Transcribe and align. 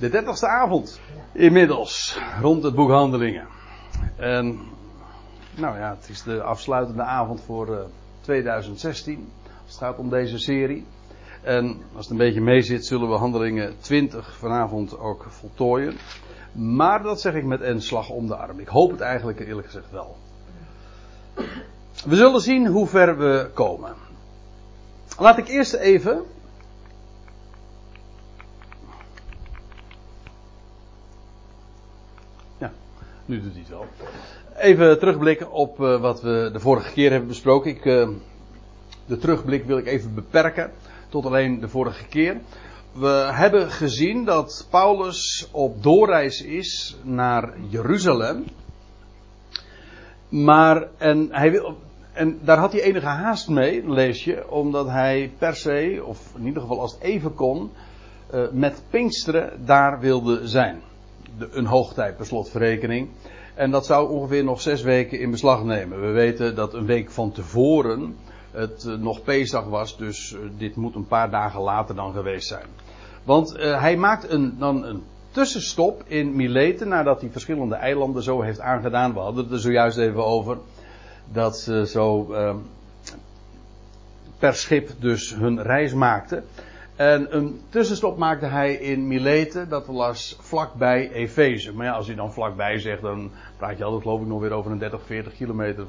De 0.00 0.08
dertigste 0.08 0.46
avond 0.46 1.00
inmiddels 1.32 2.18
rond 2.40 2.62
het 2.62 2.74
boek 2.74 2.90
Handelingen. 2.90 3.46
En 4.16 4.58
nou 5.54 5.78
ja, 5.78 5.96
het 6.00 6.08
is 6.08 6.22
de 6.22 6.42
afsluitende 6.42 7.02
avond 7.02 7.40
voor 7.40 7.68
uh, 7.68 7.78
2016. 8.20 9.28
Als 9.62 9.74
het 9.74 9.78
gaat 9.78 9.98
om 9.98 10.10
deze 10.10 10.38
serie. 10.38 10.86
En 11.42 11.82
als 11.94 12.02
het 12.04 12.10
een 12.10 12.16
beetje 12.16 12.40
mee 12.40 12.62
zit, 12.62 12.86
zullen 12.86 13.08
we 13.08 13.14
Handelingen 13.14 13.74
20 13.80 14.36
vanavond 14.38 14.98
ook 14.98 15.26
voltooien. 15.28 15.96
Maar 16.52 17.02
dat 17.02 17.20
zeg 17.20 17.34
ik 17.34 17.44
met 17.44 17.60
een 17.60 17.82
slag 17.82 18.10
om 18.10 18.26
de 18.26 18.36
arm. 18.36 18.60
Ik 18.60 18.68
hoop 18.68 18.90
het 18.90 19.00
eigenlijk 19.00 19.40
eerlijk 19.40 19.66
gezegd 19.66 19.90
wel. 19.90 20.16
We 22.04 22.16
zullen 22.16 22.40
zien 22.40 22.66
hoe 22.66 22.86
ver 22.86 23.18
we 23.18 23.50
komen. 23.54 23.94
Laat 25.18 25.38
ik 25.38 25.48
eerst 25.48 25.74
even. 25.74 26.22
Nu 33.30 33.42
doet 33.42 33.52
hij 33.52 33.60
het 33.60 33.68
wel. 33.68 33.86
Even 34.56 34.98
terugblikken 34.98 35.52
op 35.52 35.80
uh, 35.80 36.00
wat 36.00 36.22
we 36.22 36.50
de 36.52 36.60
vorige 36.60 36.92
keer 36.92 37.10
hebben 37.10 37.28
besproken. 37.28 37.70
Ik, 37.70 37.84
uh, 37.84 38.08
de 39.06 39.18
terugblik 39.18 39.64
wil 39.64 39.78
ik 39.78 39.86
even 39.86 40.14
beperken 40.14 40.70
tot 41.08 41.26
alleen 41.26 41.60
de 41.60 41.68
vorige 41.68 42.06
keer. 42.06 42.40
We 42.92 43.28
hebben 43.32 43.70
gezien 43.70 44.24
dat 44.24 44.66
Paulus 44.70 45.48
op 45.50 45.82
doorreis 45.82 46.42
is 46.42 46.96
naar 47.02 47.52
Jeruzalem. 47.68 48.44
Maar, 50.28 50.88
en 50.98 51.28
hij 51.30 51.50
wil, 51.50 51.76
en 52.12 52.38
daar 52.42 52.58
had 52.58 52.72
hij 52.72 52.82
enige 52.82 53.06
haast 53.06 53.48
mee, 53.48 53.90
lees 53.90 54.24
je, 54.24 54.50
omdat 54.50 54.86
hij 54.86 55.32
per 55.38 55.54
se, 55.54 56.02
of 56.04 56.32
in 56.36 56.46
ieder 56.46 56.62
geval 56.62 56.80
als 56.80 56.92
het 56.92 57.02
even 57.02 57.34
kon, 57.34 57.70
uh, 58.34 58.50
met 58.52 58.82
Pinksteren 58.90 59.64
daar 59.64 60.00
wilde 60.00 60.48
zijn. 60.48 60.82
Een 61.50 61.66
hoogtijd 61.66 62.16
per 62.16 62.26
slotverrekening. 62.26 63.08
En 63.54 63.70
dat 63.70 63.86
zou 63.86 64.10
ongeveer 64.10 64.44
nog 64.44 64.60
zes 64.60 64.82
weken 64.82 65.20
in 65.20 65.30
beslag 65.30 65.64
nemen. 65.64 66.00
We 66.00 66.10
weten 66.10 66.54
dat 66.54 66.74
een 66.74 66.86
week 66.86 67.10
van 67.10 67.32
tevoren 67.32 68.16
het 68.50 68.84
uh, 68.86 68.94
nog 68.94 69.22
Pesach 69.22 69.64
was, 69.64 69.96
dus 69.96 70.32
uh, 70.32 70.38
dit 70.58 70.76
moet 70.76 70.94
een 70.94 71.06
paar 71.06 71.30
dagen 71.30 71.60
later 71.60 71.94
dan 71.94 72.12
geweest 72.12 72.48
zijn. 72.48 72.66
Want 73.24 73.56
hij 73.58 73.96
maakt 73.96 74.30
een, 74.30 74.58
dan 74.58 74.84
een 74.84 75.02
tussenstop 75.30 76.02
in 76.06 76.36
Mileten 76.36 76.88
nadat 76.88 77.20
hij 77.20 77.30
verschillende 77.30 77.74
eilanden 77.74 78.22
zo 78.22 78.40
heeft 78.40 78.60
aangedaan. 78.60 79.12
We 79.12 79.18
hadden 79.18 79.44
het 79.44 79.52
er 79.52 79.60
zojuist 79.60 79.98
even 79.98 80.24
over 80.24 80.58
dat 81.32 81.58
ze 81.58 81.86
zo 81.86 82.26
uh, 82.30 82.54
per 84.38 84.54
schip 84.54 84.90
dus 84.98 85.34
hun 85.34 85.62
reis 85.62 85.92
maakten. 85.92 86.44
En 87.00 87.36
een 87.36 87.60
tussenstop 87.68 88.18
maakte 88.18 88.46
hij 88.46 88.74
in 88.74 89.06
Mileten, 89.06 89.68
dat 89.68 89.86
was 89.86 90.36
vlakbij 90.40 91.12
Efeze. 91.12 91.74
Maar 91.74 91.86
ja, 91.86 91.92
als 91.92 92.06
hij 92.06 92.16
dan 92.16 92.32
vlakbij 92.32 92.78
zegt, 92.78 93.02
dan 93.02 93.30
praat 93.56 93.78
je 93.78 93.84
altijd 93.84 94.02
geloof 94.02 94.20
ik 94.20 94.26
nog 94.26 94.40
weer 94.40 94.52
over 94.52 94.70
een 94.70 94.78
30, 94.78 95.02
40 95.02 95.34
kilometer 95.36 95.86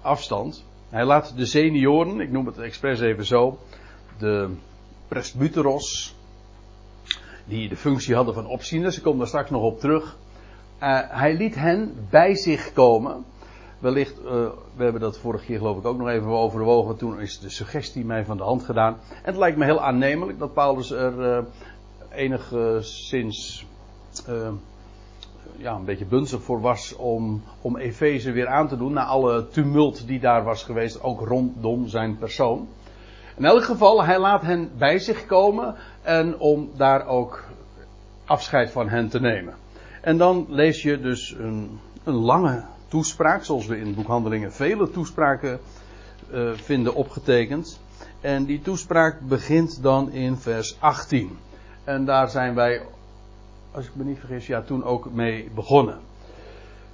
afstand. 0.00 0.64
Hij 0.88 1.04
laat 1.04 1.36
de 1.36 1.46
senioren, 1.46 2.20
ik 2.20 2.30
noem 2.30 2.46
het 2.46 2.58
expres 2.58 3.00
even 3.00 3.24
zo, 3.24 3.58
de 4.18 4.50
presbyteros, 5.08 6.14
die 7.44 7.68
de 7.68 7.76
functie 7.76 8.14
hadden 8.14 8.34
van 8.34 8.46
opzieners, 8.46 8.96
ik 8.96 9.02
kom 9.02 9.18
daar 9.18 9.26
straks 9.26 9.50
nog 9.50 9.62
op 9.62 9.80
terug. 9.80 10.16
Uh, 10.82 11.00
hij 11.08 11.36
liet 11.36 11.54
hen 11.54 12.06
bij 12.10 12.34
zich 12.34 12.72
komen 12.72 13.24
wellicht, 13.84 14.18
uh, 14.24 14.30
we 14.76 14.82
hebben 14.82 15.00
dat 15.00 15.18
vorige 15.18 15.44
keer 15.44 15.58
geloof 15.58 15.78
ik 15.78 15.84
ook 15.84 15.98
nog 15.98 16.08
even 16.08 16.28
overwogen. 16.28 16.96
Toen 16.96 17.20
is 17.20 17.38
de 17.38 17.48
suggestie 17.48 18.04
mij 18.04 18.24
van 18.24 18.36
de 18.36 18.42
hand 18.42 18.62
gedaan. 18.62 18.96
En 19.10 19.22
het 19.22 19.36
lijkt 19.36 19.56
me 19.56 19.64
heel 19.64 19.80
aannemelijk 19.80 20.38
dat 20.38 20.54
Paulus 20.54 20.90
er 20.90 21.18
uh, 21.18 21.38
enigszins 22.12 23.66
uh, 24.28 24.48
ja, 25.56 25.74
een 25.74 25.84
beetje 25.84 26.04
bunzig 26.04 26.42
voor 26.42 26.60
was 26.60 26.96
om, 26.96 27.42
om 27.60 27.76
Efeze 27.76 28.32
weer 28.32 28.46
aan 28.46 28.68
te 28.68 28.76
doen. 28.76 28.92
Na 28.92 29.04
alle 29.04 29.48
tumult 29.48 30.06
die 30.06 30.20
daar 30.20 30.44
was 30.44 30.62
geweest, 30.62 31.02
ook 31.02 31.20
rondom 31.20 31.88
zijn 31.88 32.18
persoon. 32.18 32.68
In 33.36 33.44
elk 33.44 33.64
geval, 33.64 34.04
hij 34.04 34.18
laat 34.18 34.42
hen 34.42 34.70
bij 34.78 34.98
zich 34.98 35.26
komen 35.26 35.74
en 36.02 36.38
om 36.38 36.70
daar 36.76 37.06
ook 37.06 37.44
afscheid 38.24 38.70
van 38.70 38.88
hen 38.88 39.08
te 39.08 39.20
nemen. 39.20 39.54
En 40.00 40.18
dan 40.18 40.46
lees 40.48 40.82
je 40.82 41.00
dus 41.00 41.34
een, 41.38 41.80
een 42.04 42.14
lange 42.14 42.64
toespraak, 42.94 43.44
zoals 43.44 43.66
we 43.66 43.78
in 43.78 43.94
boekhandelingen 43.94 44.52
vele 44.52 44.90
toespraken 44.90 45.60
uh, 46.32 46.50
vinden 46.52 46.94
opgetekend. 46.94 47.80
En 48.20 48.44
die 48.44 48.60
toespraak 48.60 49.20
begint 49.20 49.82
dan 49.82 50.12
in 50.12 50.36
vers 50.36 50.76
18. 50.80 51.38
En 51.84 52.04
daar 52.04 52.28
zijn 52.28 52.54
wij, 52.54 52.82
als 53.70 53.86
ik 53.86 53.94
me 53.94 54.04
niet 54.04 54.18
vergis, 54.18 54.46
ja, 54.46 54.62
toen 54.62 54.84
ook 54.84 55.12
mee 55.12 55.50
begonnen. 55.54 55.98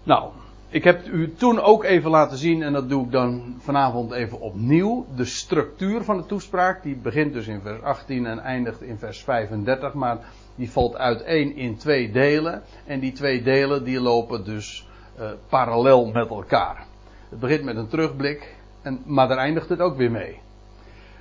Nou, 0.03 0.31
ik 0.69 0.85
heb 0.85 1.07
u 1.07 1.35
toen 1.35 1.61
ook 1.61 1.85
even 1.85 2.11
laten 2.11 2.39
zien, 2.39 2.63
en 2.63 2.73
dat 2.73 2.89
doe 2.89 3.05
ik 3.05 3.13
dan 3.13 3.55
vanavond 3.59 4.13
even 4.13 4.41
opnieuw, 4.41 5.07
de 5.17 5.25
structuur 5.25 6.05
van 6.05 6.17
de 6.17 6.27
toespraak. 6.27 6.83
Die 6.83 6.97
begint 6.97 7.33
dus 7.33 7.47
in 7.47 7.61
vers 7.61 7.83
18 7.83 8.27
en 8.27 8.39
eindigt 8.39 8.83
in 8.83 8.99
vers 8.99 9.23
35, 9.23 9.95
maar 9.95 10.19
die 10.55 10.71
valt 10.71 10.97
uiteen 10.97 11.57
in 11.57 11.77
twee 11.77 12.11
delen. 12.11 12.63
En 12.87 13.01
die 13.01 13.13
twee 13.13 13.43
delen 13.43 13.85
die 13.85 14.01
lopen 14.01 14.45
dus 14.45 14.89
uh, 15.21 15.31
parallel 15.49 16.07
met 16.07 16.29
elkaar. 16.29 16.87
Het 17.29 17.41
begint 17.41 17.65
met 17.65 17.77
een 17.77 17.89
terugblik, 17.89 18.57
en, 18.83 19.03
maar 19.05 19.29
daar 19.29 19.39
eindigt 19.39 19.69
het 19.69 19.81
ook 19.81 19.97
weer 19.97 20.11
mee. 20.11 20.41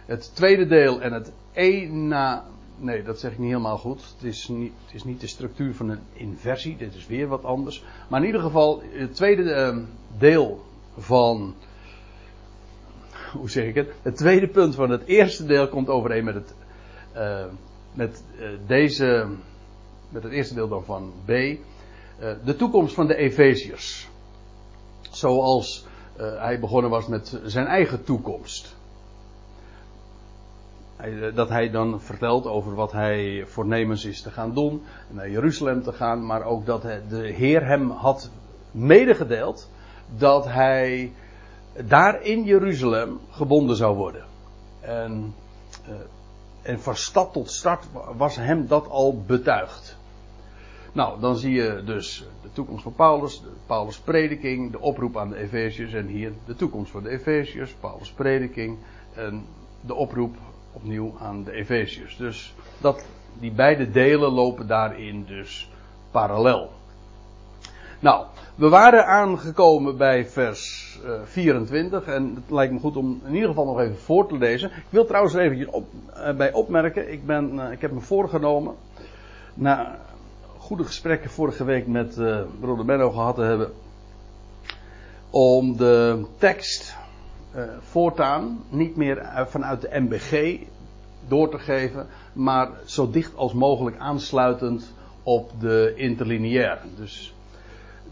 Het 0.05 0.35
tweede 0.35 0.67
deel 0.67 1.01
en 1.01 1.13
het 1.13 1.31
ena. 1.53 2.45
Nee, 2.77 3.03
dat 3.03 3.19
zeg 3.19 3.31
ik 3.31 3.37
niet 3.37 3.47
helemaal 3.47 3.77
goed. 3.77 4.01
Het 4.01 4.23
is 4.23 4.47
niet, 4.47 4.73
het 4.85 4.95
is 4.95 5.03
niet 5.03 5.21
de 5.21 5.27
structuur 5.27 5.75
van 5.75 5.89
een 5.89 5.99
inversie, 6.13 6.77
dit 6.77 6.95
is 6.95 7.07
weer 7.07 7.27
wat 7.27 7.43
anders. 7.43 7.83
Maar 8.07 8.19
in 8.19 8.25
ieder 8.25 8.41
geval, 8.41 8.81
het 8.91 9.15
tweede 9.15 9.43
uh, 9.43 9.77
deel 10.17 10.65
van. 10.97 11.55
Hoe 13.33 13.49
zeg 13.49 13.65
ik 13.65 13.75
het? 13.75 13.91
Het 14.01 14.15
tweede 14.15 14.47
punt 14.47 14.75
van 14.75 14.89
het 14.89 15.05
eerste 15.05 15.45
deel 15.45 15.67
komt 15.67 15.89
overeen 15.89 16.23
met 16.23 16.35
het. 16.35 16.53
Uh, 17.15 17.45
met 17.93 18.23
deze. 18.67 19.27
Met 20.09 20.23
het 20.23 20.31
eerste 20.31 20.53
deel 20.53 20.67
dan 20.67 20.83
van 20.83 21.13
B 21.25 21.31
de 22.19 22.55
toekomst 22.55 22.93
van 22.93 23.07
de 23.07 23.15
Efeziërs. 23.15 24.07
Zoals 25.11 25.85
uh, 26.19 26.41
hij 26.41 26.59
begonnen 26.59 26.91
was 26.91 27.07
met 27.07 27.39
zijn 27.43 27.67
eigen 27.67 28.03
toekomst. 28.03 28.75
Hij, 30.95 31.31
dat 31.33 31.49
hij 31.49 31.69
dan 31.69 32.01
vertelt 32.01 32.45
over 32.45 32.75
wat 32.75 32.91
hij 32.91 33.45
voornemens 33.47 34.05
is 34.05 34.21
te 34.21 34.31
gaan 34.31 34.53
doen. 34.53 34.83
Naar 35.07 35.29
Jeruzalem 35.29 35.83
te 35.83 35.91
gaan. 35.91 36.25
Maar 36.25 36.43
ook 36.43 36.65
dat 36.65 36.81
de 36.81 37.27
Heer 37.35 37.65
hem 37.65 37.89
had 37.89 38.29
medegedeeld. 38.71 39.69
Dat 40.17 40.45
hij 40.45 41.13
daar 41.85 42.21
in 42.21 42.43
Jeruzalem 42.43 43.19
gebonden 43.29 43.75
zou 43.75 43.95
worden. 43.95 44.25
En, 44.79 45.35
en 46.61 46.79
van 46.79 46.95
stad 46.95 47.33
tot 47.33 47.51
stad 47.51 47.83
was 48.17 48.35
hem 48.35 48.67
dat 48.67 48.87
al 48.89 49.21
betuigd. 49.21 49.98
Nou, 50.93 51.19
dan 51.19 51.37
zie 51.37 51.53
je 51.53 51.81
dus 51.85 52.27
de 52.41 52.49
toekomst 52.51 52.83
van 52.83 52.93
Paulus, 52.93 53.41
de 53.41 53.51
Paulus' 53.65 53.99
prediking, 53.99 54.71
de 54.71 54.79
oproep 54.79 55.17
aan 55.17 55.29
de 55.29 55.37
Efeziërs 55.37 55.93
en 55.93 56.07
hier 56.07 56.31
de 56.45 56.55
toekomst 56.55 56.91
van 56.91 57.03
de 57.03 57.09
Efeziërs, 57.09 57.71
Paulus' 57.71 58.11
prediking 58.11 58.77
en 59.13 59.45
de 59.81 59.93
oproep 59.93 60.35
opnieuw 60.71 61.15
aan 61.19 61.43
de 61.43 61.51
Efeziërs. 61.51 62.17
Dus 62.17 62.53
dat, 62.81 63.05
die 63.39 63.51
beide 63.51 63.91
delen 63.91 64.31
lopen 64.31 64.67
daarin 64.67 65.25
dus 65.27 65.69
parallel. 66.11 66.71
Nou, 67.99 68.25
we 68.55 68.69
waren 68.69 69.05
aangekomen 69.05 69.97
bij 69.97 70.25
vers 70.25 70.89
uh, 71.05 71.11
24 71.23 72.05
en 72.05 72.35
het 72.35 72.51
lijkt 72.51 72.73
me 72.73 72.79
goed 72.79 72.97
om 72.97 73.21
in 73.25 73.33
ieder 73.33 73.49
geval 73.49 73.65
nog 73.65 73.79
even 73.79 73.97
voor 73.97 74.27
te 74.27 74.37
lezen. 74.37 74.69
Ik 74.69 74.83
wil 74.89 75.05
trouwens 75.05 75.33
er 75.33 75.41
even 75.41 75.73
op, 75.73 75.87
uh, 76.17 76.31
bij 76.31 76.53
opmerken, 76.53 77.11
ik, 77.11 77.25
ben, 77.25 77.53
uh, 77.53 77.71
ik 77.71 77.81
heb 77.81 77.91
me 77.91 77.99
voorgenomen, 77.99 78.75
na 79.53 79.99
goede 80.69 80.83
gesprekken 80.83 81.29
vorige 81.29 81.63
week 81.63 81.87
met 81.87 82.17
uh, 82.17 82.39
broeder 82.59 82.85
Menno 82.85 83.09
gehad 83.09 83.35
te 83.35 83.41
hebben. 83.41 83.71
Om 85.29 85.77
de 85.77 86.25
tekst 86.37 86.95
uh, 87.55 87.63
voortaan 87.79 88.63
niet 88.69 88.95
meer 88.95 89.45
vanuit 89.47 89.81
de 89.81 89.99
MBG 89.99 90.59
door 91.27 91.49
te 91.49 91.59
geven, 91.59 92.07
maar 92.33 92.69
zo 92.85 93.09
dicht 93.09 93.35
als 93.35 93.53
mogelijk 93.53 93.97
aansluitend 93.97 94.93
op 95.23 95.51
de 95.59 95.93
interlineair. 95.95 96.79
Dus 96.97 97.33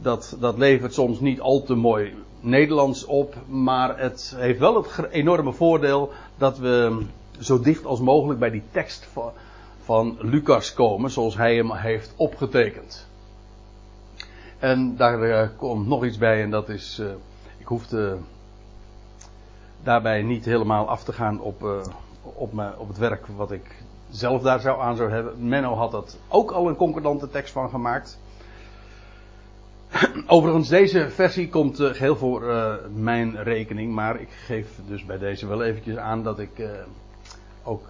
dat, 0.02 0.38
dat 0.40 0.58
levert 0.58 0.94
soms 0.94 1.20
niet 1.20 1.40
al 1.40 1.64
te 1.64 1.76
mooi 1.76 2.14
Nederlands 2.40 3.06
op, 3.06 3.36
maar 3.48 4.00
het 4.00 4.34
heeft 4.38 4.60
wel 4.60 4.76
het 4.76 5.12
enorme 5.12 5.54
voordeel 5.54 6.12
dat 6.38 6.58
we 6.58 7.02
zo 7.40 7.60
dicht 7.60 7.86
als 7.86 8.00
mogelijk 8.00 8.40
bij 8.40 8.50
die 8.50 8.64
tekst 8.72 9.08
van 9.88 10.18
Lucas 10.20 10.74
komen, 10.74 11.10
zoals 11.10 11.38
hij 11.38 11.56
hem 11.56 11.74
heeft 11.74 12.14
opgetekend. 12.16 13.08
En 14.60 14.96
daar 14.96 15.24
uh, 15.24 15.48
komt 15.58 15.88
nog 15.88 16.06
iets 16.06 16.18
bij, 16.18 16.42
en 16.42 16.50
dat 16.50 16.70
is, 16.70 17.00
uh, 17.00 17.08
ik 17.58 17.68
hoefde 17.68 18.18
daarbij 19.84 20.22
niet 20.22 20.46
helemaal 20.46 20.88
af 20.88 21.04
te 21.04 21.14
gaan 21.14 21.42
op, 21.42 21.64
uh, 21.64 21.82
op, 22.22 22.76
op 22.78 22.88
het 22.88 22.98
werk 22.98 23.28
wat 23.28 23.52
ik 23.52 23.84
zelf 24.10 24.42
daar 24.42 24.60
zou 24.60 24.82
aan 24.82 24.96
zou 24.96 25.12
hebben. 25.12 25.48
Menno 25.48 25.74
had 25.74 25.92
dat 25.92 26.18
ook 26.28 26.52
al 26.52 26.68
een 26.68 26.76
concordante 26.76 27.30
tekst 27.30 27.54
van 27.54 27.70
gemaakt. 27.70 28.20
Overigens, 30.28 30.70
deze 30.70 31.10
versie 31.10 31.50
komt 31.50 31.78
geheel 31.78 32.16
voor 32.16 32.42
mijn 32.94 33.44
rekening, 33.44 33.94
maar 33.94 34.20
ik 34.20 34.30
geef 34.30 34.68
dus 34.88 35.06
bij 35.06 35.18
deze 35.18 35.48
wel 35.48 35.64
eventjes 35.64 35.98
aan 35.98 36.24
dat 36.24 36.40
ik 36.40 36.70
ook 37.64 37.90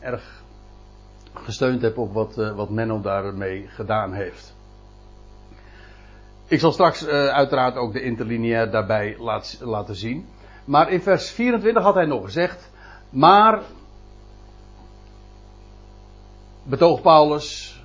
erg 0.00 0.41
gesteund 1.34 1.82
heb 1.82 1.98
op 1.98 2.12
wat, 2.12 2.34
wat 2.34 2.70
Menno 2.70 3.00
daarmee 3.00 3.66
gedaan 3.68 4.12
heeft. 4.12 4.54
Ik 6.46 6.60
zal 6.60 6.72
straks 6.72 7.06
uiteraard 7.06 7.76
ook 7.76 7.92
de 7.92 8.02
interlineair 8.02 8.70
daarbij 8.70 9.16
laat, 9.18 9.58
laten 9.60 9.96
zien. 9.96 10.28
Maar 10.64 10.90
in 10.90 11.02
vers 11.02 11.30
24 11.30 11.82
had 11.82 11.94
hij 11.94 12.06
nog 12.06 12.24
gezegd, 12.24 12.70
maar 13.10 13.62
betoog 16.62 17.00
Paulus, 17.00 17.80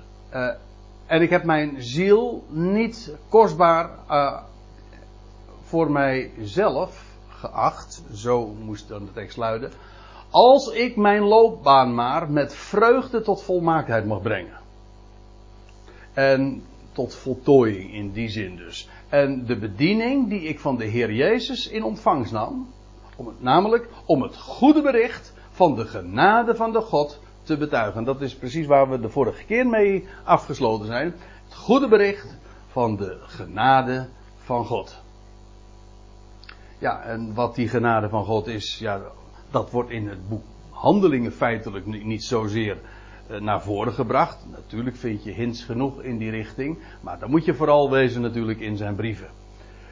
en 1.08 1.22
ik 1.22 1.30
heb 1.30 1.44
mijn 1.44 1.82
ziel 1.82 2.44
niet 2.48 3.14
kostbaar 3.28 3.90
uh, 4.10 4.38
voor 5.62 5.90
mijzelf 5.90 7.04
geacht, 7.28 8.02
zo 8.14 8.46
moest 8.46 8.88
dan 8.88 9.04
de 9.04 9.12
tekst 9.12 9.36
luiden, 9.36 9.72
als 10.30 10.68
ik 10.72 10.96
mijn 10.96 11.22
loopbaan 11.22 11.94
maar 11.94 12.30
met 12.30 12.54
vreugde 12.54 13.20
tot 13.20 13.42
volmaaktheid 13.42 14.06
mag 14.06 14.22
brengen. 14.22 14.58
En 16.12 16.62
tot 16.92 17.14
voltooiing 17.14 17.92
in 17.94 18.12
die 18.12 18.28
zin 18.28 18.56
dus. 18.56 18.88
En 19.08 19.46
de 19.46 19.56
bediening 19.56 20.28
die 20.28 20.40
ik 20.40 20.60
van 20.60 20.76
de 20.76 20.84
Heer 20.84 21.12
Jezus 21.12 21.68
in 21.68 21.82
ontvangst 21.82 22.32
nam, 22.32 22.68
om 23.16 23.26
het, 23.26 23.42
namelijk 23.42 23.88
om 24.04 24.22
het 24.22 24.36
goede 24.36 24.82
bericht 24.82 25.32
van 25.50 25.74
de 25.74 25.86
genade 25.86 26.54
van 26.54 26.72
de 26.72 26.80
God 26.80 27.20
te 27.42 27.56
betuigen. 27.56 28.04
Dat 28.04 28.20
is 28.20 28.34
precies 28.34 28.66
waar 28.66 28.90
we 28.90 29.00
de 29.00 29.08
vorige 29.08 29.44
keer 29.44 29.66
mee 29.66 30.06
afgesloten 30.24 30.86
zijn. 30.86 31.14
Het 31.44 31.54
goede 31.54 31.88
bericht 31.88 32.36
van 32.66 32.96
de 32.96 33.18
genade 33.20 34.08
van 34.38 34.64
God. 34.64 35.02
Ja, 36.78 37.02
en 37.02 37.34
wat 37.34 37.54
die 37.54 37.68
genade 37.68 38.08
van 38.08 38.24
God 38.24 38.46
is, 38.46 38.78
ja, 38.78 39.00
dat 39.50 39.70
wordt 39.70 39.90
in 39.90 40.08
het 40.08 40.28
boek 40.28 40.44
Handelingen 40.70 41.32
feitelijk 41.32 41.86
niet 41.86 42.24
zozeer 42.24 42.76
eh, 43.26 43.40
naar 43.40 43.62
voren 43.62 43.92
gebracht. 43.92 44.46
Natuurlijk 44.50 44.96
vind 44.96 45.24
je 45.24 45.30
hints 45.30 45.64
genoeg 45.64 46.02
in 46.02 46.18
die 46.18 46.30
richting, 46.30 46.78
maar 47.00 47.18
dan 47.18 47.30
moet 47.30 47.44
je 47.44 47.54
vooral 47.54 47.90
wezen 47.90 48.22
natuurlijk 48.22 48.60
in 48.60 48.76
zijn 48.76 48.94
brieven. 48.94 49.28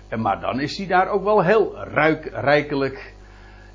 En 0.08 0.20
maar 0.20 0.40
dan 0.40 0.60
is 0.60 0.76
hij 0.76 0.86
daar 0.86 1.08
ook 1.08 1.24
wel 1.24 1.42
heel 1.42 1.76
ruik, 1.76 2.30
rijkelijk 2.32 3.14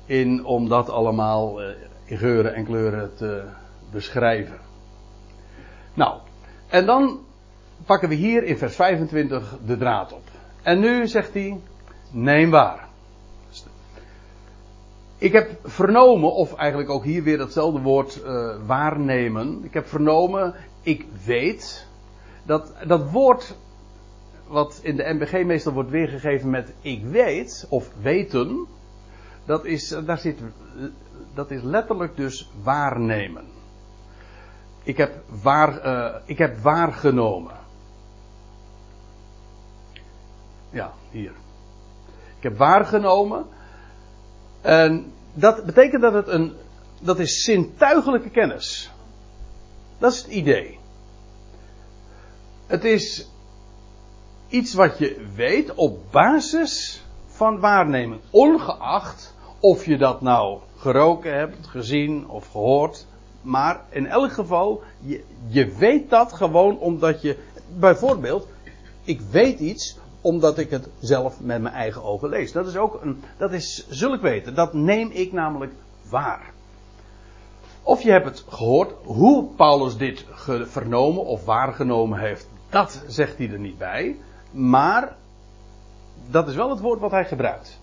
in 0.06 0.44
om 0.44 0.68
dat 0.68 0.90
allemaal 0.90 1.62
eh, 1.62 1.68
in 2.04 2.18
geuren 2.18 2.54
en 2.54 2.64
kleuren 2.64 3.14
te, 3.14 3.44
beschrijven. 3.92 4.58
Nou, 5.94 6.20
en 6.68 6.86
dan 6.86 7.18
pakken 7.86 8.08
we 8.08 8.14
hier 8.14 8.44
in 8.44 8.58
vers 8.58 8.74
25 8.74 9.58
de 9.66 9.76
draad 9.76 10.12
op. 10.12 10.22
En 10.62 10.80
nu 10.80 11.06
zegt 11.06 11.34
hij, 11.34 11.60
neem 12.10 12.50
waar. 12.50 12.88
Ik 15.22 15.32
heb 15.32 15.58
vernomen, 15.64 16.32
of 16.32 16.54
eigenlijk 16.54 16.90
ook 16.90 17.04
hier 17.04 17.22
weer 17.22 17.38
datzelfde 17.38 17.80
woord 17.80 18.22
uh, 18.24 18.54
waarnemen. 18.66 19.64
Ik 19.64 19.74
heb 19.74 19.88
vernomen, 19.88 20.54
ik 20.80 21.06
weet. 21.24 21.86
Dat, 22.42 22.72
dat 22.86 23.10
woord, 23.10 23.56
wat 24.46 24.80
in 24.82 24.96
de 24.96 25.12
MBG 25.12 25.44
meestal 25.44 25.72
wordt 25.72 25.90
weergegeven 25.90 26.50
met 26.50 26.72
ik 26.80 27.04
weet, 27.04 27.66
of 27.68 27.90
weten. 28.00 28.66
Dat 29.44 29.64
is, 29.64 29.88
daar 30.04 30.18
zit, 30.18 30.38
dat 31.34 31.50
is 31.50 31.62
letterlijk 31.62 32.16
dus 32.16 32.50
waarnemen. 32.62 33.44
Ik 34.82 34.96
heb, 34.96 35.22
waar, 35.42 35.86
uh, 35.86 36.14
ik 36.24 36.38
heb 36.38 36.58
waargenomen. 36.58 37.56
Ja, 40.70 40.92
hier. 41.10 41.32
Ik 42.36 42.42
heb 42.42 42.56
waargenomen. 42.56 43.46
En 44.62 45.12
dat 45.34 45.64
betekent 45.64 46.02
dat 46.02 46.12
het 46.12 46.28
een. 46.28 46.52
Dat 47.00 47.18
is 47.18 47.42
zintuigelijke 47.42 48.30
kennis. 48.30 48.90
Dat 49.98 50.12
is 50.12 50.18
het 50.18 50.30
idee. 50.30 50.78
Het 52.66 52.84
is 52.84 53.26
iets 54.48 54.74
wat 54.74 54.98
je 54.98 55.26
weet 55.34 55.74
op 55.74 55.98
basis 56.10 57.02
van 57.26 57.60
waarneming. 57.60 58.20
Ongeacht 58.30 59.34
of 59.60 59.86
je 59.86 59.98
dat 59.98 60.20
nou 60.20 60.58
geroken 60.76 61.34
hebt, 61.34 61.66
gezien 61.66 62.28
of 62.28 62.46
gehoord. 62.46 63.06
Maar 63.42 63.80
in 63.90 64.06
elk 64.06 64.32
geval, 64.32 64.82
je, 65.00 65.24
je 65.46 65.74
weet 65.78 66.10
dat 66.10 66.32
gewoon 66.32 66.78
omdat 66.78 67.22
je. 67.22 67.36
Bijvoorbeeld, 67.78 68.48
ik 69.04 69.20
weet 69.20 69.58
iets 69.58 69.98
omdat 70.22 70.58
ik 70.58 70.70
het 70.70 70.88
zelf 71.00 71.40
met 71.40 71.62
mijn 71.62 71.74
eigen 71.74 72.02
ogen 72.02 72.28
lees. 72.28 72.52
Dat 72.52 72.66
is 72.66 72.76
ook 72.76 73.02
een. 73.02 73.22
Dat 73.36 73.52
is, 73.52 73.86
zul 73.88 74.14
ik 74.14 74.20
weten. 74.20 74.54
Dat 74.54 74.72
neem 74.72 75.10
ik 75.10 75.32
namelijk 75.32 75.72
waar. 76.08 76.50
Of 77.82 78.02
je 78.02 78.10
hebt 78.10 78.24
het 78.24 78.44
gehoord 78.48 78.92
hoe 79.04 79.44
Paulus 79.56 79.96
dit 79.96 80.24
vernomen 80.64 81.24
of 81.24 81.44
waargenomen 81.44 82.18
heeft. 82.18 82.48
Dat 82.68 83.04
zegt 83.06 83.38
hij 83.38 83.50
er 83.50 83.58
niet 83.58 83.78
bij. 83.78 84.16
Maar 84.50 85.16
dat 86.30 86.48
is 86.48 86.54
wel 86.54 86.70
het 86.70 86.80
woord 86.80 87.00
wat 87.00 87.10
hij 87.10 87.24
gebruikt. 87.24 87.80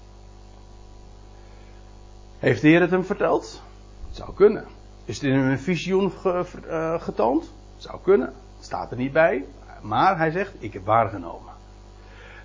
Heeft 2.40 2.62
de 2.62 2.68
Heer 2.68 2.82
het 2.82 2.92
hem 2.92 3.06
verteld? 3.06 3.62
Het 4.08 4.16
zou 4.16 4.34
kunnen. 4.34 4.66
Is 5.06 5.16
het 5.16 5.24
in 5.24 5.36
een 5.36 5.60
visioen 5.60 6.12
uh, 6.26 7.02
getoond? 7.02 7.52
Zou 7.78 8.00
kunnen. 8.04 8.34
Staat 8.60 8.92
er 8.92 8.98
niet 8.98 9.14
bij. 9.14 9.46
Maar 9.82 10.18
hij 10.18 10.32
zegt: 10.32 10.54
Ik 10.60 10.74
heb 10.74 10.86
waargenomen. 10.86 11.54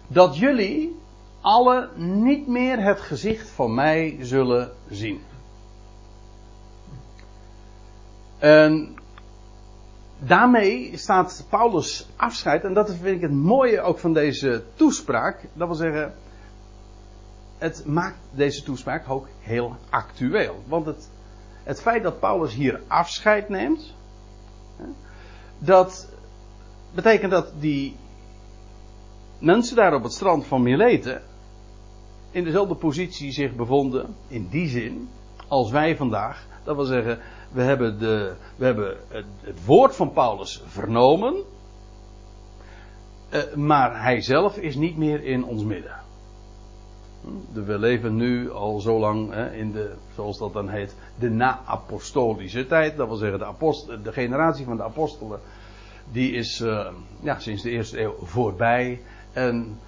Dat 0.06 0.36
jullie 0.36 0.96
alle 1.40 1.88
niet 1.96 2.46
meer 2.46 2.82
het 2.82 3.00
gezicht 3.00 3.48
van 3.48 3.74
mij 3.74 4.16
zullen 4.20 4.72
zien. 4.90 5.20
En 8.38 8.94
daarmee 10.18 10.96
staat 10.96 11.46
Paulus 11.48 12.06
afscheid. 12.16 12.64
En 12.64 12.74
dat 12.74 12.94
vind 12.94 13.16
ik 13.16 13.20
het 13.20 13.32
mooie 13.32 13.80
ook 13.80 13.98
van 13.98 14.12
deze 14.12 14.64
toespraak. 14.74 15.40
Dat 15.52 15.66
wil 15.66 15.76
zeggen, 15.76 16.14
het 17.58 17.86
maakt 17.86 18.18
deze 18.30 18.62
toespraak 18.62 19.10
ook 19.10 19.28
heel 19.40 19.76
actueel. 19.90 20.62
Want 20.66 20.86
het 20.86 21.08
het 21.64 21.80
feit 21.80 22.02
dat 22.02 22.20
Paulus 22.20 22.54
hier 22.54 22.80
afscheid 22.86 23.48
neemt, 23.48 23.94
dat 25.58 26.08
betekent 26.94 27.30
dat 27.30 27.52
die 27.58 27.96
mensen 29.44 29.76
daar 29.76 29.94
op 29.94 30.02
het 30.02 30.12
strand 30.12 30.46
van 30.46 30.62
Mileten 30.62 31.22
in 32.30 32.44
dezelfde 32.44 32.74
positie 32.74 33.32
zich 33.32 33.54
bevonden, 33.54 34.14
in 34.28 34.48
die 34.50 34.68
zin, 34.68 35.08
als 35.48 35.70
wij 35.70 35.96
vandaag. 35.96 36.46
Dat 36.64 36.76
wil 36.76 36.84
zeggen, 36.84 37.18
we 37.52 37.62
hebben, 37.62 37.98
de, 37.98 38.34
we 38.56 38.64
hebben 38.64 38.96
het, 39.08 39.64
woord 39.64 39.96
van 39.96 40.12
Paulus 40.12 40.62
vernomen, 40.66 41.34
eh, 43.28 43.54
maar 43.54 44.02
hij 44.02 44.20
zelf 44.20 44.56
is 44.56 44.76
niet 44.76 44.96
meer 44.96 45.24
in 45.24 45.44
ons 45.44 45.62
midden. 45.62 46.02
We 47.52 47.78
leven 47.78 48.16
nu 48.16 48.50
al 48.50 48.80
zo 48.80 48.98
lang 48.98 49.34
in 49.34 49.72
de, 49.72 49.94
zoals 50.14 50.38
dat 50.38 50.52
dan 50.52 50.68
heet, 50.68 50.96
de 51.18 51.30
na-apostolische 51.30 52.66
tijd. 52.66 52.96
Dat 52.96 53.08
wil 53.08 53.16
zeggen, 53.16 53.38
de, 53.38 54.02
de 54.02 54.12
generatie 54.12 54.64
van 54.64 54.76
de 54.76 54.82
apostelen, 54.82 55.40
die 56.12 56.32
is 56.32 56.60
uh, 56.60 56.88
ja, 57.20 57.38
sinds 57.38 57.62
de 57.62 57.70
eerste 57.70 58.00
eeuw 58.00 58.14
voorbij. 58.22 59.00
En 59.34 59.78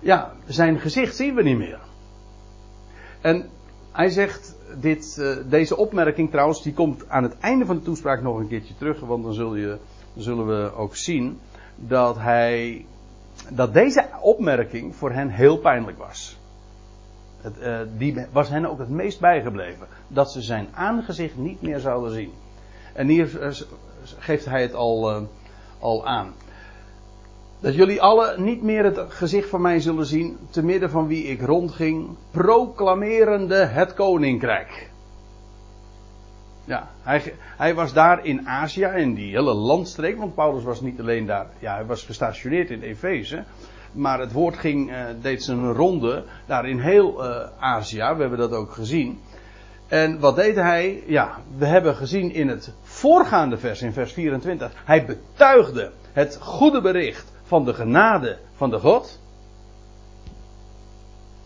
ja, 0.00 0.32
zijn 0.46 0.80
gezicht 0.80 1.16
zien 1.16 1.34
we 1.34 1.42
niet 1.42 1.58
meer. 1.58 1.80
En 3.20 3.48
hij 3.92 4.08
zegt, 4.08 4.56
dit, 4.80 5.16
uh, 5.20 5.36
deze 5.48 5.76
opmerking 5.76 6.30
trouwens, 6.30 6.62
die 6.62 6.72
komt 6.72 7.08
aan 7.08 7.22
het 7.22 7.38
einde 7.38 7.66
van 7.66 7.76
de 7.76 7.82
toespraak 7.82 8.22
nog 8.22 8.38
een 8.38 8.48
keertje 8.48 8.74
terug. 8.78 9.00
Want 9.00 9.36
dan, 9.36 9.58
je, 9.58 9.78
zullen 10.16 10.46
we 10.46 10.74
ook 10.74 10.96
zien 10.96 11.40
dat 11.76 12.18
hij, 12.18 12.86
dat 13.50 13.74
deze 13.74 14.08
opmerking 14.20 14.96
voor 14.96 15.12
hen 15.12 15.28
heel 15.28 15.58
pijnlijk 15.58 15.98
was. 15.98 16.38
Het, 17.40 17.58
uh, 17.60 17.78
die 17.96 18.26
was 18.32 18.48
hen 18.48 18.70
ook 18.70 18.78
het 18.78 18.88
meest 18.88 19.20
bijgebleven. 19.20 19.86
Dat 20.08 20.32
ze 20.32 20.42
zijn 20.42 20.68
aangezicht 20.74 21.36
niet 21.36 21.62
meer 21.62 21.78
zouden 21.78 22.12
zien. 22.12 22.32
En 22.92 23.08
hier 23.08 23.40
uh, 23.40 23.52
geeft 24.18 24.44
hij 24.44 24.62
het 24.62 24.74
al, 24.74 25.28
al 25.78 26.06
aan. 26.06 26.34
Dat 27.60 27.74
jullie 27.74 28.02
alle 28.02 28.34
niet 28.38 28.62
meer 28.62 28.84
het 28.84 29.00
gezicht 29.08 29.48
van 29.48 29.60
mij 29.60 29.80
zullen 29.80 30.06
zien, 30.06 30.38
te 30.50 30.64
midden 30.64 30.90
van 30.90 31.06
wie 31.06 31.24
ik 31.24 31.40
rondging, 31.40 32.08
proclamerende 32.30 33.64
het 33.64 33.94
koninkrijk. 33.94 34.90
Ja, 36.64 36.88
hij, 37.02 37.34
hij, 37.38 37.74
was 37.74 37.92
daar 37.92 38.24
in 38.24 38.48
Azië, 38.48 38.84
in 38.84 39.14
die 39.14 39.30
hele 39.30 39.54
landstreek, 39.54 40.18
want 40.18 40.34
Paulus 40.34 40.64
was 40.64 40.80
niet 40.80 41.00
alleen 41.00 41.26
daar, 41.26 41.46
ja, 41.58 41.74
hij 41.74 41.86
was 41.86 42.04
gestationeerd 42.04 42.70
in 42.70 42.82
Efeze, 42.82 43.44
maar 43.92 44.20
het 44.20 44.32
woord 44.32 44.56
ging, 44.56 44.90
uh, 44.90 45.04
deed 45.20 45.42
zijn 45.42 45.72
ronde 45.72 46.24
daar 46.46 46.68
in 46.68 46.78
heel 46.78 47.24
uh, 47.24 47.36
Azië. 47.58 47.96
We 47.96 48.20
hebben 48.20 48.38
dat 48.38 48.52
ook 48.52 48.72
gezien. 48.72 49.20
En 49.86 50.20
wat 50.20 50.36
deed 50.36 50.56
hij? 50.56 51.02
Ja, 51.06 51.38
we 51.56 51.66
hebben 51.66 51.94
gezien 51.94 52.32
in 52.32 52.48
het 52.48 52.72
voorgaande 52.82 53.58
vers, 53.58 53.82
in 53.82 53.92
vers 53.92 54.12
24. 54.12 54.72
Hij 54.84 55.04
betuigde 55.04 55.90
het 56.12 56.38
goede 56.40 56.80
bericht 56.80 57.34
van 57.46 57.64
de 57.64 57.74
genade 57.74 58.38
van 58.54 58.70
de 58.70 58.78
God. 58.78 59.20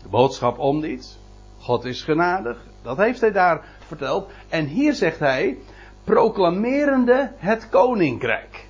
De 0.03 0.09
boodschap 0.09 0.59
om 0.59 0.79
niet. 0.79 1.17
God 1.59 1.85
is 1.85 2.01
genadig. 2.01 2.57
Dat 2.81 2.97
heeft 2.97 3.21
hij 3.21 3.31
daar 3.31 3.65
verteld. 3.87 4.31
En 4.49 4.65
hier 4.65 4.93
zegt 4.93 5.19
hij, 5.19 5.57
proclamerende 6.03 7.31
het 7.37 7.69
koninkrijk. 7.69 8.67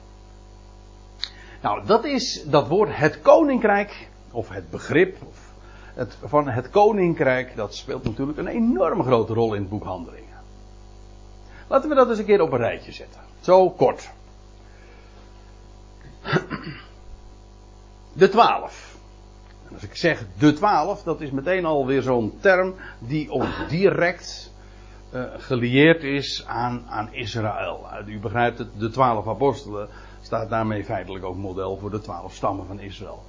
Nou, 1.61 1.85
dat 1.85 2.05
is 2.05 2.43
dat 2.45 2.67
woord 2.67 2.89
het 2.97 3.21
koninkrijk, 3.21 4.09
of 4.31 4.50
het 4.50 4.69
begrip 4.69 5.17
of 5.27 5.50
van 6.25 6.47
het 6.47 6.69
koninkrijk, 6.69 7.55
dat 7.55 7.75
speelt 7.75 8.03
natuurlijk 8.03 8.38
een 8.38 8.47
enorm 8.47 9.03
grote 9.03 9.33
rol 9.33 9.53
in 9.53 9.61
het 9.61 9.69
boek 9.69 9.83
Handelingen. 9.83 10.39
Laten 11.67 11.89
we 11.89 11.95
dat 11.95 12.09
eens 12.09 12.19
een 12.19 12.25
keer 12.25 12.41
op 12.41 12.51
een 12.51 12.57
rijtje 12.57 12.91
zetten. 12.91 13.21
Zo 13.39 13.69
kort. 13.69 14.09
De 18.13 18.29
twaalf. 18.29 18.95
En 19.67 19.73
als 19.73 19.83
ik 19.83 19.95
zeg 19.95 20.25
de 20.37 20.53
twaalf, 20.53 21.03
dat 21.03 21.21
is 21.21 21.31
meteen 21.31 21.65
alweer 21.65 22.01
zo'n 22.01 22.33
term 22.39 22.75
die 22.99 23.31
ook 23.31 23.69
direct 23.69 24.51
uh, 25.13 25.23
gelieerd 25.37 26.03
is 26.03 26.43
aan, 26.47 26.85
aan 26.89 27.13
Israël. 27.13 27.87
U 28.05 28.19
begrijpt 28.19 28.57
het, 28.57 28.67
de 28.79 28.89
twaalf 28.89 29.27
apostelen 29.27 29.89
staat 30.21 30.49
daarmee 30.49 30.83
feitelijk 30.83 31.25
ook 31.25 31.35
model 31.35 31.77
voor 31.77 31.91
de 31.91 31.99
twaalf 31.99 32.33
stammen 32.33 32.65
van 32.65 32.79
Israël. 32.79 33.23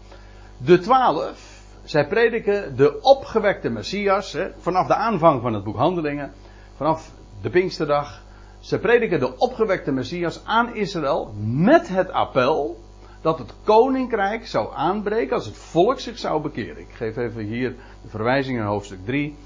De 0.57 0.79
twaalf, 0.79 1.63
zij 1.85 2.07
prediken 2.07 2.77
de 2.77 3.01
opgewekte 3.01 3.69
Messias, 3.69 4.33
hè, 4.33 4.51
vanaf 4.59 4.87
de 4.87 4.95
aanvang 4.95 5.43
van 5.43 5.55
het 5.55 5.65
boek 5.65 5.77
Handelingen, 5.77 6.33
vanaf 6.77 7.11
de 7.43 7.51
Pinksterdag. 7.51 8.23
Ze 8.61 8.79
prediken 8.79 9.21
de 9.21 9.39
opgewekte 9.39 9.93
Messias 9.93 10.41
aan 10.45 10.75
Israël 10.75 11.33
met 11.45 11.89
het 11.89 12.11
appel 12.11 12.81
dat 13.23 13.39
het 13.39 13.55
koninkrijk 13.65 14.47
zou 14.47 14.75
aanbreken 14.75 15.35
als 15.35 15.47
het 15.47 15.57
volk 15.57 16.01
zich 16.01 16.19
zou 16.19 16.43
bekeren. 16.43 16.79
Ik 16.79 16.95
geef 16.95 17.17
even 17.17 17.45
hier 17.45 17.71
de 18.03 18.09
verwijzing 18.09 18.59
in 18.59 18.65
hoofdstuk 18.65 19.05
3 19.05 19.37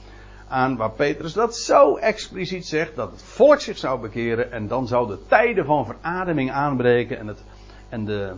aan 0.49 0.77
waar 0.77 0.91
Petrus 0.91 1.33
dat 1.33 1.57
zo 1.57 1.97
expliciet 1.97 2.67
zegt 2.67 2.97
dat 2.97 3.11
het 3.11 3.23
volk 3.23 3.61
zich 3.61 3.79
zou 3.79 4.01
bekeren 4.01 4.53
en 4.53 4.69
dan 4.69 4.87
zou 4.87 5.09
de 5.09 5.19
tijden 5.29 5.65
van 5.65 5.87
verademing 5.87 6.51
aanbreken 6.51 7.19
en, 7.19 7.27
het, 7.27 7.43
en 7.89 8.05
de, 8.05 8.33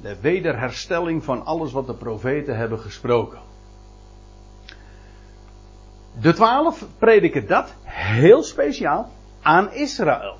de 0.00 0.20
wederherstelling 0.20 1.24
van 1.24 1.44
alles 1.44 1.72
wat 1.72 1.86
de 1.86 1.94
profeten 1.94 2.56
hebben 2.56 2.78
gesproken. 2.78 3.38
De 6.20 6.32
twaalf 6.32 6.86
prediken 6.98 7.46
dat 7.46 7.74
heel 7.84 8.42
speciaal 8.42 9.10
aan 9.42 9.72
Israël. 9.72 10.39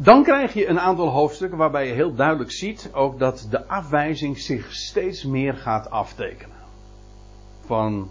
Dan 0.00 0.22
krijg 0.22 0.52
je 0.52 0.68
een 0.68 0.80
aantal 0.80 1.08
hoofdstukken 1.08 1.58
waarbij 1.58 1.86
je 1.86 1.92
heel 1.92 2.14
duidelijk 2.14 2.50
ziet 2.50 2.90
ook 2.92 3.18
dat 3.18 3.46
de 3.50 3.66
afwijzing 3.66 4.38
zich 4.38 4.74
steeds 4.74 5.24
meer 5.24 5.54
gaat 5.54 5.90
aftekenen. 5.90 6.56
Van 7.64 8.10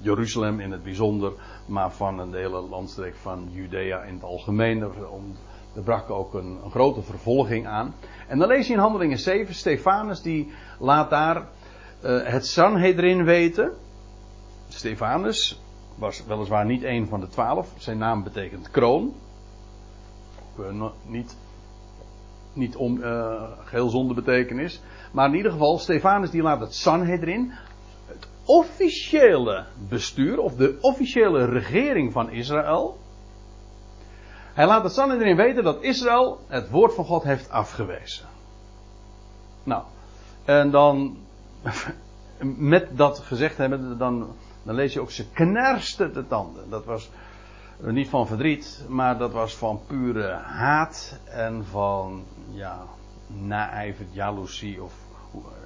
Jeruzalem 0.00 0.60
in 0.60 0.72
het 0.72 0.82
bijzonder, 0.82 1.32
maar 1.66 1.92
van 1.92 2.30
de 2.30 2.36
hele 2.36 2.60
landstreek 2.60 3.14
van 3.14 3.48
Judea 3.50 4.02
in 4.02 4.14
het 4.14 4.22
algemeen. 4.22 4.80
Er, 4.80 5.82
brak 5.84 6.10
ook 6.10 6.34
een, 6.34 6.58
een, 6.64 6.70
grote 6.70 7.02
vervolging 7.02 7.66
aan. 7.66 7.94
En 8.28 8.38
dan 8.38 8.48
lees 8.48 8.66
je 8.66 8.72
in 8.72 8.78
Handelingen 8.78 9.18
7, 9.18 9.54
Stefanus 9.54 10.22
die 10.22 10.52
laat 10.78 11.10
daar 11.10 11.36
uh, 11.36 12.22
het 12.24 12.46
Sanhedrin 12.46 13.24
weten. 13.24 13.72
Stefanus 14.68 15.60
was 15.94 16.24
weliswaar 16.26 16.66
niet 16.66 16.82
een 16.82 17.06
van 17.08 17.20
de 17.20 17.28
twaalf. 17.28 17.68
Zijn 17.76 17.98
naam 17.98 18.22
betekent 18.22 18.70
kroon. 18.70 19.14
Uh, 20.58 20.84
niet, 21.02 21.36
niet 22.52 22.76
om, 22.76 23.02
uh, 23.02 23.42
geheel 23.64 23.88
zonder 23.88 24.14
betekenis. 24.14 24.82
Maar 25.12 25.28
in 25.28 25.34
ieder 25.34 25.52
geval, 25.52 25.78
Stefanus 25.78 26.30
die 26.30 26.42
laat 26.42 26.60
het 26.60 26.74
Sanhedrin, 26.74 27.52
het 28.06 28.28
officiële 28.44 29.64
bestuur, 29.88 30.38
of 30.38 30.54
de 30.54 30.78
officiële 30.80 31.44
regering 31.44 32.12
van 32.12 32.30
Israël. 32.30 32.98
Hij 34.54 34.66
laat 34.66 34.82
het 34.82 34.92
Sanhedrin 34.92 35.36
weten 35.36 35.64
dat 35.64 35.82
Israël 35.82 36.40
het 36.46 36.70
woord 36.70 36.94
van 36.94 37.04
God 37.04 37.22
heeft 37.22 37.50
afgewezen. 37.50 38.26
Nou, 39.62 39.82
en 40.44 40.70
dan, 40.70 41.16
met 42.74 42.96
dat 42.96 43.18
gezegd 43.18 43.56
hebben, 43.56 43.98
dan 43.98 44.34
dan 44.66 44.74
lees 44.74 44.92
je 44.92 45.00
ook 45.00 45.10
ze 45.10 45.30
knerste 45.30 46.10
de 46.10 46.26
tanden. 46.26 46.70
Dat 46.70 46.84
was 46.84 47.10
niet 47.80 48.08
van 48.08 48.26
verdriet, 48.26 48.84
maar 48.88 49.18
dat 49.18 49.32
was 49.32 49.56
van 49.56 49.80
pure 49.86 50.32
haat 50.32 51.18
en 51.24 51.64
van 51.64 52.24
ja, 52.52 52.78
naijver, 53.26 54.06
jaloezie 54.12 54.82
of 54.82 54.92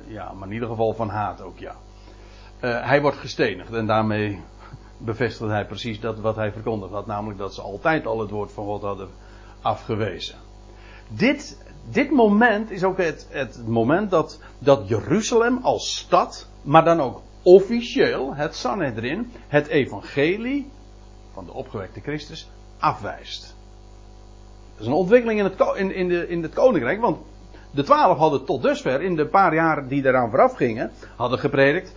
ja, 0.07 0.33
maar 0.33 0.49
in 0.49 0.55
ieder 0.55 0.69
geval 0.69 0.93
van 0.93 1.09
haat 1.09 1.43
ook 1.43 1.59
ja. 1.59 1.75
Uh, 2.61 2.87
hij 2.87 3.00
wordt 3.00 3.17
gestenigd 3.17 3.73
en 3.73 3.87
daarmee 3.87 4.40
bevestigt 4.99 5.50
hij 5.50 5.67
precies 5.67 6.00
dat 6.00 6.21
wat 6.21 6.37
hij 6.37 6.52
verkondigd 6.52 6.93
had, 6.93 7.07
namelijk 7.07 7.38
dat 7.38 7.55
ze 7.55 7.61
altijd 7.61 8.07
al 8.07 8.21
het 8.21 8.31
woord 8.31 8.52
van 8.52 8.64
God 8.64 8.83
hadden 8.83 9.09
afgewezen. 9.61 10.37
Dit, 11.09 11.64
dit 11.90 12.11
moment 12.11 12.71
is 12.71 12.85
ook 12.85 12.99
het, 12.99 13.26
het 13.31 13.67
moment 13.67 14.11
dat, 14.11 14.40
dat 14.59 14.88
Jeruzalem 14.88 15.59
als 15.62 15.97
stad, 15.97 16.49
maar 16.62 16.85
dan 16.85 17.00
ook 17.00 17.23
officieel 17.43 18.35
het 18.35 18.55
Sanhedrin 18.55 19.33
het 19.49 19.67
evangelie 19.67 20.71
van 21.40 21.49
de 21.49 21.59
opgewekte 21.59 22.00
Christus 22.00 22.49
afwijst. 22.78 23.54
Dat 24.73 24.80
is 24.80 24.87
een 24.87 24.92
ontwikkeling 24.92 25.38
in 25.38 25.44
het, 25.44 25.76
in, 25.76 25.94
in, 25.94 26.09
de, 26.09 26.28
in 26.28 26.42
het 26.42 26.52
koninkrijk, 26.52 27.00
want 27.00 27.18
de 27.70 27.82
twaalf 27.82 28.18
hadden 28.18 28.44
tot 28.44 28.62
dusver, 28.62 29.02
in 29.02 29.16
de 29.16 29.26
paar 29.26 29.54
jaren 29.54 29.88
die 29.88 30.06
eraan 30.06 30.30
vooraf 30.30 30.54
gingen, 30.54 30.90
hadden 31.16 31.38
gepredikt 31.38 31.94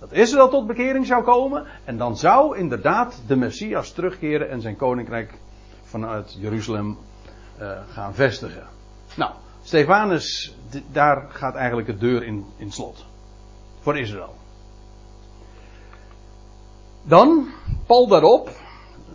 dat 0.00 0.12
Israël 0.12 0.48
tot 0.48 0.66
bekering 0.66 1.06
zou 1.06 1.22
komen 1.22 1.66
en 1.84 1.96
dan 1.96 2.16
zou 2.16 2.58
inderdaad 2.58 3.22
de 3.26 3.36
Messias 3.36 3.92
terugkeren 3.92 4.50
en 4.50 4.60
zijn 4.60 4.76
koninkrijk 4.76 5.38
vanuit 5.82 6.36
Jeruzalem 6.38 6.98
uh, 7.60 7.78
gaan 7.88 8.14
vestigen. 8.14 8.66
Nou, 9.16 9.32
Stefanus, 9.62 10.56
daar 10.92 11.26
gaat 11.28 11.54
eigenlijk 11.54 11.86
de 11.86 11.96
deur 11.96 12.22
in, 12.22 12.46
in 12.56 12.72
slot. 12.72 13.04
Voor 13.80 13.98
Israël. 13.98 14.34
Dan, 17.02 17.48
Paul 17.86 18.08
daarop, 18.08 18.50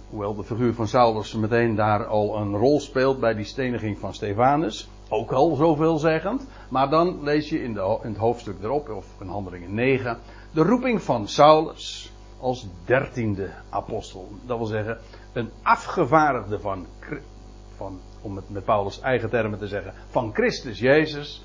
hoewel 0.10 0.36
de 0.36 0.44
figuur 0.44 0.74
van 0.74 0.88
Saulus 0.88 1.34
meteen 1.34 1.76
daar 1.76 2.06
al 2.06 2.38
een 2.38 2.56
rol 2.56 2.80
speelt 2.80 3.20
bij 3.20 3.34
die 3.34 3.46
steniging 3.46 4.00
van 4.00 4.14
Stefanus, 4.14 4.90
ook 5.10 5.32
al 5.32 5.56
zoveelzeggend, 5.56 6.48
maar 6.70 6.90
dan 6.90 7.24
lees 7.24 7.50
je 7.50 7.64
in, 7.64 7.74
de, 7.74 8.00
in 8.04 8.10
het 8.10 8.18
hoofdstuk 8.18 8.56
erop, 8.64 8.90
of 8.90 9.06
in 9.20 9.28
handelingen 9.28 9.74
9, 9.74 10.18
de 10.52 10.62
roeping 10.62 11.02
van 11.02 11.28
Saulus 11.28 12.12
als 12.40 12.68
dertiende 12.86 13.50
apostel. 13.70 14.30
Dat 14.46 14.58
wil 14.58 14.68
zeggen, 14.68 14.98
een 15.34 15.50
afgevaardigde 15.62 16.60
van, 16.60 16.86
van 17.76 18.00
om 18.22 18.36
het 18.36 18.50
met 18.50 18.66
Paulus' 18.66 19.02
eigen 19.02 19.30
termen 19.30 19.60
te 19.60 19.68
zeggen, 19.68 19.94
van 20.10 20.34
Christus 20.34 20.80
Jezus. 20.80 21.44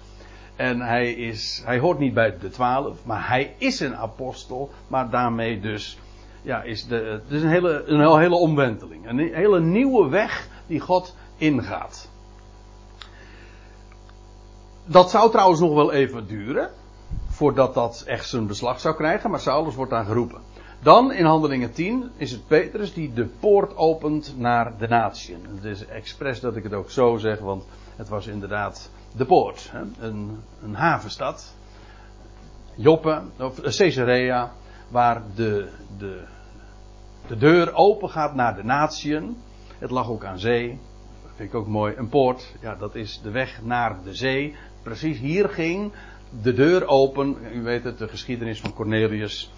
En 0.56 0.80
hij, 0.80 1.12
is, 1.12 1.62
hij 1.64 1.78
hoort 1.78 1.98
niet 1.98 2.14
bij 2.14 2.38
de 2.38 2.50
twaalf, 2.50 3.04
maar 3.04 3.28
hij 3.28 3.54
is 3.58 3.80
een 3.80 3.96
apostel, 3.96 4.70
maar 4.88 5.10
daarmee 5.10 5.60
dus 5.60 5.98
ja, 6.44 6.62
is 6.62 6.86
de, 6.86 6.94
het 6.94 7.32
is 7.32 7.42
een 7.42 7.48
hele, 7.48 7.84
een 7.86 8.18
hele 8.18 8.34
omwenteling. 8.34 9.08
Een 9.08 9.18
hele 9.18 9.60
nieuwe 9.60 10.08
weg 10.08 10.48
die 10.66 10.80
God 10.80 11.14
ingaat. 11.36 12.08
Dat 14.84 15.10
zou 15.10 15.30
trouwens 15.30 15.60
nog 15.60 15.74
wel 15.74 15.92
even 15.92 16.26
duren. 16.26 16.70
Voordat 17.28 17.74
dat 17.74 18.02
echt 18.06 18.28
zijn 18.28 18.46
beslag 18.46 18.80
zou 18.80 18.94
krijgen. 18.94 19.30
Maar 19.30 19.40
Saulus 19.40 19.74
wordt 19.74 19.90
daar 19.90 20.04
geroepen. 20.04 20.40
Dan 20.82 21.12
in 21.12 21.24
handelingen 21.24 21.72
10 21.72 22.10
is 22.16 22.30
het 22.30 22.46
Petrus 22.46 22.94
die 22.94 23.12
de 23.12 23.24
poort 23.24 23.76
opent 23.76 24.34
naar 24.36 24.78
de 24.78 24.88
natieën. 24.88 25.46
Het 25.54 25.64
is 25.64 25.86
expres 25.86 26.40
dat 26.40 26.56
ik 26.56 26.62
het 26.62 26.72
ook 26.72 26.90
zo 26.90 27.16
zeg. 27.16 27.38
Want 27.38 27.64
het 27.96 28.08
was 28.08 28.26
inderdaad 28.26 28.90
de 29.16 29.24
poort. 29.24 29.70
Hè? 29.70 30.06
Een, 30.06 30.38
een 30.62 30.74
havenstad. 30.74 31.54
Joppe, 32.74 33.22
of 33.38 33.60
Caesarea. 33.60 34.52
Waar 34.88 35.22
de, 35.34 35.68
de 35.98 36.22
de 37.26 37.36
deur 37.36 37.74
open 37.74 38.10
gaat 38.10 38.34
naar 38.34 38.56
de 38.56 38.64
natieën. 38.64 39.36
Het 39.78 39.90
lag 39.90 40.08
ook 40.08 40.24
aan 40.24 40.38
zee. 40.38 40.68
Dat 41.22 41.32
vind 41.36 41.48
ik 41.48 41.54
ook 41.54 41.66
mooi. 41.66 41.94
Een 41.96 42.08
poort, 42.08 42.54
ja, 42.60 42.74
dat 42.74 42.94
is 42.94 43.20
de 43.22 43.30
weg 43.30 43.62
naar 43.62 43.96
de 44.04 44.14
zee. 44.14 44.56
Precies 44.82 45.18
hier 45.18 45.48
ging 45.48 45.92
de 46.42 46.54
deur 46.54 46.86
open. 46.86 47.36
U 47.52 47.62
weet 47.62 47.84
het, 47.84 47.98
de 47.98 48.08
geschiedenis 48.08 48.60
van 48.60 48.74
Cornelius 48.74 49.52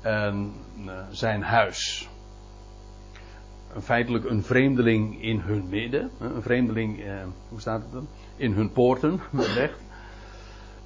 en 0.00 0.52
uh, 0.86 0.92
zijn 1.10 1.42
huis. 1.42 2.08
Feitelijk 3.80 4.24
een 4.24 4.42
vreemdeling 4.42 5.22
in 5.22 5.40
hun 5.40 5.68
midden. 5.68 6.10
Een 6.20 6.42
vreemdeling, 6.42 6.98
uh, 6.98 7.22
hoe 7.48 7.60
staat 7.60 7.82
het 7.82 7.92
dan? 7.92 8.08
In 8.36 8.52
hun 8.52 8.72
poorten, 8.72 9.20
wellicht. 9.30 9.78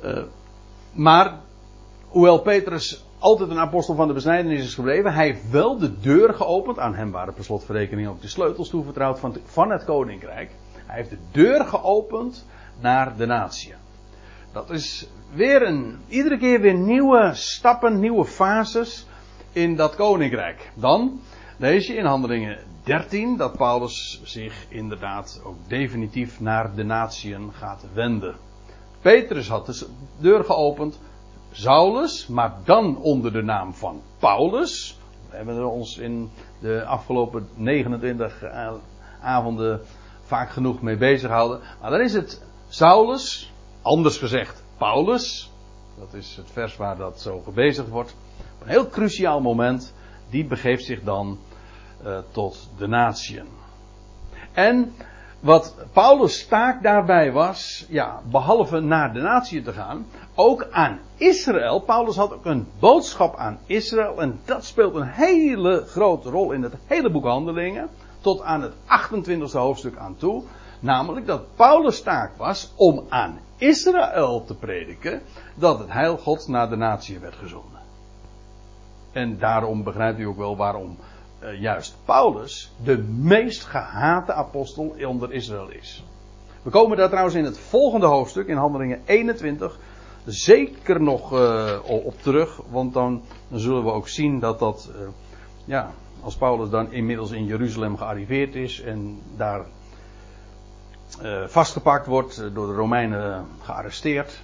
Uh, 0.04 0.22
maar 0.92 1.40
hoewel 2.06 2.38
Petrus 2.38 3.04
altijd 3.18 3.50
een 3.50 3.58
apostel 3.58 3.94
van 3.94 4.08
de 4.08 4.14
besnijdenis 4.14 4.64
is 4.64 4.74
gebleven, 4.74 5.12
hij 5.12 5.24
heeft 5.24 5.50
wel 5.50 5.78
de 5.78 6.00
deur 6.00 6.34
geopend. 6.34 6.78
Aan 6.78 6.94
hem 6.94 7.10
waren 7.10 7.34
per 7.34 7.44
slotverrekening 7.44 8.08
ook 8.08 8.20
de 8.20 8.28
sleutels 8.28 8.68
toevertrouwd 8.68 9.20
van, 9.44 9.70
het 9.70 9.84
koninkrijk. 9.84 10.50
Hij 10.86 10.96
heeft 10.96 11.10
de 11.10 11.18
deur 11.32 11.64
geopend 11.64 12.46
naar 12.80 13.16
de 13.16 13.26
natie. 13.26 13.74
Dat 14.52 14.70
is 14.70 15.08
weer 15.32 15.62
een, 15.62 15.98
iedere 16.08 16.38
keer 16.38 16.60
weer 16.60 16.74
nieuwe 16.74 17.30
stappen, 17.34 18.00
nieuwe 18.00 18.24
fases 18.24 19.06
in 19.52 19.76
dat 19.76 19.94
koninkrijk. 19.94 20.70
Dan 20.74 21.20
lees 21.56 21.86
je 21.86 21.94
in 21.94 22.04
Handelingen 22.04 22.58
13 22.82 23.36
dat 23.36 23.56
Paulus 23.56 24.20
zich 24.24 24.66
inderdaad 24.68 25.40
ook 25.44 25.56
definitief 25.66 26.40
naar 26.40 26.74
de 26.74 26.84
natieën 26.84 27.52
gaat 27.52 27.84
wenden. 27.92 28.36
Petrus 29.00 29.48
had 29.48 29.66
de 29.66 29.86
deur 30.18 30.44
geopend, 30.44 31.00
Saulus, 31.52 32.26
maar 32.26 32.54
dan 32.64 32.98
onder 32.98 33.32
de 33.32 33.42
naam 33.42 33.74
van 33.74 34.02
Paulus. 34.18 34.98
We 35.30 35.36
hebben 35.36 35.56
er 35.56 35.66
ons 35.66 35.98
in 35.98 36.30
de 36.60 36.84
afgelopen 36.84 37.48
29 37.54 38.44
avonden 39.20 39.80
vaak 40.22 40.50
genoeg 40.50 40.82
mee 40.82 40.96
bezig 40.96 41.28
gehouden. 41.28 41.60
Maar 41.80 41.90
dan 41.90 42.00
is 42.00 42.12
het 42.12 42.42
Saulus, 42.68 43.52
anders 43.82 44.18
gezegd 44.18 44.64
Paulus. 44.76 45.50
Dat 45.98 46.14
is 46.14 46.36
het 46.36 46.50
vers 46.50 46.76
waar 46.76 46.96
dat 46.96 47.20
zo 47.20 47.40
gebezigd 47.40 47.88
wordt. 47.88 48.16
Op 48.54 48.62
een 48.62 48.68
heel 48.68 48.88
cruciaal 48.88 49.40
moment. 49.40 49.94
Die 50.30 50.44
begeeft 50.44 50.84
zich 50.84 51.02
dan 51.02 51.38
uh, 52.04 52.18
tot 52.30 52.70
de 52.78 52.86
natieën. 52.86 53.46
En 54.52 54.94
wat 55.40 55.74
Paulus' 55.92 56.46
taak 56.46 56.82
daarbij 56.82 57.32
was, 57.32 57.86
ja, 57.88 58.20
behalve 58.30 58.80
naar 58.80 59.12
de 59.12 59.20
natie 59.20 59.62
te 59.62 59.72
gaan, 59.72 60.06
ook 60.34 60.66
aan 60.70 60.98
Israël. 61.16 61.80
Paulus 61.80 62.16
had 62.16 62.32
ook 62.32 62.44
een 62.44 62.68
boodschap 62.78 63.36
aan 63.36 63.58
Israël 63.66 64.20
en 64.20 64.40
dat 64.44 64.64
speelt 64.64 64.94
een 64.94 65.08
hele 65.08 65.84
grote 65.86 66.30
rol 66.30 66.52
in 66.52 66.62
het 66.62 66.74
hele 66.86 67.10
boek 67.10 67.24
Handelingen, 67.24 67.88
tot 68.20 68.42
aan 68.42 68.62
het 68.62 68.72
28e 68.72 69.52
hoofdstuk 69.52 69.96
aan 69.96 70.16
toe. 70.16 70.42
Namelijk 70.80 71.26
dat 71.26 71.56
Paulus' 71.56 72.02
taak 72.02 72.36
was 72.36 72.72
om 72.76 73.04
aan 73.08 73.38
Israël 73.56 74.44
te 74.44 74.54
prediken 74.54 75.22
dat 75.54 75.78
het 75.78 75.92
heil 75.92 76.16
Gods 76.16 76.46
naar 76.46 76.68
de 76.68 76.76
natie 76.76 77.18
werd 77.18 77.34
gezonden. 77.34 77.80
En 79.12 79.38
daarom 79.38 79.82
begrijpt 79.82 80.18
u 80.18 80.24
ook 80.24 80.36
wel 80.36 80.56
waarom 80.56 80.96
uh, 81.42 81.60
juist 81.60 81.96
Paulus 82.04 82.70
de 82.84 82.98
meest 82.98 83.64
gehate 83.64 84.32
apostel 84.32 84.94
onder 85.06 85.32
Israël 85.32 85.70
is. 85.70 86.04
We 86.62 86.70
komen 86.70 86.96
daar 86.96 87.08
trouwens 87.08 87.36
in 87.36 87.44
het 87.44 87.58
volgende 87.58 88.06
hoofdstuk, 88.06 88.46
in 88.46 88.56
Handelingen 88.56 89.00
21, 89.04 89.78
zeker 90.24 91.02
nog 91.02 91.32
uh, 91.32 91.78
op 91.84 92.22
terug. 92.22 92.60
Want 92.70 92.92
dan, 92.92 93.22
zullen 93.52 93.84
we 93.84 93.90
ook 93.90 94.08
zien 94.08 94.40
dat 94.40 94.58
dat, 94.58 94.90
uh, 94.94 95.08
ja, 95.64 95.90
als 96.20 96.36
Paulus 96.36 96.70
dan 96.70 96.92
inmiddels 96.92 97.30
in 97.30 97.44
Jeruzalem 97.44 97.96
gearriveerd 97.96 98.54
is 98.54 98.80
en 98.80 99.20
daar 99.36 99.64
vastgepakt 101.46 102.06
wordt, 102.06 102.42
door 102.54 102.66
de 102.66 102.74
Romeinen 102.74 103.46
gearresteerd. 103.62 104.42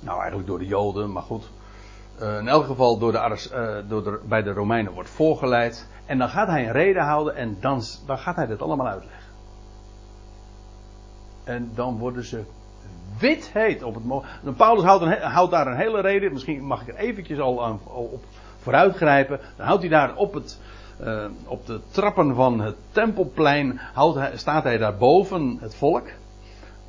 Nou, 0.00 0.18
eigenlijk 0.18 0.48
door 0.48 0.58
de 0.58 0.66
Joden, 0.66 1.12
maar 1.12 1.22
goed. 1.22 1.44
In 2.22 2.48
elk 2.48 2.66
geval 2.66 2.98
door 2.98 3.12
de, 3.12 3.84
door 3.88 4.04
de, 4.04 4.20
bij 4.24 4.42
de 4.42 4.52
Romeinen 4.52 4.92
wordt 4.92 5.10
voorgeleid. 5.10 5.88
En 6.06 6.18
dan 6.18 6.28
gaat 6.28 6.48
hij 6.48 6.66
een 6.66 6.72
reden 6.72 7.02
houden 7.02 7.36
en 7.36 7.56
dan, 7.60 7.82
gaat 8.06 8.36
hij 8.36 8.46
dit 8.46 8.62
allemaal 8.62 8.88
uitleggen. 8.88 9.30
En 11.44 11.70
dan 11.74 11.98
worden 11.98 12.24
ze 12.24 12.44
wit 13.18 13.50
heet 13.52 13.82
op 13.82 13.94
het 13.94 14.04
moment. 14.04 14.56
Paulus 14.56 14.84
houdt, 14.84 15.18
houdt, 15.18 15.50
daar 15.50 15.66
een 15.66 15.76
hele 15.76 16.00
reden. 16.00 16.32
Misschien 16.32 16.66
mag 16.66 16.82
ik 16.82 16.88
er 16.88 16.94
eventjes 16.94 17.38
al, 17.38 17.64
aan, 17.64 17.80
al 17.86 18.10
op 18.12 18.24
vooruitgrijpen. 18.58 19.40
Dan 19.56 19.66
houdt 19.66 19.80
hij 19.80 19.90
daar 19.90 20.16
op, 20.16 20.34
het, 20.34 20.60
uh, 21.00 21.24
op 21.46 21.66
de 21.66 21.80
trappen 21.90 22.34
van 22.34 22.60
het 22.60 22.76
tempelplein. 22.90 23.80
Houdt 23.92 24.18
hij, 24.18 24.36
staat 24.36 24.62
hij 24.62 24.78
daar 24.78 24.96
boven 24.96 25.58
het 25.60 25.74
volk. 25.74 26.08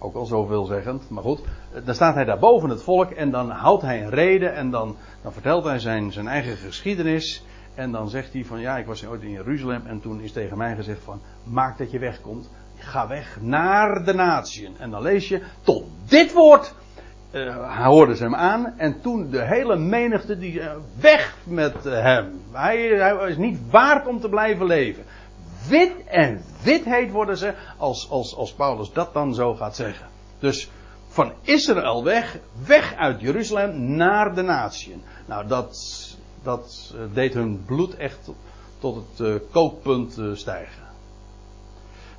Ook 0.04 0.16
al 0.16 0.26
zo 0.26 0.46
veelzeggend, 0.46 1.10
maar 1.10 1.24
goed. 1.24 1.42
Dan 1.86 1.96
staat 1.96 2.16
hij 2.16 2.26
daar 2.26 2.40
boven 2.40 2.70
het 2.70 2.84
volk 2.84 3.12
en 3.12 3.32
dan 3.32 3.50
houdt 3.50 3.82
hij 3.82 4.04
een 4.04 4.10
reden 4.10 4.56
en 4.56 4.70
dan, 4.70 4.96
dan 5.22 5.34
vertelt 5.34 5.64
hij 5.64 5.80
zijn, 5.80 6.12
zijn 6.12 6.28
eigen 6.28 6.58
geschiedenis. 6.58 7.46
En 7.76 7.92
dan 7.92 8.10
zegt 8.10 8.34
hij 8.34 8.46
van 8.46 8.60
ja, 8.60 8.78
ik 8.78 8.86
was 8.86 9.06
ooit 9.06 9.22
in 9.22 9.32
Jeruzalem 9.32 9.86
en 9.86 10.02
toen 10.02 10.22
is 10.22 10.32
tegen 10.32 10.58
mij 10.58 10.76
gezegd 10.76 11.04
van 11.04 11.22
maak 11.44 11.78
dat 11.78 11.92
je 11.92 12.00
wegkomt. 12.00 12.50
Ga 12.78 13.08
weg 13.08 13.38
naar 13.42 14.06
de 14.06 14.14
natieën. 14.14 14.74
En 14.78 14.92
dan 14.92 15.02
lees 15.02 15.28
je 15.28 15.42
tot 15.62 15.84
dit 16.06 16.34
woord 16.34 16.74
uh, 17.32 17.86
hoorden 17.86 18.18
ze 18.18 18.24
hem 18.24 18.36
aan. 18.36 18.74
En 18.78 19.02
toen 19.02 19.30
de 19.30 19.42
hele 19.42 19.76
menigte 19.76 20.38
die 20.38 20.60
uh, 20.60 20.72
weg 21.00 21.36
met 21.44 21.84
hem. 21.84 22.42
Hij, 22.52 22.78
hij, 22.88 23.30
is 23.30 23.38
niet 23.38 23.60
waard 23.70 24.08
om 24.08 24.20
te 24.20 24.30
blijven 24.30 24.66
leven. 24.66 25.04
Wit 25.68 25.94
en 26.06 26.42
witheid 26.64 27.12
worden 27.12 27.38
ze 27.38 27.54
als, 27.78 28.10
als, 28.10 28.36
als 28.36 28.54
Paulus 28.54 28.92
dat 28.92 29.14
dan 29.14 29.34
zo 29.34 29.56
gaat 29.56 29.76
zeggen. 29.76 30.08
Dus 30.40 30.70
van 31.08 31.32
Israël 31.42 32.04
weg, 32.04 32.40
weg 32.66 32.96
uit 32.96 33.22
Jeruzalem 33.22 33.96
naar 33.96 34.36
de 34.36 34.42
natieën. 34.42 35.02
Nou, 35.26 35.48
dat 35.48 35.76
dat 36.44 36.94
eh, 36.96 37.02
deed 37.14 37.34
hun 37.34 37.66
bloed 37.66 37.96
echt 37.96 38.32
tot 38.80 38.96
het 38.96 39.28
uh, 39.28 39.36
kookpunt 39.52 40.18
uh, 40.18 40.36
stijgen. 40.36 40.84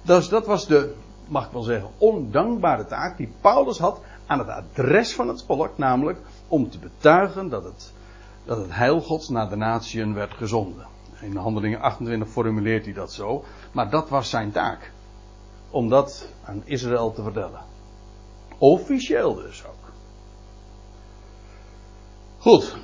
Dus 0.02 0.28
dat 0.28 0.46
was 0.46 0.66
de, 0.66 0.94
mag 1.26 1.46
ik 1.46 1.52
wel 1.52 1.62
zeggen, 1.62 1.90
ondankbare 1.98 2.86
taak 2.86 3.16
die 3.16 3.32
Paulus 3.40 3.78
had 3.78 4.00
aan 4.26 4.38
het 4.38 4.48
adres 4.48 5.14
van 5.14 5.28
het 5.28 5.44
volk, 5.46 5.78
namelijk 5.78 6.18
om 6.48 6.70
te 6.70 6.78
betuigen 6.78 7.48
dat 7.48 7.64
het, 7.64 7.92
dat 8.44 8.66
heil 8.68 9.00
Gods 9.00 9.28
naar 9.28 9.48
de 9.48 9.56
natieën 9.56 10.14
werd 10.14 10.32
gezonden. 10.34 10.86
In 11.20 11.36
handelingen 11.36 11.80
28 11.80 12.28
formuleert 12.28 12.84
hij 12.84 12.94
dat 12.94 13.12
zo, 13.12 13.44
maar 13.72 13.90
dat 13.90 14.08
was 14.08 14.30
zijn 14.30 14.50
taak. 14.50 14.92
Om 15.70 15.88
dat 15.88 16.28
aan 16.44 16.62
Israël 16.64 17.12
te 17.12 17.22
vertellen. 17.22 17.60
Officieel 18.58 19.34
dus 19.34 19.64
ook. 19.66 19.92
Goed, 22.38 22.76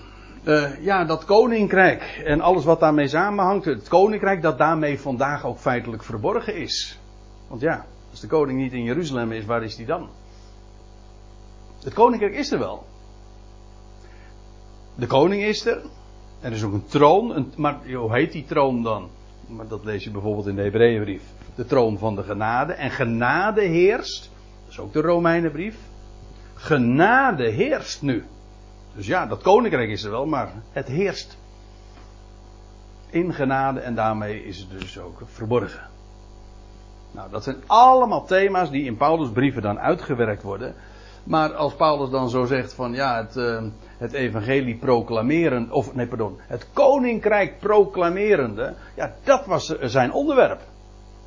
uh, 0.45 0.85
ja, 0.85 1.05
dat 1.05 1.25
koninkrijk 1.25 2.23
en 2.25 2.41
alles 2.41 2.65
wat 2.65 2.81
daarmee 2.81 3.09
samenhangt. 3.09 3.65
Het 3.65 3.89
koninkrijk 3.89 4.43
dat 4.43 4.59
daarmee 4.59 5.01
vandaag 5.01 5.45
ook 5.45 5.59
feitelijk 5.59 6.03
verborgen 6.03 6.55
is. 6.55 6.99
Want 7.49 7.61
ja, 7.61 7.87
als 8.11 8.21
de 8.21 8.27
koning 8.27 8.59
niet 8.59 8.73
in 8.73 8.83
Jeruzalem 8.83 9.33
is, 9.33 9.45
waar 9.45 9.63
is 9.63 9.77
die 9.77 9.87
dan? 9.87 10.09
Het 11.83 11.95
koninkrijk 11.95 12.35
is 12.35 12.53
er 12.53 12.59
wel. 12.59 12.85
De 14.95 15.07
koning 15.07 15.43
is 15.43 15.67
er. 15.67 15.83
Er 16.41 16.53
is 16.53 16.63
ook 16.63 16.73
een 16.73 16.87
troon. 16.87 17.37
Een, 17.37 17.53
maar 17.57 17.79
hoe 17.95 18.15
heet 18.15 18.33
die 18.33 18.45
troon 18.45 18.83
dan? 18.83 19.09
Maar 19.47 19.69
dat 19.69 19.85
lees 19.85 20.05
je 20.05 20.11
bijvoorbeeld 20.11 20.47
in 20.47 20.57
de 20.57 20.63
Hebreeënbrief. 20.63 21.23
De 21.55 21.67
troon 21.67 21.99
van 21.99 22.15
de 22.15 22.23
genade. 22.23 22.73
En 22.73 22.91
genade 22.91 23.61
heerst. 23.61 24.31
Dat 24.65 24.73
is 24.73 24.79
ook 24.79 24.93
de 24.93 25.01
Romeinenbrief. 25.01 25.77
Genade 26.55 27.49
heerst 27.49 28.03
nu. 28.03 28.25
Dus 28.95 29.07
ja, 29.07 29.27
dat 29.27 29.43
koninkrijk 29.43 29.91
is 29.91 30.05
er 30.05 30.11
wel, 30.11 30.27
maar 30.27 30.53
het 30.73 30.87
heerst 30.87 31.39
in 33.11 33.35
genade 33.35 33.81
en 33.81 33.95
daarmee 33.95 34.45
is 34.45 34.59
het 34.59 34.81
dus 34.81 34.99
ook 34.99 35.23
verborgen. 35.25 35.89
Nou, 37.13 37.31
dat 37.31 37.45
zijn 37.45 37.57
allemaal 37.67 38.25
thema's 38.25 38.71
die 38.71 38.85
in 38.85 38.97
Paulus' 38.97 39.31
brieven 39.31 39.63
dan 39.63 39.79
uitgewerkt 39.79 40.43
worden. 40.43 40.75
Maar 41.25 41.55
als 41.55 41.75
Paulus 41.75 42.11
dan 42.11 42.31
zo 42.31 42.45
zegt 42.45 42.73
van 42.73 42.93
ja, 42.93 43.17
het, 43.17 43.37
uh, 43.37 43.63
het 43.99 44.13
evangelie 44.13 44.77
proclameren, 44.77 45.71
of 45.71 45.95
nee, 45.95 46.07
pardon, 46.07 46.39
het 46.47 46.67
koninkrijk 46.73 47.59
proclamerende, 47.59 48.75
ja, 48.97 49.15
dat 49.25 49.47
was 49.47 49.67
zijn 49.81 50.13
onderwerp. 50.13 50.61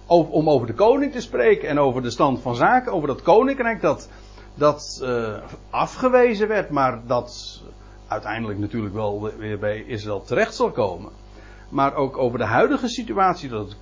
om 0.05 0.49
over 0.49 0.67
de 0.67 0.73
koning 0.73 1.11
te 1.11 1.21
spreken 1.21 1.69
en 1.69 1.79
over 1.79 2.01
de 2.01 2.09
stand 2.09 2.41
van 2.41 2.55
zaken, 2.55 2.91
over 2.91 3.07
dat 3.07 3.21
koninkrijk 3.21 3.81
dat 3.81 4.09
dat 4.55 4.99
uh, 5.03 5.37
afgewezen 5.69 6.47
werd, 6.47 6.69
maar 6.69 7.01
dat 7.07 7.61
uiteindelijk 8.07 8.59
natuurlijk 8.59 8.93
wel 8.93 9.31
weer 9.37 9.59
bij 9.59 9.83
Israël 9.83 10.21
terecht 10.21 10.55
zal 10.55 10.71
komen. 10.71 11.11
Maar 11.69 11.95
ook 11.95 12.17
over 12.17 12.37
de 12.37 12.45
huidige 12.45 12.87
situatie, 12.87 13.49
dat 13.49 13.75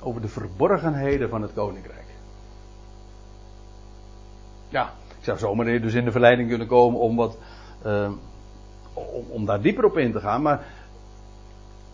over 0.00 0.20
de 0.20 0.28
verborgenheden 0.28 1.28
van 1.28 1.42
het 1.42 1.52
koninkrijk. 1.52 2.00
Ja, 4.68 4.92
ik 5.22 5.28
zou 5.28 5.38
zomaar 5.38 5.80
dus 5.80 5.94
in 5.94 6.04
de 6.04 6.10
verleiding 6.10 6.48
kunnen 6.48 6.66
komen 6.66 7.00
om 7.00 7.16
wat. 7.16 7.38
Uh, 7.86 8.10
om, 8.92 9.24
om, 9.28 9.46
daar 9.46 9.60
dieper 9.60 9.84
op 9.84 9.98
in 9.98 10.12
te 10.12 10.20
gaan, 10.20 10.42
maar. 10.42 10.64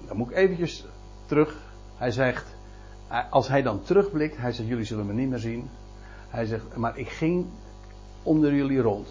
Dan 0.07 0.17
moet 0.17 0.31
ik 0.31 0.37
eventjes 0.37 0.85
terug. 1.27 1.57
Hij 1.97 2.11
zegt. 2.11 2.57
Als 3.31 3.49
hij 3.49 3.63
dan 3.63 3.83
terugblikt, 3.83 4.37
hij 4.37 4.53
zegt: 4.53 4.69
Jullie 4.69 4.85
zullen 4.85 5.07
me 5.07 5.13
niet 5.13 5.29
meer 5.29 5.39
zien. 5.39 5.71
Hij 6.29 6.45
zegt: 6.45 6.77
Maar 6.77 6.99
ik 6.99 7.09
ging 7.09 7.47
onder 8.23 8.55
jullie 8.55 8.81
rond. 8.81 9.09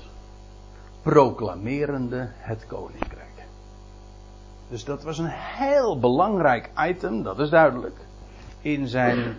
Proclamerende 1.02 2.28
het 2.38 2.66
koninkrijk. 2.68 3.46
Dus 4.70 4.84
dat 4.84 5.04
was 5.04 5.18
een 5.18 5.32
heel 5.32 6.00
belangrijk 6.00 6.70
item, 6.78 7.24
dat 7.24 7.40
is 7.40 7.50
duidelijk. 7.50 7.96
In 8.62 8.88
zijn, 8.88 9.38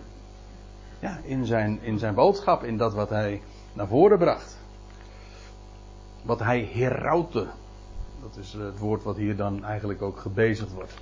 ja, 0.98 1.18
in 1.22 1.46
zijn, 1.46 1.78
in 1.82 1.98
zijn 1.98 2.14
boodschap, 2.14 2.62
in 2.64 2.76
dat 2.76 2.94
wat 2.94 3.10
hij 3.10 3.42
naar 3.72 3.88
voren 3.88 4.18
bracht. 4.18 4.57
Wat 6.28 6.38
hij 6.38 6.68
herautte. 6.72 7.46
Dat 8.22 8.36
is 8.40 8.52
het 8.52 8.78
woord 8.78 9.02
wat 9.02 9.16
hier 9.16 9.36
dan 9.36 9.64
eigenlijk 9.64 10.02
ook 10.02 10.18
gebezigd 10.18 10.72
wordt. 10.72 10.94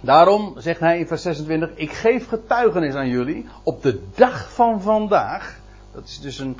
Daarom 0.00 0.54
zegt 0.56 0.80
hij 0.80 0.98
in 0.98 1.06
vers 1.06 1.22
26: 1.22 1.70
Ik 1.74 1.92
geef 1.92 2.28
getuigenis 2.28 2.94
aan 2.94 3.08
jullie 3.08 3.46
op 3.62 3.82
de 3.82 4.02
dag 4.14 4.52
van 4.52 4.82
vandaag. 4.82 5.60
Dat 5.92 6.04
is 6.04 6.20
dus 6.20 6.38
een, 6.38 6.56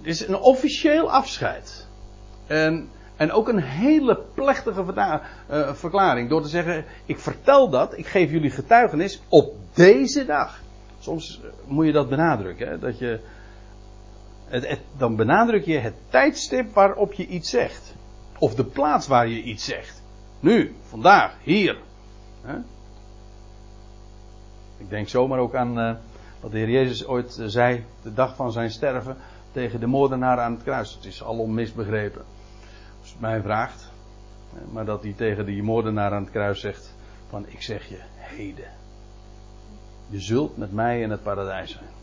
is 0.00 0.28
een 0.28 0.36
officieel 0.36 1.10
afscheid. 1.10 1.86
En, 2.46 2.88
en 3.16 3.32
ook 3.32 3.48
een 3.48 3.62
hele 3.62 4.22
plechtige 4.34 4.84
uh, 5.50 5.72
verklaring. 5.74 6.28
Door 6.28 6.42
te 6.42 6.48
zeggen: 6.48 6.84
Ik 7.04 7.18
vertel 7.18 7.68
dat, 7.70 7.98
ik 7.98 8.06
geef 8.06 8.30
jullie 8.30 8.50
getuigenis 8.50 9.22
op 9.28 9.54
deze 9.74 10.24
dag. 10.24 10.60
Soms 10.98 11.40
eh, 11.42 11.50
moet 11.66 11.86
je 11.86 11.92
dat 11.92 12.08
benadrukken. 12.08 12.68
Hè? 12.68 12.78
Dat 12.78 12.98
je, 12.98 13.20
dan 14.96 15.16
benadruk 15.16 15.64
je 15.64 15.78
het 15.78 15.94
tijdstip 16.08 16.74
waarop 16.74 17.12
je 17.12 17.26
iets 17.26 17.50
zegt. 17.50 17.94
Of 18.38 18.54
de 18.54 18.64
plaats 18.64 19.06
waar 19.06 19.28
je 19.28 19.42
iets 19.42 19.64
zegt. 19.64 20.02
Nu, 20.40 20.74
vandaag, 20.88 21.36
hier. 21.42 21.78
Ik 24.78 24.90
denk 24.90 25.08
zomaar 25.08 25.38
ook 25.38 25.54
aan 25.54 25.78
uh, 25.78 25.94
wat 26.40 26.50
de 26.50 26.58
Heer 26.58 26.70
Jezus 26.70 27.06
ooit 27.06 27.36
uh, 27.40 27.46
zei, 27.46 27.84
de 28.02 28.14
dag 28.14 28.36
van 28.36 28.52
zijn 28.52 28.70
sterven, 28.70 29.16
tegen 29.52 29.80
de 29.80 29.86
moordenaar 29.86 30.40
aan 30.40 30.52
het 30.52 30.62
kruis. 30.62 30.94
Het 30.94 31.04
is 31.04 31.24
alom 31.24 31.54
misbegrepen, 31.54 32.24
als 33.00 33.10
het 33.10 33.20
mij 33.20 33.40
vraagt. 33.40 33.90
Maar 34.72 34.84
dat 34.84 35.02
hij 35.02 35.12
tegen 35.16 35.46
die 35.46 35.62
moordenaar 35.62 36.12
aan 36.12 36.22
het 36.22 36.30
kruis 36.30 36.60
zegt: 36.60 36.94
van 37.28 37.44
ik 37.48 37.62
zeg 37.62 37.88
je 37.88 37.98
heden. 38.16 38.70
Je 40.08 40.20
zult 40.20 40.56
met 40.56 40.72
mij 40.72 41.00
in 41.00 41.10
het 41.10 41.22
paradijs 41.22 41.70
zijn. 41.70 41.97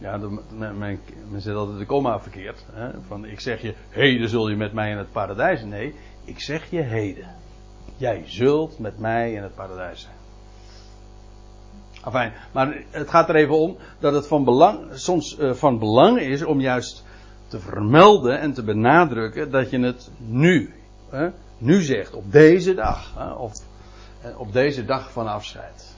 Ja, 0.00 0.16
men, 0.16 1.00
men 1.30 1.40
zegt 1.40 1.56
altijd 1.56 1.78
de 1.78 1.86
komma 1.86 2.20
verkeerd. 2.20 2.64
Hè? 2.72 2.90
Van 3.06 3.24
ik 3.24 3.40
zeg 3.40 3.62
je 3.62 3.74
heden 3.88 4.28
zul 4.28 4.48
je 4.48 4.56
met 4.56 4.72
mij 4.72 4.90
in 4.90 4.96
het 4.96 5.12
paradijs. 5.12 5.62
Nee, 5.62 5.94
ik 6.24 6.40
zeg 6.40 6.70
je 6.70 6.80
heden. 6.80 7.28
Jij 7.96 8.22
zult 8.26 8.78
met 8.78 8.98
mij 8.98 9.32
in 9.32 9.42
het 9.42 9.54
paradijs 9.54 10.00
zijn. 10.00 10.14
Enfin, 12.04 12.32
maar 12.52 12.84
het 12.90 13.10
gaat 13.10 13.28
er 13.28 13.34
even 13.34 13.58
om 13.58 13.76
dat 13.98 14.12
het 14.12 14.26
van 14.26 14.44
belang, 14.44 14.88
soms 14.92 15.38
uh, 15.38 15.52
van 15.52 15.78
belang 15.78 16.20
is 16.20 16.42
om 16.42 16.60
juist 16.60 17.04
te 17.48 17.60
vermelden 17.60 18.40
en 18.40 18.52
te 18.52 18.64
benadrukken 18.64 19.50
dat 19.50 19.70
je 19.70 19.80
het 19.80 20.10
nu, 20.18 20.74
hè, 21.10 21.28
nu 21.58 21.82
zegt, 21.82 22.14
op 22.14 22.32
deze 22.32 22.74
dag, 22.74 23.14
hè, 23.16 23.30
of 23.30 23.52
uh, 24.26 24.40
op 24.40 24.52
deze 24.52 24.84
dag 24.84 25.12
van 25.12 25.26
afscheid. 25.26 25.89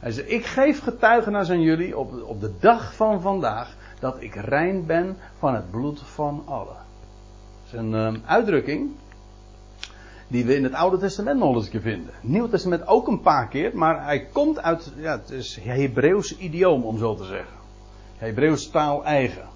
Hij 0.00 0.10
zegt, 0.10 0.30
ik 0.30 0.46
geef 0.46 0.82
getuigenis 0.82 1.50
aan 1.50 1.60
jullie 1.60 1.98
op, 1.98 2.22
op 2.22 2.40
de 2.40 2.52
dag 2.60 2.94
van 2.94 3.20
vandaag 3.20 3.76
dat 4.00 4.16
ik 4.18 4.34
rein 4.34 4.86
ben 4.86 5.16
van 5.38 5.54
het 5.54 5.70
bloed 5.70 6.00
van 6.00 6.42
allen. 6.46 6.66
Dat 6.66 7.72
is 7.72 7.72
een 7.72 7.92
um, 7.92 8.22
uitdrukking 8.26 8.90
die 10.28 10.44
we 10.44 10.56
in 10.56 10.64
het 10.64 10.72
Oude 10.72 10.98
Testament 10.98 11.38
nog 11.38 11.54
eens 11.54 11.64
een 11.64 11.70
keer 11.70 11.80
vinden. 11.80 12.14
Nieuw 12.20 12.48
Testament 12.48 12.86
ook 12.86 13.08
een 13.08 13.20
paar 13.20 13.48
keer, 13.48 13.70
maar 13.74 14.04
hij 14.04 14.26
komt 14.32 14.62
uit 14.62 14.92
ja, 14.96 15.18
het 15.18 15.30
is 15.30 15.58
Hebreeuws 15.62 16.36
idioom 16.36 16.82
om 16.82 16.98
zo 16.98 17.14
te 17.14 17.24
zeggen. 17.24 17.54
Hebreeuws 18.16 18.70
taal 18.70 19.04
eigen. 19.04 19.48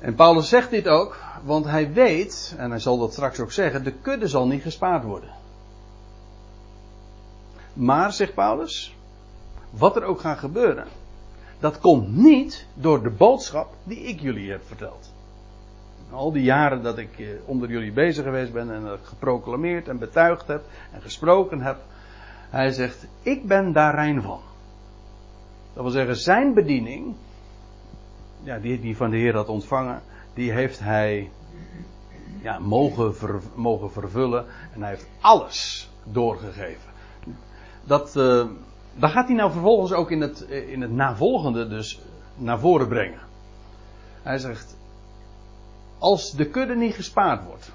En 0.00 0.14
Paulus 0.14 0.48
zegt 0.48 0.70
dit 0.70 0.88
ook, 0.88 1.18
want 1.44 1.64
hij 1.64 1.92
weet, 1.92 2.54
en 2.58 2.70
hij 2.70 2.78
zal 2.78 2.98
dat 2.98 3.12
straks 3.12 3.40
ook 3.40 3.52
zeggen, 3.52 3.84
de 3.84 3.92
kudde 3.92 4.28
zal 4.28 4.46
niet 4.46 4.62
gespaard 4.62 5.04
worden. 5.04 5.30
Maar, 7.80 8.12
zegt 8.12 8.34
Paulus, 8.34 8.96
wat 9.70 9.96
er 9.96 10.02
ook 10.02 10.20
gaat 10.20 10.38
gebeuren, 10.38 10.86
dat 11.58 11.78
komt 11.78 12.16
niet 12.16 12.66
door 12.74 13.02
de 13.02 13.10
boodschap 13.10 13.74
die 13.82 13.98
ik 13.98 14.20
jullie 14.20 14.50
heb 14.50 14.66
verteld. 14.66 15.12
Al 16.10 16.32
die 16.32 16.42
jaren 16.42 16.82
dat 16.82 16.98
ik 16.98 17.18
eh, 17.18 17.26
onder 17.44 17.70
jullie 17.70 17.92
bezig 17.92 18.24
geweest 18.24 18.52
ben 18.52 18.74
en 18.74 18.98
geproclameerd 19.02 19.88
en 19.88 19.98
betuigd 19.98 20.46
heb 20.46 20.64
en 20.92 21.02
gesproken 21.02 21.60
heb. 21.60 21.78
Hij 22.50 22.70
zegt, 22.70 23.06
ik 23.22 23.46
ben 23.46 23.72
daar 23.72 23.94
rein 23.94 24.22
van. 24.22 24.40
Dat 25.72 25.82
wil 25.82 25.92
zeggen, 25.92 26.16
zijn 26.16 26.54
bediening, 26.54 27.14
ja, 28.42 28.58
die 28.58 28.80
hij 28.80 28.94
van 28.94 29.10
de 29.10 29.16
Heer 29.16 29.34
had 29.34 29.48
ontvangen, 29.48 30.02
die 30.34 30.52
heeft 30.52 30.78
hij 30.78 31.30
ja, 32.42 32.58
mogen, 32.58 33.14
mogen 33.54 33.92
vervullen. 33.92 34.46
En 34.72 34.80
hij 34.80 34.90
heeft 34.90 35.08
alles 35.20 35.90
doorgegeven. 36.04 36.89
Dat, 37.84 38.16
uh, 38.16 38.44
dat 38.94 39.10
gaat 39.10 39.26
hij 39.26 39.36
nou 39.36 39.50
vervolgens 39.50 39.92
ook 39.92 40.10
in 40.10 40.20
het, 40.20 40.46
eh, 40.46 40.72
in 40.72 40.80
het 40.80 40.92
navolgende 40.92 41.68
dus 41.68 42.00
naar 42.36 42.58
voren 42.58 42.88
brengen. 42.88 43.20
Hij 44.22 44.38
zegt, 44.38 44.76
als 45.98 46.32
de 46.32 46.46
kudde 46.46 46.76
niet 46.76 46.94
gespaard 46.94 47.44
wordt. 47.44 47.72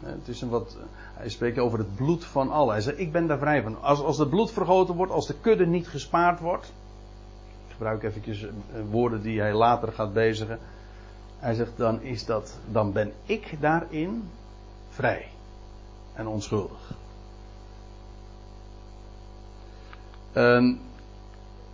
Het 0.00 0.28
is 0.28 0.40
een 0.40 0.48
wat, 0.48 0.76
hij 1.14 1.28
spreekt 1.28 1.58
over 1.58 1.78
het 1.78 1.94
bloed 1.94 2.24
van 2.24 2.50
allen. 2.50 2.72
Hij 2.72 2.82
zegt, 2.82 2.98
ik 2.98 3.12
ben 3.12 3.26
daar 3.26 3.38
vrij 3.38 3.62
van. 3.62 3.82
Als, 3.82 4.00
als 4.00 4.18
het 4.18 4.30
bloed 4.30 4.50
vergoten 4.50 4.94
wordt, 4.94 5.12
als 5.12 5.26
de 5.26 5.34
kudde 5.40 5.66
niet 5.66 5.88
gespaard 5.88 6.40
wordt. 6.40 6.66
Ik 7.66 7.72
gebruik 7.72 8.02
eventjes 8.02 8.42
eh, 8.42 8.50
woorden 8.90 9.22
die 9.22 9.40
hij 9.40 9.54
later 9.54 9.92
gaat 9.92 10.12
bezigen. 10.12 10.58
Hij 11.38 11.54
zegt, 11.54 11.76
dan 11.76 12.02
is 12.02 12.24
dat, 12.24 12.58
dan 12.70 12.92
ben 12.92 13.12
ik 13.22 13.56
daarin 13.60 14.30
vrij. 14.90 15.28
En 16.12 16.26
onschuldig. 16.26 16.94
En 20.32 20.80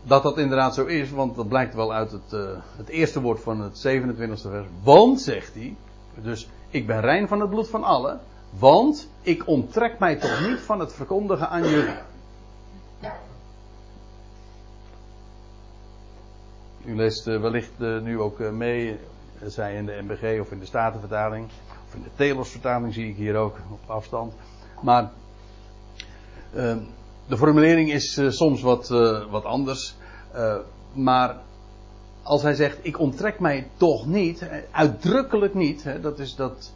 dat 0.03 0.23
dat 0.23 0.39
inderdaad 0.39 0.75
zo 0.75 0.85
is, 0.85 1.11
want 1.11 1.37
dat 1.37 1.49
blijkt 1.49 1.75
wel 1.75 1.93
uit 1.93 2.11
het, 2.11 2.33
uh, 2.33 2.49
het 2.77 2.89
eerste 2.89 3.21
woord 3.21 3.41
van 3.41 3.61
het 3.61 3.87
27e 3.87 4.51
vers. 4.51 4.67
Want, 4.83 5.21
zegt 5.21 5.55
hij, 5.55 5.77
dus 6.15 6.49
ik 6.71 6.87
ben 6.87 7.01
rein 7.01 7.29
van 7.29 7.41
het 7.41 7.51
bloed 7.51 7.69
van 7.69 7.85
allen, 7.85 8.21
want 8.59 9.09
ik 9.23 9.47
onttrek 9.47 9.99
mij 9.99 10.17
toch 10.17 10.49
niet 10.49 10.59
van 10.59 10.81
het 10.81 10.93
verkondigen 10.93 11.49
aan 11.49 11.69
jullie. 11.69 11.99
U 16.85 16.97
leest 16.97 17.27
uh, 17.27 17.41
wellicht 17.41 17.71
uh, 17.79 18.01
nu 18.01 18.21
ook 18.21 18.39
mee, 18.39 18.99
zij 19.45 19.75
in 19.75 19.87
de 19.87 20.03
MBG 20.03 20.41
of 20.41 20.51
in 20.51 20.59
de 20.59 20.67
Statenvertaling, 20.67 21.49
of 21.89 21.95
in 21.95 22.03
de 22.03 22.11
Telosvertaling 22.17 22.95
zie 22.95 23.09
ik 23.09 23.17
hier 23.17 23.37
ook 23.37 23.57
op 23.71 23.91
afstand. 23.91 24.35
Maar 24.81 25.11
ehm, 26.55 26.79
de 27.27 27.37
formulering 27.37 27.93
is 27.93 28.19
uh, 28.19 28.31
soms 28.31 28.63
wat, 28.63 28.91
uh, 28.91 29.31
wat 29.31 29.45
anders. 29.45 29.95
Uh, 30.35 30.55
maar 30.93 31.37
als 32.23 32.43
hij 32.43 32.55
zegt: 32.55 32.79
Ik 32.83 32.99
onttrek 32.99 33.41
mij 33.41 33.71
toch 33.77 34.07
niet, 34.07 34.49
uitdrukkelijk 34.71 35.55
niet, 35.55 35.85
hè, 35.85 36.01
dat 36.01 36.19
is 36.19 36.35
dat. 36.35 36.73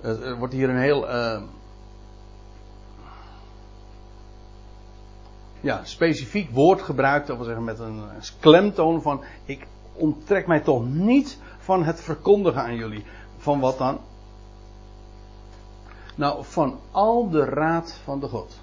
Er 0.00 0.38
wordt 0.38 0.54
hier 0.54 0.68
een 0.68 0.80
heel. 0.80 1.08
ja, 5.60 5.80
specifiek 5.84 6.50
woord 6.50 6.82
gebruikt, 6.82 7.26
dat 7.26 7.36
wil 7.36 7.44
zeggen 7.44 7.64
met 7.64 7.78
een 7.78 8.02
klemtoon 8.40 9.02
van: 9.02 9.22
Ik 9.44 9.66
onttrek 9.94 10.46
mij 10.46 10.60
toch 10.60 10.88
niet 10.88 11.38
van 11.58 11.84
het 11.84 12.00
verkondigen 12.00 12.62
aan 12.62 12.76
jullie. 12.76 13.04
Van 13.38 13.60
wat 13.60 13.78
dan? 13.78 13.98
Nou, 16.14 16.44
van 16.44 16.78
al 16.90 17.30
de 17.30 17.44
raad 17.44 18.00
van 18.04 18.20
de 18.20 18.28
God. 18.28 18.62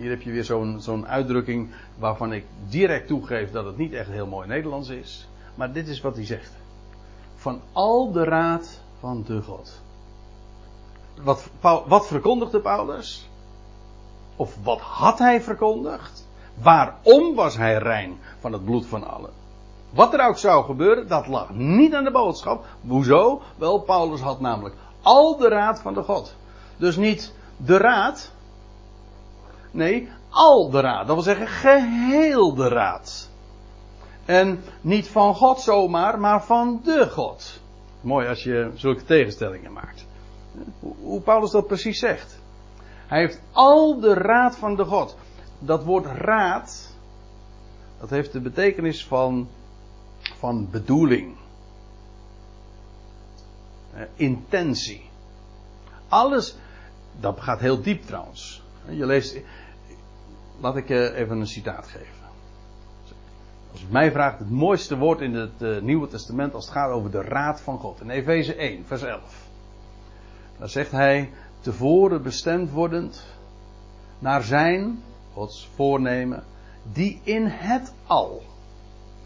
Hier 0.00 0.10
heb 0.10 0.22
je 0.22 0.30
weer 0.30 0.44
zo'n 0.78 1.06
uitdrukking 1.06 1.70
waarvan 1.98 2.32
ik 2.32 2.44
direct 2.68 3.06
toegeef 3.06 3.50
dat 3.50 3.64
het 3.64 3.76
niet 3.76 3.92
echt 3.92 4.08
heel 4.10 4.26
mooi 4.26 4.48
Nederlands 4.48 4.88
is. 4.88 5.28
Maar 5.54 5.72
dit 5.72 5.88
is 5.88 6.00
wat 6.00 6.16
hij 6.16 6.26
zegt. 6.26 6.52
Van 7.34 7.60
al 7.72 8.12
de 8.12 8.24
raad 8.24 8.80
van 8.98 9.22
de 9.26 9.42
God. 9.42 9.80
Wat, 11.22 11.50
wat 11.86 12.06
verkondigde 12.06 12.60
Paulus? 12.60 13.28
Of 14.36 14.56
wat 14.62 14.80
had 14.80 15.18
hij 15.18 15.42
verkondigd? 15.42 16.26
Waarom 16.62 17.34
was 17.34 17.56
hij 17.56 17.76
rein 17.76 18.18
van 18.38 18.52
het 18.52 18.64
bloed 18.64 18.86
van 18.86 19.08
allen? 19.08 19.30
Wat 19.90 20.14
er 20.14 20.26
ook 20.26 20.38
zou 20.38 20.64
gebeuren, 20.64 21.08
dat 21.08 21.26
lag 21.26 21.50
niet 21.50 21.94
aan 21.94 22.04
de 22.04 22.10
boodschap. 22.10 22.66
Hoezo? 22.86 23.42
Wel, 23.56 23.78
Paulus 23.78 24.20
had 24.20 24.40
namelijk 24.40 24.74
al 25.02 25.36
de 25.36 25.48
raad 25.48 25.80
van 25.80 25.94
de 25.94 26.02
God. 26.02 26.34
Dus 26.76 26.96
niet 26.96 27.32
de 27.56 27.76
raad, 27.76 28.32
Nee, 29.70 30.08
al 30.28 30.70
de 30.70 30.80
raad. 30.80 31.06
Dat 31.06 31.14
wil 31.14 31.24
zeggen 31.24 31.48
geheel 31.48 32.54
de 32.54 32.68
raad. 32.68 33.30
En 34.24 34.62
niet 34.80 35.08
van 35.08 35.34
God 35.34 35.60
zomaar, 35.60 36.20
maar 36.20 36.44
van 36.44 36.80
de 36.84 37.08
God. 37.10 37.60
Mooi 38.00 38.28
als 38.28 38.42
je 38.42 38.70
zulke 38.74 39.04
tegenstellingen 39.04 39.72
maakt. 39.72 40.06
Hoe 40.80 41.20
Paulus 41.20 41.50
dat 41.50 41.66
precies 41.66 41.98
zegt. 41.98 42.38
Hij 43.06 43.20
heeft 43.20 43.40
al 43.52 44.00
de 44.00 44.14
raad 44.14 44.56
van 44.56 44.76
de 44.76 44.84
God. 44.84 45.16
Dat 45.58 45.84
woord 45.84 46.06
raad, 46.06 46.96
dat 48.00 48.10
heeft 48.10 48.32
de 48.32 48.40
betekenis 48.40 49.06
van, 49.06 49.48
van 50.38 50.70
bedoeling. 50.70 51.36
Eh, 53.94 54.02
intentie. 54.14 55.10
Alles, 56.08 56.56
dat 57.20 57.40
gaat 57.40 57.60
heel 57.60 57.82
diep 57.82 58.02
trouwens. 58.02 58.59
Je 58.90 59.06
leest, 59.06 59.38
laat 60.60 60.76
ik 60.76 60.90
even 60.90 61.40
een 61.40 61.46
citaat 61.46 61.86
geven. 61.86 62.28
als 63.72 63.80
het 63.80 63.90
mij 63.90 64.10
vraagt, 64.12 64.38
het 64.38 64.50
mooiste 64.50 64.96
woord 64.96 65.20
in 65.20 65.34
het 65.34 65.62
uh, 65.62 65.80
Nieuwe 65.80 66.08
Testament 66.08 66.54
als 66.54 66.64
het 66.64 66.74
gaat 66.74 66.90
over 66.90 67.10
de 67.10 67.22
raad 67.22 67.60
van 67.60 67.78
God. 67.78 68.00
In 68.00 68.10
Efeze 68.10 68.54
1, 68.54 68.84
vers 68.86 69.02
11. 69.02 69.48
Daar 70.58 70.68
zegt 70.68 70.90
hij, 70.90 71.30
tevoren 71.60 72.22
bestemd 72.22 72.70
wordend 72.70 73.26
naar 74.18 74.42
zijn, 74.42 75.02
Gods 75.32 75.68
voornemen, 75.74 76.44
die 76.92 77.20
in 77.22 77.46
het 77.46 77.94
al, 78.06 78.42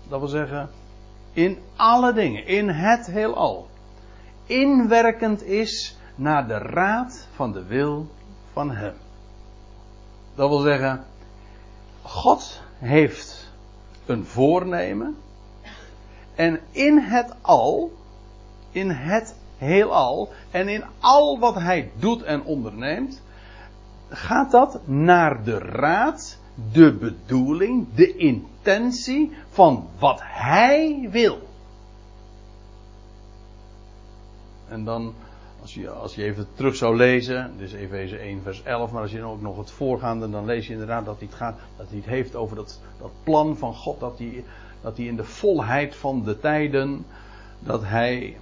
dat 0.09 0.19
wil 0.19 0.29
zeggen, 0.29 0.71
in 1.33 1.59
alle 1.77 2.13
dingen, 2.13 2.47
in 2.47 2.69
het 2.69 3.07
heelal, 3.07 3.69
inwerkend 4.47 5.43
is 5.43 5.99
naar 6.15 6.49
de 6.49 6.59
raad 6.59 7.29
van 7.35 7.53
de 7.53 7.65
wil 7.65 8.11
van 8.53 8.71
Hem. 8.71 8.95
Dat 10.35 10.49
wil 10.49 10.59
zeggen, 10.59 11.05
God 12.03 12.61
heeft 12.79 13.51
een 14.07 14.25
voornemen 14.25 15.17
en 16.35 16.61
in 16.71 16.99
het 16.99 17.35
al, 17.41 17.93
in 18.71 18.91
het 18.91 19.35
heelal 19.57 20.33
en 20.51 20.69
in 20.69 20.85
al 21.01 21.39
wat 21.39 21.55
Hij 21.55 21.91
doet 21.99 22.23
en 22.23 22.43
onderneemt, 22.43 23.23
gaat 24.09 24.51
dat 24.51 24.81
naar 24.87 25.45
de 25.45 25.59
raad, 25.59 26.39
de 26.73 26.93
bedoeling, 26.93 27.87
de 27.95 28.17
intentie 28.17 29.33
van 29.49 29.89
wat 29.99 30.21
Hij 30.23 31.09
wil. 31.11 31.39
En 34.69 34.85
dan, 34.85 35.15
als 35.65 35.75
je, 35.75 35.91
als 35.91 36.15
je 36.15 36.23
even 36.25 36.47
terug 36.55 36.77
zou 36.77 36.97
lezen, 36.97 37.53
dus 37.59 37.73
Efeze 37.73 38.17
1 38.17 38.43
vers 38.43 38.63
11, 38.63 38.91
maar 38.91 39.03
als 39.03 39.11
je 39.11 39.23
ook 39.23 39.41
nog 39.41 39.57
het 39.57 39.71
voorgaande, 39.71 40.31
dan 40.31 40.45
lees 40.45 40.67
je 40.67 40.73
inderdaad 40.73 41.05
dat 41.05 41.19
hij 41.19 41.27
het, 41.27 41.37
gaat, 41.37 41.59
dat 41.77 41.87
hij 41.89 41.97
het 41.97 42.07
heeft 42.07 42.35
over 42.35 42.57
dat, 42.57 42.81
dat 43.01 43.11
plan 43.23 43.57
van 43.57 43.75
God, 43.75 44.01
dat 44.01 44.19
hij, 44.19 44.45
dat 44.81 44.97
hij 44.97 45.07
in 45.07 45.17
de 45.17 45.25
volheid 45.25 45.97
van 45.97 46.25
de 46.25 46.41
tijden, 46.41 47.07
dat 47.59 47.83
hij 47.85 48.37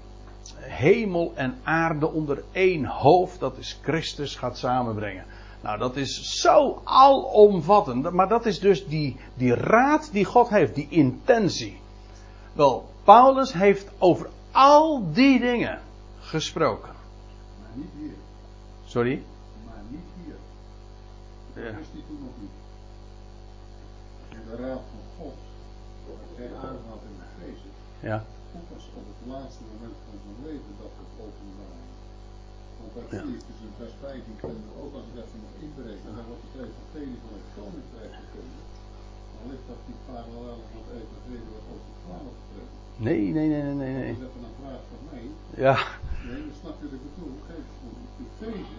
hemel 0.58 1.32
en 1.34 1.58
aarde 1.62 2.12
onder 2.12 2.42
één 2.52 2.84
hoofd, 2.84 3.40
dat 3.40 3.56
is 3.58 3.78
Christus, 3.82 4.36
gaat 4.36 4.58
samenbrengen. 4.58 5.24
Nou, 5.60 5.78
dat 5.78 5.96
is 5.96 6.40
zo 6.40 6.80
alomvattend. 6.84 8.10
Maar 8.10 8.28
dat 8.28 8.46
is 8.46 8.60
dus 8.60 8.86
die, 8.86 9.16
die 9.34 9.54
raad 9.54 10.08
die 10.12 10.24
God 10.24 10.48
heeft, 10.48 10.74
die 10.74 10.86
intentie. 10.90 11.80
Wel, 12.52 12.88
Paulus 13.04 13.52
heeft 13.52 13.90
over 13.98 14.28
al 14.50 15.12
die 15.12 15.40
dingen 15.40 15.80
gesproken. 16.20 17.01
Niet 17.80 17.92
hier. 18.00 18.18
Sorry? 18.94 19.16
Maar 19.66 19.82
niet 19.94 20.08
hier. 20.18 20.38
Ja. 21.64 21.70
Dat 21.70 21.80
is 21.86 21.90
die 21.94 22.04
toen 22.08 22.22
nog 22.28 22.36
niet. 22.42 22.56
En 24.36 24.42
de 24.48 24.56
raad 24.64 24.82
van 24.92 25.04
God, 25.16 25.38
wat 26.06 26.20
hij 26.38 26.50
aanhaalt 26.66 27.04
in 27.10 27.16
de 27.22 27.28
feest, 27.38 27.64
Ja. 28.08 28.18
ook 28.56 28.68
was 28.74 28.84
op 29.00 29.06
het 29.12 29.22
laatste 29.32 29.62
moment 29.70 29.96
van 30.06 30.16
zijn 30.24 30.38
leven 30.46 30.72
dat 30.82 30.92
het 31.00 31.12
openbaar. 31.24 31.80
Want 32.78 32.90
daar 32.96 33.08
zie 33.24 33.34
ik 33.38 33.44
dus 33.50 33.60
in 33.66 33.74
vers 33.80 33.94
15 34.00 34.36
kunnen 34.42 34.62
we 34.68 34.72
ook 34.82 34.94
als 34.98 35.06
ik 35.10 35.16
even 35.22 35.40
nog 35.46 35.54
inbreken, 35.66 36.10
dan 36.16 36.26
wordt 36.30 36.44
het 36.46 36.56
evangelie 36.66 37.18
van 37.24 37.32
het 37.38 37.48
koninkrijk 37.56 38.12
gevonden. 38.20 38.64
Dat 39.50 39.80
die 39.86 39.96
wat 41.52 41.80
de 41.86 41.94
12 42.04 42.22
betreft. 42.42 42.72
Nee, 43.06 43.20
nee, 43.36 43.48
nee, 43.48 43.62
nee, 43.62 43.74
nee. 43.74 43.94
nee. 43.94 44.12
Dat 44.12 44.22
is 44.22 44.28
even 44.28 44.44
een 44.48 44.58
vraag 44.62 44.80
van 44.90 45.00
mij. 45.10 45.24
Ja. 45.64 45.74
Nee, 46.28 46.42
je 46.46 46.52
wat 46.62 46.74
ik 46.82 46.90
bedoel? 47.08 47.34
Kijk, 47.48 47.64
de 48.18 48.24
Efeze 48.32 48.76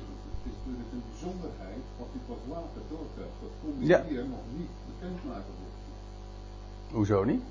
is 0.50 0.56
natuurlijk 0.60 0.90
een 0.96 1.04
bijzonderheid 1.12 1.84
wat 2.00 2.08
hij 2.14 2.22
pas 2.30 2.44
later 2.56 2.82
doorkrijgt. 2.94 3.38
Dat 3.44 3.54
kon 3.62 3.74
Ja. 3.92 4.00
hier 4.10 4.26
nog 4.36 4.46
niet 4.60 4.74
bekendmaken 4.90 5.54
worden. 5.60 5.82
Hoezo 6.98 7.24
niet? 7.24 7.44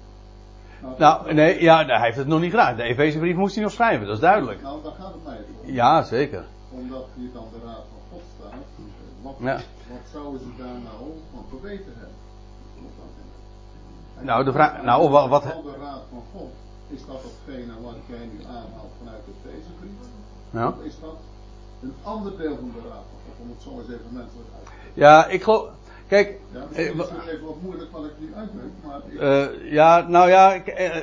Nou, 0.83 0.95
Nou, 0.99 1.35
nee, 1.35 1.63
ja, 1.63 1.85
hij 1.87 2.01
heeft 2.07 2.17
het 2.17 2.27
nog 2.27 2.41
niet 2.41 2.51
gedaan. 2.51 2.77
De 2.77 2.83
Efezebrief 2.83 3.37
moest 3.37 3.55
hij 3.55 3.63
nog 3.65 3.73
schrijven, 3.73 4.07
dat 4.07 4.15
is 4.15 4.21
duidelijk. 4.21 4.63
Nou, 4.63 4.83
daar 4.83 4.93
gaat 4.93 5.13
het 5.13 5.25
mij 5.25 5.39
om. 5.63 5.71
Ja, 5.73 6.03
zeker. 6.03 6.45
Omdat 6.71 7.07
hier 7.17 7.33
dan 7.33 7.47
de 7.53 7.61
raad 7.67 7.85
van 7.93 8.01
God 8.11 8.23
staat. 8.39 8.61
Wat, 9.23 9.35
Ja. 9.39 9.55
wat 9.91 10.05
zouden 10.13 10.41
ze 10.41 10.51
daar 10.59 10.79
nou 10.91 11.03
van 11.33 11.45
geweten 11.51 11.93
hebben? 12.01 12.17
Nou, 14.21 14.45
de 14.45 14.53
vraag- 14.53 14.83
nou, 14.83 15.11
wat- 15.11 15.29
wat- 15.29 15.53
Al 15.53 15.63
de 15.63 15.75
raad 15.81 16.03
van 16.11 16.23
God, 16.35 16.51
is 16.89 17.01
dat 17.07 17.23
datgene 17.23 17.73
wat 17.83 17.95
jij 18.07 18.29
nu 18.33 18.45
aanhaalt 18.45 18.93
vanuit 18.99 19.21
de 19.27 19.49
Efezebrief? 19.49 19.91
Ja, 20.51 20.69
Of 20.69 20.85
is 20.85 20.95
dat 21.01 21.17
een 21.83 21.95
ander 22.03 22.37
deel 22.37 22.57
van 22.57 22.73
de 22.75 22.89
raad 22.89 23.05
van 23.11 23.21
God? 23.27 23.35
Om 23.43 23.49
het 23.51 23.63
zo 23.63 23.71
eens 23.71 23.89
even 23.89 24.13
menselijk 24.13 24.49
uit 24.59 24.65
te 24.67 25.01
ja 25.01 25.27
ik 25.27 25.43
geloof. 25.43 25.69
Kijk. 26.09 26.39
Ja, 26.53 26.61
eh, 26.73 26.87
is 26.91 26.97
het 26.99 27.27
even 27.27 27.47
wat 27.47 27.61
moeilijk 27.63 27.93
wat 27.93 28.05
ik 28.05 28.13
nu 28.19 28.35
uitleg, 28.35 28.65
maar 28.85 29.01
ik, 29.09 29.21
Eh, 29.21 29.73
ja, 29.73 30.01
nou 30.09 30.29
ja, 30.29 30.53
ik, 30.55 30.67
eh, 30.67 30.97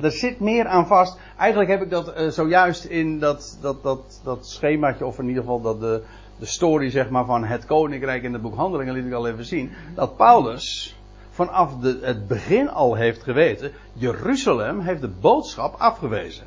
er 0.00 0.12
zit 0.12 0.40
meer 0.40 0.66
aan 0.66 0.86
vast. 0.86 1.18
Eigenlijk 1.38 1.70
heb 1.70 1.82
ik 1.82 1.90
dat 1.90 2.12
eh, 2.12 2.28
zojuist 2.28 2.84
in 2.84 3.18
dat, 3.18 3.58
dat, 3.60 3.82
dat, 3.82 4.20
dat 4.24 4.46
schemaatje, 4.46 5.06
of 5.06 5.18
in 5.18 5.26
ieder 5.28 5.42
geval 5.42 5.60
dat 5.60 5.80
de, 5.80 6.02
de 6.38 6.46
story 6.46 6.90
zeg 6.90 7.10
maar, 7.10 7.24
van 7.24 7.44
het 7.44 7.66
koninkrijk 7.66 8.22
in 8.22 8.32
het 8.32 8.42
boek 8.42 8.54
Handelingen 8.54 8.94
liet 8.94 9.06
ik 9.06 9.12
al 9.12 9.26
even 9.26 9.44
zien. 9.44 9.72
Dat 9.94 10.16
Paulus 10.16 10.96
vanaf 11.32 11.82
het 12.00 12.28
begin 12.28 12.70
al 12.70 12.94
heeft 12.94 13.22
geweten, 13.22 13.72
Jeruzalem 13.92 14.80
heeft 14.80 15.00
de 15.00 15.10
boodschap 15.20 15.74
afgewezen. 15.78 16.46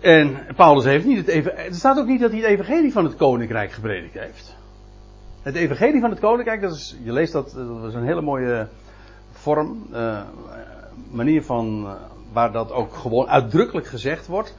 En 0.00 0.36
Paulus 0.56 0.84
heeft 0.84 1.04
niet 1.04 1.16
het 1.16 1.28
even, 1.28 1.56
er 1.56 1.74
staat 1.74 1.98
ook 1.98 2.06
niet 2.06 2.20
dat 2.20 2.30
hij 2.30 2.40
het 2.40 2.48
evangelie 2.48 2.92
van 2.92 3.04
het 3.04 3.16
koninkrijk 3.16 3.72
gepredikt 3.72 4.18
heeft. 4.18 4.56
Het 5.42 5.54
evangelie 5.54 6.00
van 6.00 6.10
het 6.10 6.20
koninkrijk, 6.20 6.60
dat 6.60 6.74
is, 6.74 6.96
je 7.02 7.12
leest 7.12 7.32
dat, 7.32 7.52
dat 7.52 7.88
is 7.88 7.94
een 7.94 8.06
hele 8.06 8.20
mooie 8.20 8.68
vorm, 9.32 9.86
eh, 9.92 10.20
manier 11.10 11.42
van, 11.42 11.84
eh, 11.86 11.92
waar 12.32 12.52
dat 12.52 12.72
ook 12.72 12.94
gewoon 12.94 13.28
uitdrukkelijk 13.28 13.86
gezegd 13.86 14.26
wordt. 14.26 14.54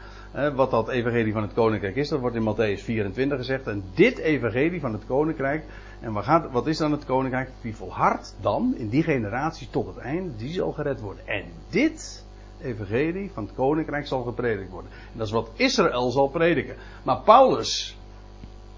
wat 0.56 0.72
dat 0.72 0.90
evangelie 0.90 1.34
van 1.34 1.42
het 1.42 1.54
koninkrijk 1.54 1.96
is, 1.96 2.10
dat 2.10 2.20
wordt 2.20 2.36
in 2.36 2.54
Matthäus 2.54 2.84
24 2.84 3.38
gezegd. 3.38 3.68
En 3.68 3.84
dit 3.94 4.18
evangelie 4.18 4.80
van 4.80 4.94
het 4.94 5.06
koninkrijk, 5.06 5.64
en 6.00 6.14
wat, 6.14 6.24
gaat, 6.24 6.52
wat 6.52 6.68
is 6.68 6.78
dan 6.78 6.92
het 6.92 7.06
koninkrijk? 7.06 7.50
Wie 7.62 7.76
volhardt 7.76 8.36
dan 8.42 8.74
in 8.78 8.90
die 8.90 9.04
generatie 9.04 9.68
tot 9.70 9.88
het 9.88 9.98
einde, 9.98 10.36
die 10.36 10.54
zal 10.54 10.72
gered 10.72 11.00
worden. 11.00 11.28
En 11.28 11.44
dit 11.70 12.26
evangelie 12.62 13.32
van 13.34 13.44
het 13.44 13.54
koninkrijk 13.56 14.08
zal 14.08 14.24
gepredikt 14.24 14.70
worden. 14.70 14.92
En 14.92 15.18
dat 15.18 15.28
is 15.28 15.34
wat 15.34 15.50
Israël 15.56 16.10
zal 16.10 16.28
prediken. 16.28 16.76
Maar 17.04 17.20
Paulus, 17.22 17.98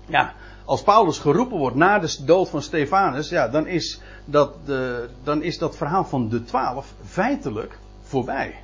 ja, 0.05 0.33
als 0.65 0.83
Paulus 0.83 1.19
geroepen 1.19 1.57
wordt 1.57 1.75
na 1.75 1.99
de 1.99 2.23
dood 2.25 2.49
van 2.49 2.61
Stefanus, 2.61 3.29
ja, 3.29 3.47
dan 3.47 3.67
is 3.67 4.01
dat, 4.25 4.53
de, 4.65 5.09
dan 5.23 5.41
is 5.41 5.57
dat 5.57 5.77
verhaal 5.77 6.05
van 6.05 6.29
de 6.29 6.43
twaalf 6.43 6.93
feitelijk 7.03 7.79
voorbij. 8.01 8.63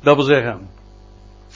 Dat 0.00 0.16
wil 0.16 0.24
zeggen, 0.24 0.68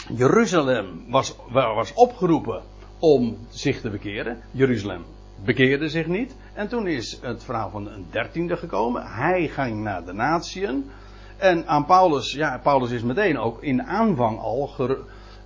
Jeruzalem 0.09 1.05
was, 1.09 1.37
was 1.51 1.95
opgeroepen 1.95 2.63
om 3.01 3.37
zich 3.49 3.81
te 3.81 3.91
bekeren. 3.91 4.39
Jeruzalem 4.51 5.05
bekeerde 5.45 5.89
zich 5.89 6.07
niet. 6.07 6.35
En 6.55 6.69
toen 6.69 6.87
is 6.87 7.19
het 7.23 7.45
verhaal 7.45 7.71
van 7.71 7.89
een 7.89 8.07
dertiende 8.11 8.57
gekomen. 8.57 9.07
Hij 9.07 9.49
ging 9.49 9.83
naar 9.83 10.05
de 10.05 10.13
natieën. 10.13 10.91
En 11.37 11.67
aan 11.67 11.87
Paulus, 11.87 12.33
ja, 12.33 12.59
Paulus 12.63 12.91
is 12.91 13.03
meteen 13.03 13.39
ook 13.39 13.63
in 13.63 13.83
aanvang 13.83 14.39
al 14.39 14.71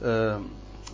uh, 0.03 0.37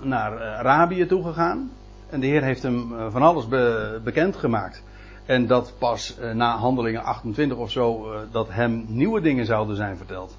naar 0.02 0.42
Arabië 0.42 1.06
toegegaan. 1.06 1.70
En 2.10 2.20
de 2.20 2.26
Heer 2.26 2.42
heeft 2.42 2.62
hem 2.62 2.92
uh, 2.92 3.06
van 3.10 3.22
alles 3.22 3.48
be, 3.48 4.00
bekendgemaakt. 4.04 4.82
En 5.26 5.46
dat 5.46 5.74
pas 5.78 6.16
na 6.34 6.56
handelingen 6.56 7.02
28 7.02 7.58
of 7.58 7.70
zo, 7.70 8.14
dat 8.30 8.48
hem 8.50 8.84
nieuwe 8.88 9.20
dingen 9.20 9.46
zouden 9.46 9.76
zijn 9.76 9.96
verteld. 9.96 10.36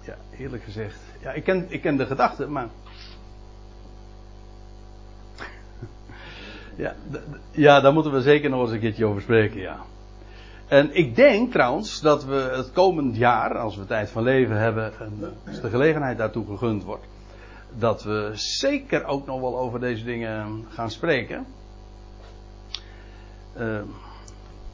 Ja, 0.00 0.14
eerlijk 0.38 0.62
gezegd. 0.62 0.98
Ja, 1.22 1.32
ik 1.32 1.44
ken, 1.44 1.66
ik 1.68 1.80
ken 1.80 1.96
de 1.96 2.06
gedachte, 2.06 2.46
maar. 2.46 2.68
Ja, 6.76 6.94
ja, 7.50 7.80
daar 7.80 7.92
moeten 7.92 8.12
we 8.12 8.22
zeker 8.22 8.50
nog 8.50 8.60
eens 8.60 8.70
een 8.70 8.80
keertje 8.80 9.06
over 9.06 9.22
spreken, 9.22 9.60
ja. 9.60 9.76
En 10.66 10.96
ik 10.96 11.16
denk 11.16 11.52
trouwens 11.52 12.00
dat 12.00 12.24
we 12.24 12.52
het 12.56 12.72
komend 12.72 13.16
jaar, 13.16 13.58
als 13.58 13.76
we 13.76 13.86
tijd 13.86 14.10
van 14.10 14.22
leven 14.22 14.56
hebben, 14.58 14.92
en 14.98 15.34
als 15.46 15.60
de 15.60 15.70
gelegenheid 15.70 16.18
daartoe 16.18 16.46
gegund 16.46 16.84
wordt, 16.84 17.04
dat 17.78 18.02
we 18.02 18.30
zeker 18.34 19.04
ook 19.04 19.26
nog 19.26 19.40
wel 19.40 19.58
over 19.58 19.80
deze 19.80 20.04
dingen 20.04 20.66
gaan 20.68 20.90
spreken. 20.90 21.46
Uh, 23.58 23.80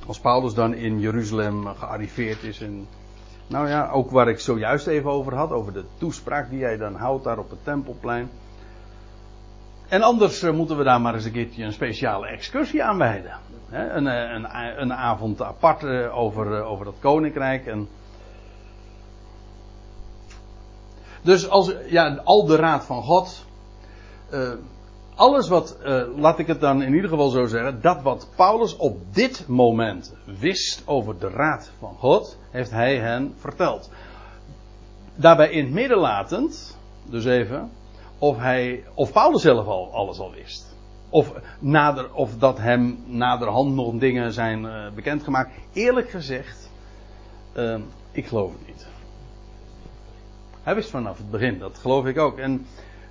als 0.07 0.21
Paulus 0.21 0.55
dan 0.55 0.75
in 0.75 1.01
Jeruzalem 1.01 1.67
gearriveerd 1.67 2.43
is 2.43 2.61
en 2.61 2.87
nou 3.47 3.69
ja, 3.69 3.91
ook 3.91 4.11
waar 4.11 4.29
ik 4.29 4.41
zojuist 4.41 4.87
even 4.87 5.11
over 5.11 5.35
had, 5.35 5.51
over 5.51 5.73
de 5.73 5.85
toespraak 5.99 6.51
die 6.51 6.63
hij 6.63 6.77
dan 6.77 6.95
houdt 6.95 7.25
daar 7.25 7.39
op 7.39 7.51
het 7.51 7.65
Tempelplein. 7.65 8.31
En 9.91 10.03
anders 10.03 10.43
uh, 10.43 10.53
moeten 10.53 10.77
we 10.77 10.85
daar 10.85 11.01
maar 11.01 11.15
eens 11.15 11.25
een 11.25 11.33
keertje 11.33 11.65
een 11.65 11.73
speciale 11.73 12.27
excursie 12.27 12.85
aan 12.85 12.99
wijden. 12.99 13.39
Een, 13.71 14.07
een, 14.07 14.81
een, 14.81 14.93
avond 14.93 15.43
apart 15.43 15.83
uh, 15.83 16.19
over, 16.19 16.63
over 16.63 16.85
dat 16.85 16.95
koninkrijk. 17.01 17.67
En... 17.67 17.89
Dus 21.23 21.49
als, 21.49 21.75
ja, 21.87 22.21
al 22.25 22.47
de 22.47 22.57
raad 22.57 22.85
van 22.85 23.03
God. 23.03 23.47
alles 25.15 25.49
wat, 25.49 25.77
laat 26.17 26.39
ik 26.39 26.47
het 26.47 26.61
dan 26.61 26.83
in 26.83 26.95
ieder 26.95 27.11
geval 27.11 27.29
zo 27.29 27.47
zeggen, 27.47 27.81
dat 27.81 28.03
wat 28.03 28.29
Paulus 28.37 28.77
op 28.77 29.15
dit 29.15 29.45
moment 29.49 30.15
wist 30.25 30.83
over 30.87 31.19
de 31.19 31.29
raad 31.29 31.71
van 31.79 31.95
God, 31.99 32.39
heeft 32.51 32.71
hij 32.71 32.99
hen 32.99 33.35
verteld. 33.39 33.91
Daarbij 35.15 35.51
in 35.51 35.65
het 35.65 35.75
midden 35.75 35.99
latend, 35.99 36.79
dus 37.05 37.25
even, 37.25 37.71
of, 38.21 38.39
hij, 38.39 38.85
of 38.95 39.13
Paulus 39.13 39.43
zelf 39.43 39.67
al 39.67 39.93
alles 39.93 40.19
al 40.19 40.33
wist. 40.33 40.77
Of, 41.09 41.33
nader, 41.59 42.15
of 42.15 42.37
dat 42.39 42.59
hem 42.59 43.05
naderhand 43.07 43.75
nog 43.75 43.95
dingen 43.99 44.33
zijn 44.33 44.63
uh, 44.65 44.91
bekendgemaakt. 44.95 45.51
Eerlijk 45.73 46.11
gezegd, 46.11 46.71
uh, 47.57 47.77
ik 48.13 48.27
geloof 48.27 48.53
het 48.53 48.67
niet. 48.67 48.87
Hij 50.63 50.75
wist 50.75 50.91
vanaf 50.91 51.17
het 51.17 51.31
begin, 51.31 51.59
dat 51.59 51.79
geloof 51.79 52.07
ik 52.07 52.19
ook. 52.19 52.39
En 52.39 52.67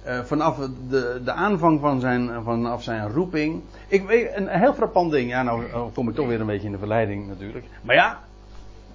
uh, 0.06 0.20
vanaf 0.24 0.58
de, 0.90 1.22
de 1.24 1.32
aanvang 1.32 1.80
van 1.80 2.00
zijn, 2.00 2.44
vanaf 2.44 2.84
zijn 2.84 3.10
roeping. 3.10 3.64
Ik 3.88 4.08
weet, 4.08 4.36
een 4.36 4.48
heel 4.48 4.74
frappant 4.74 5.12
ding. 5.12 5.30
Ja, 5.30 5.44
nou 5.44 5.66
kom 5.94 6.10
ik 6.10 6.16
toch 6.16 6.28
weer 6.28 6.40
een 6.40 6.46
beetje 6.46 6.66
in 6.66 6.72
de 6.72 6.78
verleiding 6.78 7.28
natuurlijk. 7.28 7.66
Maar 7.84 7.96
ja, 7.96 8.20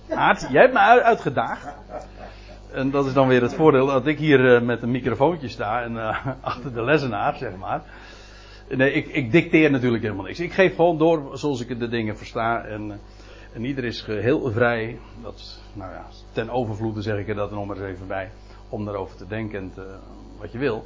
Aard, 0.09 0.47
jij 0.51 0.61
hebt 0.61 0.73
me 0.73 0.79
uitgedaagd. 1.03 1.67
En 2.75 2.91
dat 2.91 3.07
is 3.07 3.13
dan 3.13 3.29
weer 3.29 3.43
het 3.43 3.55
voordeel 3.55 3.87
dat 3.87 4.07
ik 4.07 4.19
hier 4.19 4.41
uh, 4.41 4.61
met 4.61 4.83
een 4.83 4.91
microfoontje 4.91 5.49
sta 5.49 5.83
en 5.83 5.93
uh, 5.93 6.27
achter 6.41 6.75
de 6.75 6.83
lessenaar, 6.83 7.37
zeg 7.37 7.57
maar. 7.57 7.83
Nee, 8.69 8.93
ik, 8.93 9.07
ik, 9.07 9.33
dicteer 9.33 9.71
natuurlijk 9.71 10.03
helemaal 10.03 10.25
niks. 10.25 10.41
Ik 10.41 10.53
geef 10.53 10.75
gewoon 10.75 10.99
door 10.99 11.39
zoals 11.39 11.61
ik 11.61 11.79
de 11.79 11.89
dingen 11.89 12.17
versta. 12.17 12.65
En, 12.65 13.01
en 13.53 13.65
ieder 13.65 13.85
is 13.85 14.01
geheel 14.01 14.51
vrij. 14.51 14.99
Dat, 15.23 15.61
nou 15.73 15.93
ja, 15.93 16.05
ten 16.33 16.51
overvloede 16.51 17.03
zeg 17.03 17.19
ik 17.19 17.29
er 17.29 17.35
dat 17.35 17.51
nog 17.51 17.67
maar 17.67 17.77
eens 17.77 17.95
even 17.95 18.07
bij. 18.07 18.31
Om 18.69 18.85
daarover 18.85 19.17
te 19.17 19.27
denken 19.27 19.59
en 19.59 19.73
wat 20.39 20.53
je 20.53 20.59
wil. 20.59 20.85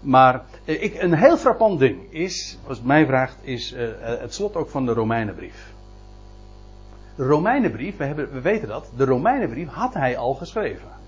Maar 0.00 0.42
ik, 0.64 1.02
een 1.02 1.14
heel 1.14 1.36
frappant 1.36 1.78
ding 1.78 2.12
is, 2.12 2.58
als 2.66 2.76
het 2.76 2.86
mij 2.86 3.06
vraagt, 3.06 3.38
is 3.42 3.74
het 4.00 4.34
slot 4.34 4.56
ook 4.56 4.68
van 4.68 4.86
de 4.86 4.92
Romeinenbrief. 4.92 5.72
De 7.16 7.24
Romeinenbrief, 7.24 7.96
we, 7.96 8.04
hebben, 8.04 8.32
we 8.32 8.40
weten 8.40 8.68
dat, 8.68 8.90
de 8.96 9.04
Romeinenbrief 9.04 9.68
had 9.68 9.94
hij 9.94 10.16
al 10.16 10.34
geschreven. 10.34 11.02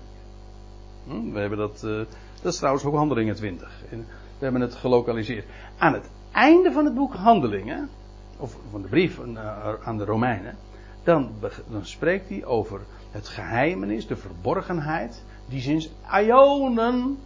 Hm, 1.07 1.31
we 1.31 1.39
hebben 1.39 1.57
dat, 1.57 1.81
uh, 1.85 1.97
dat 2.41 2.53
is 2.53 2.57
trouwens 2.57 2.85
ook 2.85 2.95
Handelingen 2.95 3.35
20. 3.35 3.71
We 3.89 4.43
hebben 4.43 4.61
het 4.61 4.75
gelokaliseerd. 4.75 5.45
Aan 5.77 5.93
het 5.93 6.09
einde 6.31 6.71
van 6.71 6.85
het 6.85 6.95
boek 6.95 7.13
Handelingen, 7.13 7.89
of 8.37 8.57
van 8.71 8.81
de 8.81 8.87
brief 8.87 9.19
aan 9.83 9.97
de 9.97 10.05
Romeinen, 10.05 10.55
dan, 11.03 11.31
dan 11.69 11.85
spreekt 11.85 12.29
hij 12.29 12.45
over 12.45 12.81
het 13.11 13.27
geheimenis, 13.27 14.07
de 14.07 14.15
verborgenheid, 14.15 15.23
die 15.45 15.61
sinds 15.61 15.89
Ionen 16.13 17.17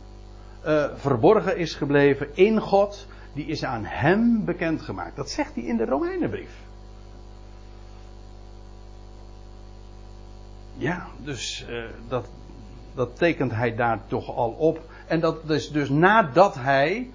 uh, 0.66 0.86
verborgen 0.96 1.58
is 1.58 1.76
gebleven 1.76 2.36
in 2.36 2.60
God, 2.60 3.08
die 3.34 3.46
is 3.46 3.64
aan 3.64 3.86
hem 3.86 4.46
bekendgemaakt. 4.46 5.16
Dat 5.16 5.30
zegt 5.30 5.56
hij 5.56 5.64
in 5.64 5.78
de 5.78 5.86
Romeinenbrief. 5.86 6.52
Ja, 10.78 11.08
dus 11.24 11.66
dat, 12.08 12.28
dat 12.96 13.18
tekent 13.18 13.52
hij 13.52 13.76
daar 13.76 14.00
toch 14.08 14.36
al 14.36 14.50
op. 14.50 14.80
En 15.08 15.20
dat 15.20 15.50
is 15.50 15.72
dus 15.72 15.90
nadat 15.90 16.56
hij. 16.56 17.10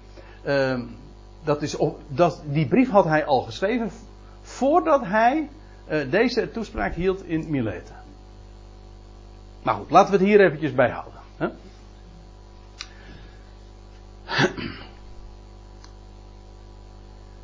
Uh, 0.45 0.79
dat 1.43 1.61
is 1.61 1.75
op, 1.75 1.99
dat, 2.07 2.41
die 2.45 2.67
brief 2.67 2.89
had 2.89 3.05
hij 3.05 3.25
al 3.25 3.41
geschreven 3.41 3.91
voordat 4.41 5.05
hij 5.05 5.49
uh, 5.89 6.11
deze 6.11 6.51
toespraak 6.51 6.93
hield 6.93 7.23
in 7.25 7.49
Mileten. 7.49 7.95
Nou 9.63 9.77
goed, 9.77 9.91
laten 9.91 10.11
we 10.11 10.17
het 10.17 10.27
hier 10.27 10.39
eventjes 10.39 10.73
bij 10.73 10.89
houden. 10.89 11.21
Hè? 11.37 11.47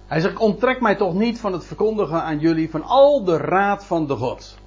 Hij 0.08 0.20
zegt: 0.22 0.38
Onttrek 0.38 0.82
mij 0.82 0.96
toch 0.96 1.14
niet 1.14 1.40
van 1.40 1.54
het 1.54 1.66
verkondigen 1.66 2.24
aan 2.24 2.40
jullie 2.40 2.70
van 2.70 2.84
al 2.84 3.24
de 3.24 3.38
raad 3.38 3.86
van 3.86 4.08
de 4.08 4.16
God. 4.16 4.58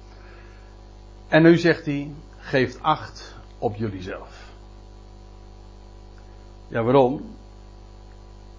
En 1.27 1.43
nu 1.43 1.57
zegt 1.57 1.85
hij: 1.85 2.11
Geef 2.37 2.77
acht 2.81 3.36
op 3.59 3.75
jullie 3.75 4.01
zelf. 4.01 4.45
Ja, 6.67 6.83
waarom? 6.83 7.21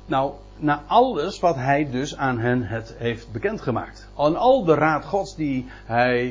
Nou, 0.07 0.33
na 0.57 0.83
alles 0.87 1.41
wat 1.41 1.55
hij 1.55 1.91
dus 1.91 2.17
aan 2.17 2.39
hen 2.39 2.63
het 2.63 2.95
heeft 2.99 3.33
bekendgemaakt. 3.33 4.09
Aan 4.17 4.37
al 4.37 4.65
de 4.65 4.75
raad 4.75 5.05
gods 5.05 5.37
die 5.37 5.67
hij 5.85 6.27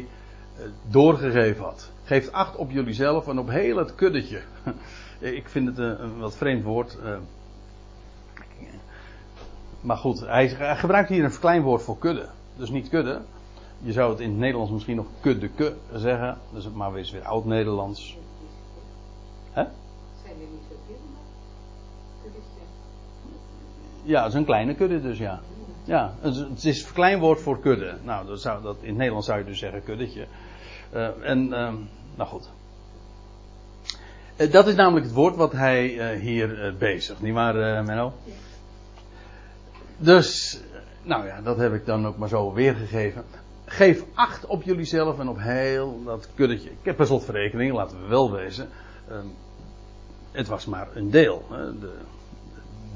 eh, 0.57 0.63
doorgegeven 0.87 1.63
had. 1.63 1.91
Geef 2.03 2.31
acht 2.31 2.55
op 2.55 2.71
jullie 2.71 2.93
zelf 2.93 3.27
en 3.27 3.39
op 3.39 3.49
heel 3.49 3.77
het 3.77 3.95
kuddetje. 3.95 4.41
Ik 5.19 5.49
vind 5.49 5.67
het 5.67 5.77
een, 5.77 6.19
wat 6.19 6.35
vreemd 6.35 6.63
woord. 6.63 6.97
Eh. 7.03 7.17
Maar 9.81 9.97
goed, 9.97 10.19
hij 10.19 10.49
gebruikt 10.77 11.09
hier 11.09 11.23
een 11.23 11.31
verkleinwoord 11.31 11.81
voor 11.81 11.97
kudde. 11.97 12.27
Dus 12.55 12.69
niet 12.69 12.89
kudde. 12.89 13.21
Je 13.79 13.91
zou 13.91 14.11
het 14.11 14.19
in 14.19 14.29
het 14.29 14.37
Nederlands 14.37 14.71
misschien 14.71 14.95
nog 14.95 15.05
kuddeke 15.19 15.75
zeggen. 15.93 16.37
Dus 16.53 16.69
maar 16.69 16.93
wees 16.93 17.11
weer 17.11 17.23
oud-Nederlands. 17.23 18.17
Hè? 19.57 19.63
Zijn 20.23 20.35
er 20.35 20.47
niet 20.51 20.61
zoveel? 20.69 21.01
Ja, 24.03 24.23
het 24.23 24.31
is 24.31 24.37
een 24.37 24.45
kleine 24.45 24.75
kudde 24.75 25.01
dus 25.01 25.17
ja. 25.17 25.39
Ja, 25.83 26.13
het 26.19 26.63
is 26.63 26.79
een 26.79 26.85
verkleinwoord 26.85 27.41
voor 27.41 27.59
kudde. 27.59 27.95
Nou, 28.03 28.27
dat 28.27 28.41
zou, 28.41 28.63
dat, 28.63 28.75
in 28.79 28.87
het 28.87 28.97
Nederlands 28.97 29.27
zou 29.27 29.39
je 29.39 29.45
dus 29.45 29.59
zeggen 29.59 29.83
kuddetje. 29.83 30.25
Uh, 30.93 31.07
en, 31.21 31.43
uh, 31.43 31.73
nou 32.15 32.29
goed. 32.29 32.49
Uh, 34.37 34.51
dat 34.51 34.67
is 34.67 34.75
namelijk 34.75 35.05
het 35.05 35.15
woord 35.15 35.35
wat 35.35 35.51
hij 35.51 36.15
hier 36.17 36.75
bezigt, 36.79 37.21
niet 37.21 37.33
waar 37.33 37.83
Menno? 37.83 38.13
Ja. 38.23 38.33
Dus, 39.97 40.59
nou 41.03 41.25
ja, 41.25 41.41
dat 41.41 41.57
heb 41.57 41.73
ik 41.73 41.85
dan 41.85 42.07
ook 42.07 42.17
maar 42.17 42.29
zo 42.29 42.53
weergegeven. 42.53 43.23
Geef 43.65 44.03
acht 44.13 44.45
op 44.45 44.63
jullie 44.63 44.85
zelf 44.85 45.19
en 45.19 45.27
op 45.27 45.39
heel 45.39 46.03
dat 46.03 46.29
kuddetje. 46.35 46.69
Ik 46.69 46.77
heb 46.83 46.95
per 46.95 47.05
slotverrekening, 47.05 47.73
laten 47.73 48.01
we 48.01 48.07
wel 48.07 48.31
wezen. 48.31 48.69
Het 50.31 50.47
was 50.47 50.65
maar 50.65 50.87
een 50.93 51.09
deel. 51.09 51.45
De, 51.79 51.97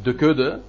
de 0.02 0.16
kudde, 0.16 0.62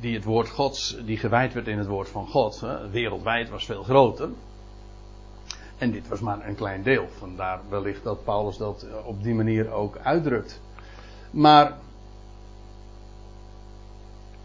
die 0.00 0.14
het 0.14 0.24
woord 0.24 0.48
Gods, 0.48 0.96
die 1.04 1.18
gewijd 1.18 1.52
werd 1.52 1.66
in 1.66 1.78
het 1.78 1.86
woord 1.86 2.08
van 2.08 2.26
God, 2.26 2.66
wereldwijd 2.90 3.50
was 3.50 3.64
veel 3.64 3.82
groter. 3.82 4.28
En 5.78 5.90
dit 5.90 6.08
was 6.08 6.20
maar 6.20 6.46
een 6.48 6.54
klein 6.54 6.82
deel. 6.82 7.08
Vandaar 7.18 7.60
wellicht 7.68 8.04
dat 8.04 8.24
Paulus 8.24 8.56
dat 8.56 8.86
op 9.04 9.22
die 9.22 9.34
manier 9.34 9.70
ook 9.70 9.98
uitdrukt. 10.02 10.60
Maar 11.30 11.76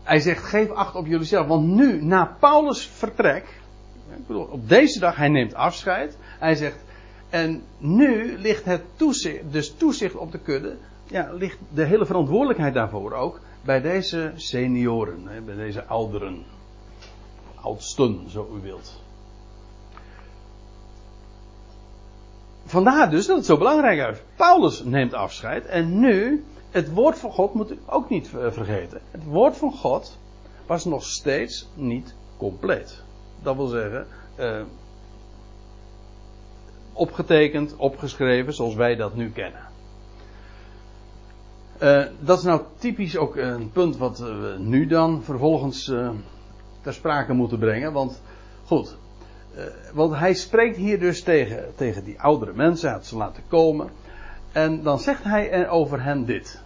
hij 0.03 0.19
zegt: 0.19 0.43
geef 0.43 0.69
acht 0.69 0.95
op 0.95 1.05
jullie 1.05 1.25
zelf. 1.25 1.47
Want 1.47 1.67
nu, 1.67 2.03
na 2.03 2.35
Paulus' 2.39 2.87
vertrek, 2.87 3.61
ik 4.15 4.27
bedoel, 4.27 4.43
op 4.43 4.69
deze 4.69 4.99
dag, 4.99 5.15
hij 5.15 5.29
neemt 5.29 5.53
afscheid. 5.53 6.17
Hij 6.39 6.55
zegt: 6.55 6.77
en 7.33 7.63
nu 7.77 8.37
ligt 8.37 8.65
het 8.65 8.81
toezicht, 8.95 9.51
dus 9.51 9.73
toezicht 9.77 10.15
op 10.15 10.31
de 10.31 10.39
kudde, 10.39 10.77
ja, 11.07 11.31
ligt 11.31 11.57
de 11.73 11.83
hele 11.83 12.05
verantwoordelijkheid 12.05 12.73
daarvoor 12.73 13.13
ook 13.13 13.39
bij 13.61 13.81
deze 13.81 14.31
senioren, 14.35 15.45
bij 15.45 15.55
deze 15.55 15.85
ouderen. 15.85 16.43
Oudsten, 17.61 18.29
zo 18.29 18.49
u 18.57 18.61
wilt. 18.61 19.01
Vandaar 22.65 23.09
dus 23.09 23.25
dat 23.25 23.37
het 23.37 23.45
zo 23.45 23.57
belangrijk 23.57 24.13
is. 24.13 24.21
Paulus 24.35 24.83
neemt 24.83 25.13
afscheid 25.13 25.65
en 25.65 25.99
nu, 25.99 26.43
het 26.69 26.93
woord 26.93 27.17
van 27.19 27.31
God 27.31 27.53
moet 27.53 27.71
u 27.71 27.79
ook 27.85 28.09
niet 28.09 28.27
vergeten. 28.27 29.01
Het 29.11 29.23
woord 29.23 29.57
van 29.57 29.71
God 29.71 30.17
was 30.65 30.85
nog 30.85 31.03
steeds 31.03 31.69
niet 31.73 32.15
compleet. 32.37 33.03
Dat 33.41 33.55
wil 33.55 33.67
zeggen, 33.67 34.07
uh, 34.39 34.61
opgetekend, 36.93 37.75
opgeschreven, 37.75 38.53
zoals 38.53 38.75
wij 38.75 38.95
dat 38.95 39.15
nu 39.15 39.31
kennen. 39.31 39.71
Uh, 41.81 42.03
dat 42.19 42.37
is 42.37 42.43
nou 42.43 42.61
typisch 42.77 43.17
ook 43.17 43.35
een 43.35 43.71
punt 43.71 43.97
wat 43.97 44.19
we 44.19 44.55
nu 44.59 44.87
dan 44.87 45.23
vervolgens 45.23 45.87
uh, 45.87 46.09
ter 46.81 46.93
sprake 46.93 47.33
moeten 47.33 47.59
brengen. 47.59 47.93
Want 47.93 48.21
goed, 48.65 48.97
uh, 49.55 49.63
want 49.93 50.15
hij 50.15 50.33
spreekt 50.33 50.77
hier 50.77 50.99
dus 50.99 51.23
tegen, 51.23 51.65
tegen 51.75 52.03
die 52.03 52.21
oudere 52.21 52.53
mensen, 52.53 52.87
hij 52.87 52.97
had 52.97 53.05
ze 53.05 53.17
laten 53.17 53.43
komen. 53.47 53.89
En 54.51 54.83
dan 54.83 54.99
zegt 54.99 55.23
hij 55.23 55.69
over 55.69 56.03
hen 56.03 56.25
dit. 56.25 56.61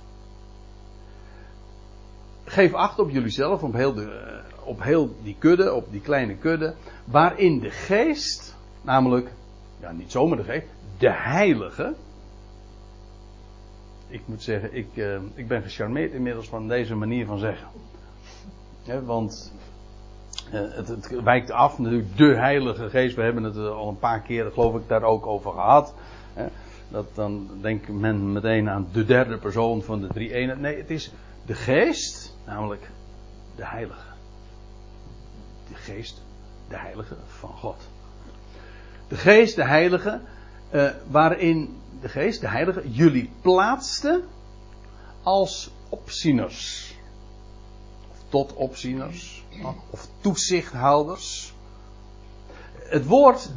Geef 2.43 2.73
acht 2.73 2.99
op 2.99 3.09
jullie 3.09 3.29
zelf, 3.29 3.63
op 3.63 3.73
heel, 3.73 3.93
de, 3.93 4.39
op 4.63 4.83
heel 4.83 5.15
die 5.23 5.35
kudde, 5.39 5.73
op 5.73 5.91
die 5.91 6.01
kleine 6.01 6.35
kudde, 6.35 6.73
waarin 7.05 7.59
de 7.59 7.69
geest, 7.69 8.55
namelijk 8.81 9.31
ja, 9.79 9.91
niet 9.91 10.11
zomaar 10.11 10.37
de 10.37 10.43
geest, 10.43 10.65
de 10.97 11.11
heilige. 11.11 11.93
Ik 14.07 14.21
moet 14.25 14.43
zeggen, 14.43 14.73
ik, 14.73 14.87
uh, 14.93 15.17
ik 15.33 15.47
ben 15.47 15.61
gecharmeerd 15.61 16.13
inmiddels 16.13 16.47
van 16.47 16.67
deze 16.67 16.95
manier 16.95 17.25
van 17.25 17.39
zeggen. 17.39 17.67
want 19.05 19.53
uh, 20.53 20.73
het, 20.75 20.87
het, 20.87 21.21
wijkt 21.23 21.51
af, 21.51 21.77
natuurlijk, 21.77 22.17
de 22.17 22.35
heilige 22.35 22.89
geest. 22.89 23.15
We 23.15 23.21
hebben 23.21 23.43
het 23.43 23.55
eh, 23.55 23.69
al 23.69 23.87
een 23.87 23.99
paar 23.99 24.21
keer, 24.21 24.51
geloof 24.51 24.75
ik, 24.75 24.87
daar 24.87 25.03
ook 25.03 25.25
over 25.25 25.51
gehad. 25.51 25.93
dat 26.89 27.15
dan 27.15 27.49
denkt 27.61 27.87
men 27.87 28.31
meteen 28.31 28.69
aan 28.69 28.87
de 28.91 29.05
derde 29.05 29.37
persoon 29.37 29.81
van 29.81 30.01
de 30.01 30.07
drie 30.07 30.33
eenheid. 30.33 30.59
Nee, 30.59 30.77
het 30.77 30.89
is 30.89 31.11
de 31.45 31.53
geest, 31.53 32.35
namelijk 32.45 32.89
de 33.55 33.65
Heilige. 33.65 34.07
De 35.69 35.75
Geest, 35.75 36.21
de 36.69 36.77
Heilige 36.77 37.15
van 37.27 37.49
God. 37.49 37.87
De 39.07 39.15
Geest, 39.15 39.55
de 39.55 39.63
Heilige, 39.63 40.21
uh, 40.71 40.89
waarin 41.09 41.77
de 42.01 42.09
Geest, 42.09 42.41
de 42.41 42.47
Heilige, 42.47 42.91
jullie 42.91 43.29
plaatste 43.41 44.23
als 45.23 45.69
opzieners. 45.89 46.93
Of 48.11 48.17
tot 48.29 48.53
opzieners. 48.53 49.43
Of 49.89 50.07
toezichthouders. 50.21 51.53
Het 52.75 53.05
woord 53.05 53.49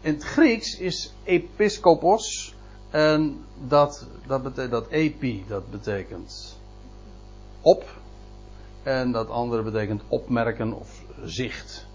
in 0.00 0.14
het 0.14 0.24
Grieks 0.24 0.78
is 0.78 1.12
episkopos. 1.24 2.54
En 2.90 3.44
dat, 3.68 4.06
dat 4.26 4.42
betekent, 4.42 4.70
dat 4.70 4.88
epi, 4.88 5.44
dat 5.48 5.70
betekent 5.70 6.58
op. 7.60 7.84
En 8.82 9.12
dat 9.12 9.28
andere 9.28 9.62
betekent 9.62 10.02
opmerken 10.08 10.72
of 10.72 11.02
zicht. 11.24 11.86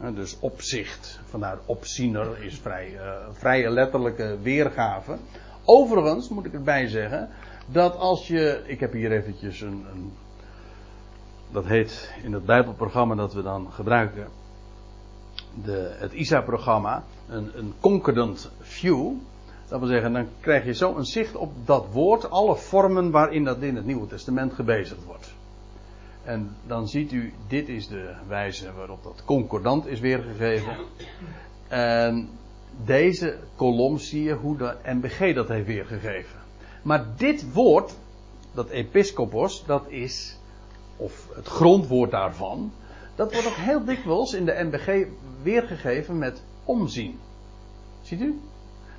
Dus 0.00 0.36
opzicht. 0.40 1.20
Vandaar 1.24 1.58
opziener 1.66 2.44
is 2.44 2.58
vrij, 2.58 2.92
uh, 2.92 3.14
vrij 3.32 3.70
letterlijke 3.70 4.38
weergave. 4.42 5.16
Overigens 5.64 6.28
moet 6.28 6.44
ik 6.44 6.52
erbij 6.52 6.88
zeggen 6.88 7.28
dat 7.66 7.96
als 7.96 8.26
je. 8.26 8.62
Ik 8.66 8.80
heb 8.80 8.92
hier 8.92 9.12
eventjes 9.12 9.60
een. 9.60 9.86
een 9.92 10.12
dat 11.52 11.66
heet 11.66 12.12
in 12.22 12.32
het 12.32 12.44
Bijbelprogramma 12.44 13.14
dat 13.14 13.34
we 13.34 13.42
dan 13.42 13.72
gebruiken. 13.72 14.28
De, 15.64 15.96
het 15.98 16.12
ISA-programma. 16.12 17.04
Een, 17.28 17.50
een 17.54 17.74
concordant 17.80 18.50
view. 18.60 19.12
Dat 19.68 19.78
wil 19.78 19.88
zeggen, 19.88 20.12
dan 20.12 20.28
krijg 20.40 20.64
je 20.64 20.74
zo 20.74 20.96
een 20.96 21.04
zicht 21.04 21.36
op 21.36 21.52
dat 21.64 21.86
woord, 21.92 22.30
alle 22.30 22.56
vormen 22.56 23.10
waarin 23.10 23.44
dat 23.44 23.58
in 23.58 23.76
het 23.76 23.86
Nieuwe 23.86 24.06
Testament 24.06 24.52
gebezigd 24.52 25.04
wordt. 25.04 25.34
En 26.24 26.56
dan 26.66 26.88
ziet 26.88 27.12
u, 27.12 27.32
dit 27.48 27.68
is 27.68 27.88
de 27.88 28.14
wijze 28.28 28.72
waarop 28.72 29.02
dat 29.02 29.22
concordant 29.24 29.86
is 29.86 30.00
weergegeven. 30.00 30.76
En 31.68 32.28
deze 32.84 33.38
kolom 33.56 33.98
zie 33.98 34.22
je 34.22 34.34
hoe 34.34 34.56
de 34.56 34.76
MBG 34.84 35.34
dat 35.34 35.48
heeft 35.48 35.66
weergegeven. 35.66 36.38
Maar 36.82 37.06
dit 37.16 37.52
woord, 37.52 37.94
dat 38.54 38.68
episcopos, 38.68 39.64
dat 39.66 39.84
is, 39.88 40.36
of 40.96 41.28
het 41.34 41.46
grondwoord 41.46 42.10
daarvan, 42.10 42.72
dat 43.14 43.32
wordt 43.32 43.46
ook 43.46 43.54
heel 43.54 43.84
dikwijls 43.84 44.32
in 44.32 44.44
de 44.44 44.68
MBG 44.70 45.06
weergegeven 45.42 46.18
met 46.18 46.42
omzien. 46.64 47.18
Ziet 48.02 48.20
u? 48.20 48.40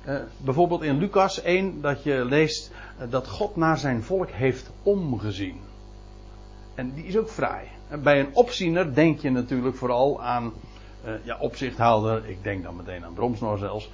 Uh, 0.08 0.16
bijvoorbeeld 0.36 0.82
in 0.82 0.98
Lucas 0.98 1.42
1 1.42 1.80
dat 1.80 2.02
je 2.02 2.24
leest 2.24 2.70
uh, 3.00 3.10
dat 3.10 3.28
God 3.28 3.56
naar 3.56 3.78
zijn 3.78 4.02
volk 4.02 4.30
heeft 4.30 4.70
omgezien. 4.82 5.60
En 6.74 6.92
die 6.94 7.04
is 7.04 7.16
ook 7.16 7.28
fraai. 7.28 7.66
Bij 8.02 8.20
een 8.20 8.34
opziener 8.34 8.94
denk 8.94 9.20
je 9.20 9.30
natuurlijk 9.30 9.76
vooral 9.76 10.22
aan 10.22 10.52
uh, 11.04 11.12
ja, 11.22 11.36
opzichthouder. 11.38 12.28
Ik 12.28 12.42
denk 12.42 12.62
dan 12.62 12.76
meteen 12.76 13.04
aan 13.04 13.14
Bromsnor 13.14 13.58
zelfs. 13.58 13.90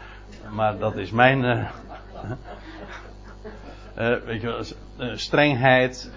Maar 0.51 0.79
dat 0.79 0.97
is 0.97 1.11
mijn. 1.11 1.41
weet 4.25 4.41
je, 4.41 4.75
strengheid. 5.15 6.11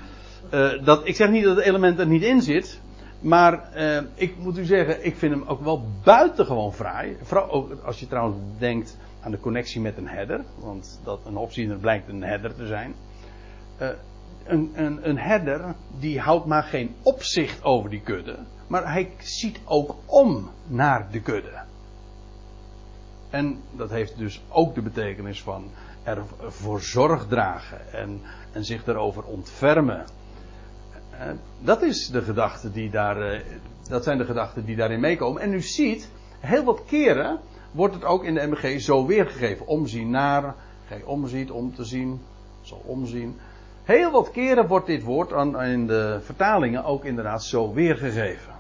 dat, 0.84 1.08
ik 1.08 1.16
zeg 1.16 1.30
niet 1.30 1.44
dat 1.44 1.56
het 1.56 1.66
element 1.66 2.00
er 2.00 2.08
niet 2.08 2.24
in 2.24 2.42
zit. 2.42 2.80
Maar 3.20 3.70
ik 4.14 4.38
moet 4.38 4.58
u 4.58 4.64
zeggen, 4.66 5.06
ik 5.06 5.16
vind 5.16 5.34
hem 5.34 5.44
ook 5.48 5.64
wel 5.64 5.86
buitengewoon 6.04 6.74
fraai. 6.74 7.18
Vooral 7.22 7.50
ook 7.50 7.84
als 7.84 8.00
je 8.00 8.08
trouwens 8.08 8.38
denkt 8.58 8.98
aan 9.22 9.32
de 9.32 9.40
connectie 9.40 9.82
met 9.82 9.98
een 9.98 10.08
herder. 10.08 10.42
Want 10.60 11.00
dat 11.04 11.20
een 11.26 11.38
opziener 11.38 11.78
blijkt 11.78 12.10
een 12.10 12.24
herder 12.24 12.56
te 12.56 12.66
zijn. 12.66 12.94
Een, 14.46 15.00
een, 15.02 15.18
herder 15.18 15.76
die 16.00 16.20
houdt 16.20 16.46
maar 16.46 16.64
geen 16.64 16.96
opzicht 17.02 17.64
over 17.64 17.90
die 17.90 18.02
kudde. 18.02 18.38
Maar 18.68 18.92
hij 18.92 19.12
ziet 19.18 19.60
ook 19.66 19.96
om 20.06 20.50
naar 20.68 21.08
de 21.12 21.22
kudde. 21.22 21.60
En 23.30 23.60
dat 23.72 23.90
heeft 23.90 24.18
dus 24.18 24.42
ook 24.50 24.76
de 24.76 24.82
betekenis 24.82 25.42
van 25.42 25.64
ervoor 26.04 26.82
zorg 26.82 27.28
dragen 27.28 27.94
en, 27.94 28.22
en 28.52 28.66
zich 28.66 28.88
erover 28.88 29.24
ontfermen. 29.24 30.06
Uh, 31.14 31.32
dat 31.60 31.82
is 31.82 32.08
de 32.08 32.22
gedachte 32.22 32.72
die 32.72 32.90
daar, 32.90 33.34
uh, 33.34 33.40
dat 33.90 34.04
zijn 34.04 34.18
de 34.18 34.26
gedachten 34.26 34.66
die 34.66 34.76
daarin 34.76 35.00
meekomen. 35.00 35.42
En 35.42 35.54
u 35.54 35.62
ziet, 35.62 36.10
heel 36.40 36.64
wat 36.64 36.86
keren 36.86 37.40
wordt 37.72 37.94
het 37.94 38.04
ook 38.04 38.24
in 38.24 38.34
de 38.34 38.48
MBG 38.48 38.82
zo 38.82 39.06
weergegeven. 39.06 39.68
Omzien 39.68 40.10
naar, 40.10 40.56
gij 40.86 41.04
omziet, 41.04 41.52
om 41.52 41.76
te 41.76 41.84
zien, 41.84 42.22
zal 42.62 42.82
omzien. 42.86 43.40
Heel 43.84 44.12
wat 44.12 44.32
keren 44.32 44.68
wordt 44.68 44.86
dit 44.86 45.04
woord 45.04 45.32
in 45.56 45.88
de 45.88 46.20
vertalingen 46.24 46.84
ook 46.84 47.06
inderdaad 47.06 47.44
zo 47.44 47.74
weergegeven. 47.74 48.54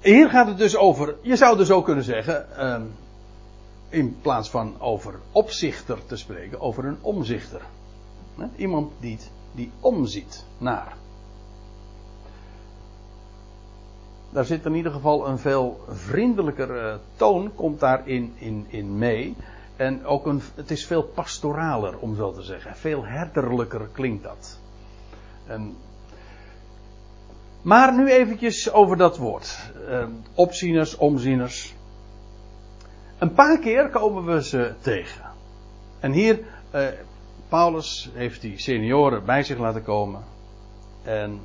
Hier 0.00 0.30
gaat 0.30 0.46
het 0.46 0.58
dus 0.58 0.76
over, 0.76 1.14
je 1.22 1.36
zou 1.36 1.56
dus 1.56 1.70
ook 1.70 1.84
kunnen 1.84 2.04
zeggen, 2.04 2.56
ehm, 2.56 2.82
in 3.88 4.18
plaats 4.20 4.50
van 4.50 4.80
over 4.80 5.14
opzichter 5.32 5.98
te 6.06 6.16
spreken, 6.16 6.60
over 6.60 6.84
een 6.84 6.98
omzichter. 7.00 7.60
Iemand 8.56 8.92
die, 9.00 9.18
die 9.52 9.70
omziet 9.80 10.44
naar. 10.58 10.96
daar 14.36 14.44
zit 14.44 14.64
in 14.64 14.74
ieder 14.74 14.92
geval 14.92 15.28
een 15.28 15.38
veel 15.38 15.80
vriendelijker 15.88 16.76
uh, 16.76 16.94
toon, 17.16 17.54
komt 17.54 17.80
daarin 17.80 18.32
in, 18.38 18.66
in 18.68 18.98
mee. 18.98 19.36
En 19.76 20.04
ook 20.04 20.26
een, 20.26 20.42
het 20.54 20.70
is 20.70 20.86
veel 20.86 21.02
pastoraler, 21.02 21.98
om 21.98 22.16
zo 22.16 22.32
te 22.32 22.42
zeggen. 22.42 22.76
Veel 22.76 23.04
herderlijker 23.04 23.88
klinkt 23.92 24.22
dat. 24.22 24.58
En, 25.46 25.76
maar 27.62 27.94
nu 27.94 28.10
eventjes 28.10 28.72
over 28.72 28.96
dat 28.96 29.16
woord. 29.16 29.58
Uh, 29.88 30.04
opzieners, 30.34 30.96
omzieners. 30.96 31.74
Een 33.18 33.32
paar 33.32 33.58
keer 33.58 33.88
komen 33.88 34.24
we 34.24 34.44
ze 34.44 34.74
tegen. 34.80 35.30
En 36.00 36.12
hier, 36.12 36.40
uh, 36.74 36.86
Paulus 37.48 38.10
heeft 38.14 38.40
die 38.40 38.58
senioren 38.58 39.24
bij 39.24 39.42
zich 39.42 39.58
laten 39.58 39.82
komen. 39.82 40.24
En 41.02 41.40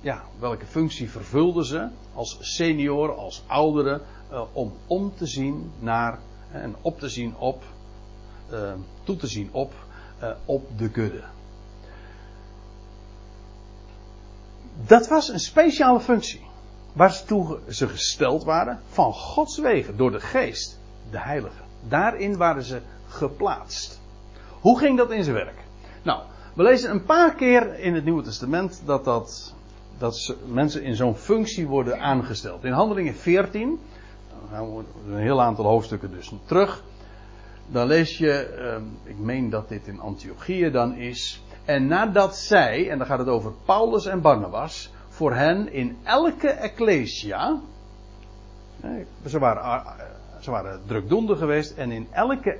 ja, 0.00 0.22
welke 0.38 0.66
functie 0.66 1.10
vervulden 1.10 1.64
ze 1.64 1.88
als 2.14 2.38
senior, 2.40 3.14
als 3.14 3.42
ouderen, 3.46 4.00
uh, 4.32 4.42
om 4.52 4.72
om 4.86 5.12
te 5.16 5.26
zien 5.26 5.72
naar 5.78 6.18
en 6.54 6.74
op 6.80 6.98
te 6.98 7.08
zien 7.08 7.34
op, 7.38 7.62
uh, 8.52 8.72
toe 9.04 9.16
te 9.16 9.26
zien 9.26 9.48
op, 9.52 9.72
uh, 10.22 10.30
op 10.44 10.78
de 10.78 10.88
kudde. 10.88 11.22
Dat 14.86 15.08
was 15.08 15.28
een 15.28 15.40
speciale 15.40 16.00
functie. 16.00 16.46
Waartoe 16.92 17.58
ze 17.68 17.88
gesteld 17.88 18.44
waren 18.44 18.80
van 18.88 19.12
Gods 19.12 19.58
wegen, 19.58 19.96
door 19.96 20.10
de 20.10 20.20
geest, 20.20 20.78
de 21.10 21.18
heilige. 21.18 21.62
Daarin 21.88 22.36
waren 22.36 22.62
ze 22.62 22.80
geplaatst. 23.08 24.00
Hoe 24.60 24.78
ging 24.78 24.98
dat 24.98 25.10
in 25.10 25.24
zijn 25.24 25.36
werk? 25.36 25.64
Nou, 26.02 26.22
we 26.54 26.62
lezen 26.62 26.90
een 26.90 27.04
paar 27.04 27.34
keer 27.34 27.78
in 27.78 27.94
het 27.94 28.04
Nieuwe 28.04 28.22
Testament 28.22 28.82
dat 28.84 29.04
dat 29.04 29.54
dat 29.98 30.36
mensen 30.46 30.82
in 30.82 30.96
zo'n 30.96 31.16
functie 31.16 31.66
worden 31.66 32.00
aangesteld. 32.00 32.64
In 32.64 32.72
Handelingen 32.72 33.14
14, 33.14 33.68
dan 33.68 33.78
gaan 34.50 34.76
we 34.76 34.84
een 35.06 35.18
heel 35.18 35.42
aantal 35.42 35.64
hoofdstukken 35.64 36.10
dus 36.10 36.32
terug. 36.44 36.82
Dan 37.66 37.86
lees 37.86 38.18
je, 38.18 38.32
ehm, 38.32 38.82
ik 39.02 39.18
meen 39.18 39.50
dat 39.50 39.68
dit 39.68 39.86
in 39.86 40.00
Antiochië 40.00 40.70
dan 40.70 40.94
is. 40.94 41.42
En 41.64 41.86
nadat 41.86 42.36
zij, 42.36 42.90
en 42.90 42.98
dan 42.98 43.06
gaat 43.06 43.18
het 43.18 43.28
over 43.28 43.52
Paulus 43.64 44.06
en 44.06 44.20
Barnabas, 44.20 44.92
voor 45.08 45.34
hen 45.34 45.72
in 45.72 45.96
elke 46.02 46.48
ecclesia, 46.48 47.60
ze 49.26 49.38
waren, 49.38 49.62
ah, 49.62 49.86
ze 50.40 50.78
drukdoende 50.86 51.36
geweest, 51.36 51.76
en 51.76 51.90
in 51.90 52.06
elke 52.10 52.58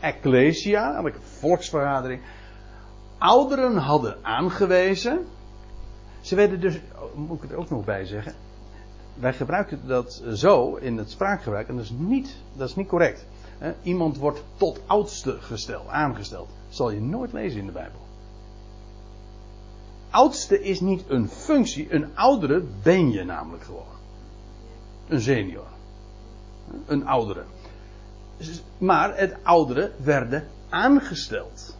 ecclesia, 0.00 0.94
elke 0.94 1.20
volksvergadering, 1.20 2.20
ouderen 3.18 3.76
hadden 3.76 4.16
aangewezen, 4.22 5.26
ze 6.20 6.34
werden 6.34 6.60
dus, 6.60 6.80
moet 7.14 7.42
ik 7.42 7.50
er 7.50 7.56
ook 7.56 7.70
nog 7.70 7.84
bij 7.84 8.04
zeggen. 8.04 8.34
Wij 9.20 9.32
gebruiken 9.32 9.80
dat 9.86 10.22
zo 10.34 10.74
in 10.74 10.98
het 10.98 11.10
spraakgebruik 11.10 11.68
en 11.68 11.76
dat 11.76 11.84
is 11.84 11.92
niet, 11.96 12.36
dat 12.56 12.68
is 12.68 12.74
niet 12.74 12.88
correct. 12.88 13.26
Iemand 13.82 14.16
wordt 14.16 14.42
tot 14.56 14.80
oudste 14.86 15.36
gesteld, 15.40 15.88
aangesteld. 15.88 16.48
Zal 16.68 16.90
je 16.90 17.00
nooit 17.00 17.32
lezen 17.32 17.60
in 17.60 17.66
de 17.66 17.72
Bijbel. 17.72 18.00
Oudste 20.10 20.62
is 20.62 20.80
niet 20.80 21.04
een 21.08 21.28
functie, 21.28 21.94
een 21.94 22.06
oudere 22.14 22.64
ben 22.82 23.10
je 23.10 23.24
namelijk 23.24 23.64
gewoon. 23.64 23.84
Een 25.08 25.20
senior. 25.20 25.66
Een 26.86 27.06
oudere. 27.06 27.44
Maar 28.78 29.16
het 29.16 29.36
oudere 29.42 29.92
werden 29.96 30.46
aangesteld. 30.68 31.76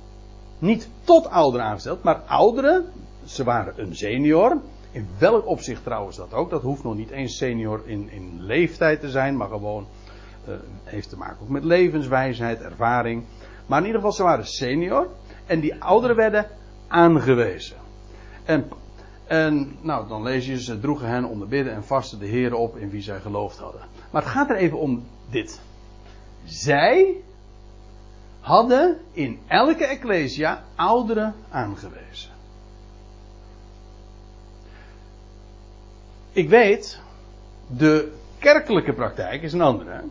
Niet 0.58 0.88
tot 1.04 1.26
ouderen 1.26 1.66
aangesteld, 1.66 2.02
maar 2.02 2.22
ouderen 2.26 2.92
ze 3.24 3.44
waren 3.44 3.74
een 3.76 3.96
senior. 3.96 4.60
In 4.92 5.08
welk 5.18 5.46
opzicht 5.46 5.84
trouwens 5.84 6.16
dat 6.16 6.32
ook. 6.32 6.50
Dat 6.50 6.62
hoeft 6.62 6.82
nog 6.82 6.96
niet 6.96 7.10
eens 7.10 7.36
senior 7.36 7.82
in, 7.84 8.10
in 8.10 8.42
leeftijd 8.42 9.00
te 9.00 9.10
zijn, 9.10 9.36
maar 9.36 9.48
gewoon 9.48 9.86
uh, 10.48 10.54
heeft 10.84 11.08
te 11.08 11.16
maken 11.16 11.52
met 11.52 11.64
levenswijsheid, 11.64 12.60
ervaring. 12.60 13.24
Maar 13.66 13.78
in 13.78 13.86
ieder 13.86 14.00
geval, 14.00 14.16
ze 14.16 14.22
waren 14.22 14.46
senior. 14.46 15.08
En 15.46 15.60
die 15.60 15.82
ouderen 15.82 16.16
werden 16.16 16.46
aangewezen. 16.88 17.76
En, 18.44 18.68
en 19.26 19.76
nou, 19.80 20.08
dan 20.08 20.22
lees 20.22 20.46
je, 20.46 20.60
ze 20.62 20.80
droegen 20.80 21.08
hen 21.08 21.24
onder 21.24 21.48
bidden 21.48 21.72
en 21.72 21.84
vasten 21.84 22.18
de 22.18 22.26
Heer 22.26 22.54
op 22.54 22.76
in 22.76 22.90
wie 22.90 23.02
zij 23.02 23.20
geloofd 23.20 23.58
hadden. 23.58 23.80
Maar 24.10 24.22
het 24.22 24.30
gaat 24.30 24.50
er 24.50 24.56
even 24.56 24.78
om 24.78 25.04
dit. 25.30 25.60
Zij 26.44 27.14
hadden 28.40 28.98
in 29.12 29.38
elke 29.46 29.86
ecclesia 29.86 30.64
ouderen 30.74 31.34
aangewezen. 31.50 32.30
Ik 36.32 36.48
weet, 36.48 37.00
de 37.66 38.12
kerkelijke 38.38 38.92
praktijk 38.92 39.42
is 39.42 39.52
een 39.52 39.60
andere. 39.60 40.02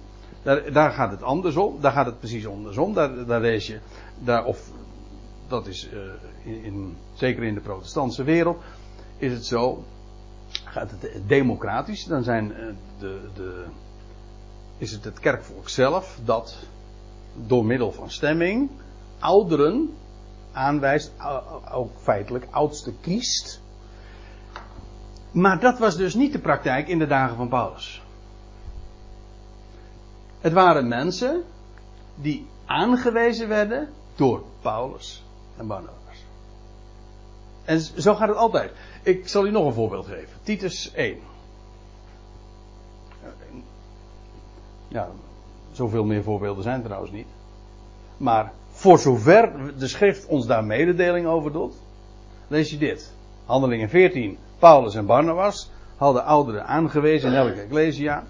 Daar, 0.43 0.72
daar, 0.72 0.91
gaat 0.91 1.11
het 1.11 1.24
andersom. 1.24 1.82
Daar 1.82 1.91
gaat 1.91 2.05
het 2.05 2.20
precies 2.20 2.47
andersom. 2.47 2.93
Daar, 2.93 3.26
daar 3.26 3.41
lees 3.41 3.67
je, 3.67 3.80
daar, 4.20 4.45
of 4.45 4.72
dat 5.47 5.67
is 5.67 5.89
uh, 5.93 5.99
in, 6.43 6.63
in, 6.63 6.97
zeker 7.13 7.43
in 7.43 7.53
de 7.53 7.59
protestantse 7.59 8.24
wereld, 8.24 8.61
is 9.17 9.32
het 9.32 9.45
zo. 9.45 9.84
Gaat 10.63 10.91
het 10.91 11.11
democratisch, 11.28 12.03
dan 12.03 12.24
zijn 12.24 12.51
uh, 12.51 12.57
de, 12.99 13.20
de, 13.36 13.65
is 14.78 14.91
het 14.91 15.03
het 15.03 15.20
kerkvolk 15.20 15.70
zelf 15.70 16.20
dat 16.26 16.57
door 17.47 17.65
middel 17.65 17.91
van 17.91 18.11
stemming 18.11 18.70
ouderen 19.20 19.93
aanwijst, 20.51 21.11
ook 21.72 21.91
feitelijk 22.01 22.47
oudste 22.49 22.93
kiest. 23.01 23.59
Maar 25.32 25.59
dat 25.59 25.80
was 25.80 25.97
dus 25.97 26.13
niet 26.13 26.32
de 26.32 26.39
praktijk 26.39 26.88
in 26.88 26.99
de 26.99 27.07
dagen 27.07 27.36
van 27.36 27.47
Paulus. 27.47 28.01
Het 30.39 30.53
waren 30.53 30.88
mensen 30.88 31.43
die 32.15 32.47
aangewezen 32.65 33.47
werden 33.47 33.89
door 34.15 34.43
Paulus 34.61 35.23
en 35.57 35.67
Barnabas. 35.67 35.97
En 37.63 37.82
zo 38.01 38.15
gaat 38.15 38.27
het 38.27 38.38
altijd. 38.38 38.71
Ik 39.03 39.27
zal 39.27 39.45
u 39.45 39.51
nog 39.51 39.65
een 39.65 39.73
voorbeeld 39.73 40.05
geven. 40.05 40.38
Titus 40.43 40.91
1. 40.91 41.19
Ja, 44.88 45.09
zoveel 45.71 46.03
meer 46.03 46.23
voorbeelden 46.23 46.63
zijn 46.63 46.84
trouwens 46.84 47.11
niet. 47.11 47.27
Maar 48.17 48.53
voor 48.71 48.99
zover 48.99 49.73
de 49.77 49.88
schrift 49.88 50.25
ons 50.25 50.45
daar 50.45 50.63
mededeling 50.63 51.27
over 51.27 51.51
doet, 51.51 51.73
lees 52.47 52.69
je 52.69 52.77
dit. 52.77 53.13
Handelingen 53.45 53.89
14. 53.89 54.38
Paulus 54.60 54.95
en 54.95 55.05
Barnabas 55.05 55.72
hadden 55.97 56.26
ouderen 56.26 56.68
aangewezen 56.68 57.30
in 57.30 57.36
elke 57.36 57.62
ecclesia. 57.62 58.24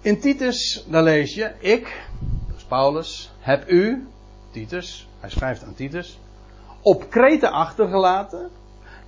In 0.00 0.20
Titus, 0.20 0.84
daar 0.88 1.02
lees 1.02 1.34
je, 1.34 1.52
ik, 1.58 2.02
dus 2.52 2.62
Paulus, 2.62 3.32
heb 3.38 3.70
u, 3.70 4.06
Titus, 4.50 5.08
hij 5.20 5.30
schrijft 5.30 5.64
aan 5.64 5.74
Titus, 5.74 6.18
op 6.80 7.10
Kreten 7.10 7.52
achtergelaten, 7.52 8.50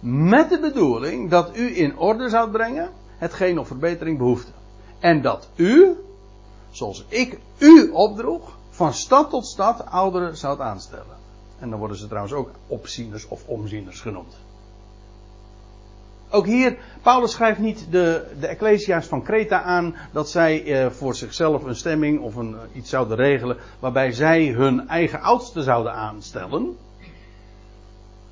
met 0.01 0.51
de 0.51 0.59
bedoeling 0.59 1.31
dat 1.31 1.57
u 1.57 1.79
in 1.79 1.99
orde 1.99 2.29
zou 2.29 2.51
brengen 2.51 2.91
hetgeen 3.19 3.59
op 3.59 3.67
verbetering 3.67 4.19
behoefte. 4.19 4.51
En 4.99 5.23
dat 5.23 5.49
u, 5.55 5.97
zoals 6.71 7.05
ik 7.09 7.39
u 7.59 7.91
opdroeg, 7.91 8.59
van 8.71 8.93
stad 8.93 9.31
tot 9.31 9.47
stad 9.47 9.87
ouderen 9.87 10.37
zou 10.37 10.61
aanstellen. 10.61 11.17
En 11.59 11.71
dan 11.71 11.79
worden 11.79 11.97
ze 11.97 12.07
trouwens 12.07 12.35
ook 12.35 12.51
opzieners 12.67 13.29
of 13.29 13.47
omzieners 13.47 14.01
genoemd. 14.01 14.35
Ook 16.33 16.47
hier, 16.47 16.79
Paulus 17.03 17.33
schrijft 17.33 17.59
niet 17.59 17.87
de, 17.91 18.27
de 18.41 18.47
Ecclesia's 18.47 19.07
van 19.07 19.23
Kreta 19.23 19.63
aan 19.63 19.97
dat 20.13 20.31
zij 20.31 20.65
eh, 20.65 20.91
voor 20.91 21.15
zichzelf 21.15 21.63
een 21.63 21.77
stemming 21.77 22.21
of 22.21 22.37
een, 22.37 22.55
eh, 22.55 22.61
iets 22.77 22.91
zouden 22.91 23.17
regelen 23.17 23.57
waarbij 23.79 24.13
zij 24.13 24.47
hun 24.47 24.89
eigen 24.89 25.21
oudste 25.21 25.63
zouden 25.63 25.93
aanstellen. 25.93 26.77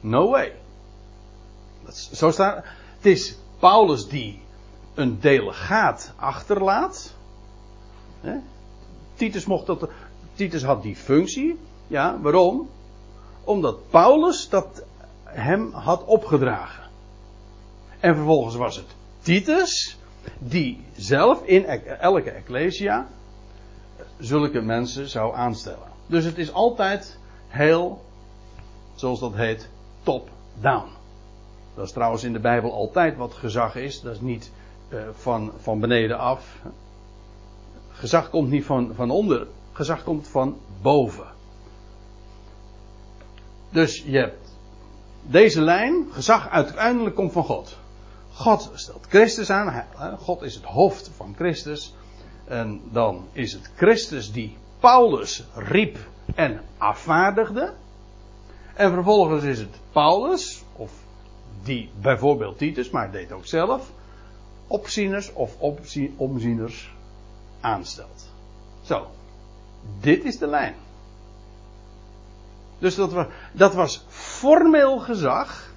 No 0.01 0.31
way. 0.31 0.53
Dat 1.85 1.97
zo 1.97 2.31
staat. 2.31 2.65
Het 2.97 3.07
is 3.07 3.37
Paulus 3.59 4.09
die 4.09 4.41
een 4.95 5.21
delegaat 5.21 6.13
achterlaat. 6.17 7.15
Hè? 8.21 8.37
Titus, 9.15 9.47
mocht 9.47 9.67
dat, 9.67 9.89
Titus 10.35 10.63
had 10.63 10.83
die 10.83 10.97
functie. 10.97 11.59
Ja, 11.87 12.19
waarom? 12.21 12.69
Omdat 13.45 13.91
Paulus 13.91 14.49
dat 14.49 14.83
hem 15.25 15.73
had 15.73 16.05
opgedragen. 16.05 16.88
En 18.01 18.15
vervolgens 18.15 18.55
was 18.55 18.77
het 18.77 18.87
Titus 19.21 19.99
die 20.39 20.85
zelf 20.97 21.43
in 21.45 21.65
elke 21.65 22.31
ecclesia 22.31 23.07
zulke 24.19 24.61
mensen 24.61 25.09
zou 25.09 25.35
aanstellen. 25.35 25.89
Dus 26.07 26.25
het 26.25 26.39
is 26.39 26.53
altijd 26.53 27.19
heel, 27.49 28.05
zoals 28.95 29.21
dat 29.21 29.35
heet, 29.35 29.69
top-down. 30.03 30.89
Dat 31.75 31.85
is 31.85 31.93
trouwens 31.93 32.25
in 32.25 32.33
de 32.33 32.41
Bijbel 32.41 32.73
altijd 32.73 33.17
wat 33.17 33.35
gezag 33.35 33.77
is. 33.77 34.01
Dat 34.01 34.15
is 34.15 34.21
niet 34.21 34.53
uh, 34.89 35.03
van, 35.13 35.53
van 35.59 35.81
beneden 35.81 36.19
af. 36.19 36.57
Gezag 37.91 38.31
komt 38.31 38.51
niet 38.51 38.65
van, 38.65 38.95
van 38.95 39.11
onder. 39.11 39.47
Gezag 39.73 40.03
komt 40.03 40.29
van 40.29 40.57
boven. 40.83 41.27
Dus 43.71 44.03
je 44.07 44.19
hebt 44.19 44.57
deze 45.23 45.61
lijn. 45.61 46.07
Gezag 46.11 46.49
uiteindelijk 46.49 47.17
komt 47.17 47.33
van 47.33 47.45
God. 47.45 47.79
God 48.39 48.71
stelt 48.75 49.07
Christus 49.09 49.51
aan. 49.51 49.85
God 50.19 50.43
is 50.43 50.55
het 50.55 50.65
hoofd 50.65 51.11
van 51.17 51.35
Christus. 51.37 51.95
En 52.45 52.81
dan 52.93 53.29
is 53.33 53.53
het 53.53 53.71
Christus 53.77 54.33
die 54.33 54.57
Paulus 54.81 55.45
riep 55.55 55.99
en 56.35 56.61
afvaardigde. 56.77 57.73
En 58.75 58.93
vervolgens 58.93 59.45
is 59.45 59.59
het 59.59 59.81
Paulus, 59.93 60.63
of 60.73 60.91
die 61.63 61.91
bijvoorbeeld 62.01 62.59
Titus, 62.59 62.91
maar 62.91 63.11
deed 63.11 63.33
ook 63.33 63.47
zelf, 63.47 63.91
opzieners 64.67 65.33
of 65.33 65.57
omzieners 66.17 66.91
aanstelt. 67.61 68.31
Zo, 68.83 69.07
dit 70.01 70.25
is 70.25 70.39
de 70.39 70.47
lijn. 70.47 70.75
Dus 72.79 72.95
dat 72.95 73.13
was, 73.13 73.27
dat 73.53 73.75
was 73.75 74.05
formeel 74.09 74.99
gezag 74.99 75.68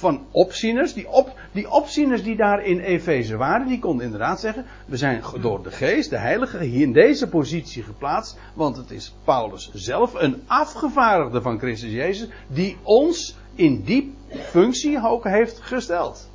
van 0.00 0.26
opzieners. 0.30 0.92
Die, 0.92 1.08
op, 1.08 1.34
die 1.52 1.70
opzieners 1.70 2.22
die 2.22 2.36
daar 2.36 2.64
in 2.64 2.78
Efeze 2.78 3.36
waren, 3.36 3.66
die 3.66 3.78
konden 3.78 4.04
inderdaad 4.04 4.40
zeggen: 4.40 4.64
We 4.86 4.96
zijn 4.96 5.22
door 5.40 5.62
de 5.62 5.70
geest, 5.70 6.10
de 6.10 6.18
heilige, 6.18 6.58
hier 6.58 6.82
in 6.82 6.92
deze 6.92 7.28
positie 7.28 7.82
geplaatst. 7.82 8.38
Want 8.54 8.76
het 8.76 8.90
is 8.90 9.14
Paulus 9.24 9.70
zelf, 9.72 10.14
een 10.14 10.42
afgevaardigde 10.46 11.42
van 11.42 11.58
Christus 11.58 11.90
Jezus, 11.90 12.28
die 12.46 12.76
ons 12.82 13.36
in 13.54 13.82
die 13.82 14.14
functie 14.28 15.02
ook 15.02 15.24
heeft 15.24 15.60
gesteld. 15.60 16.28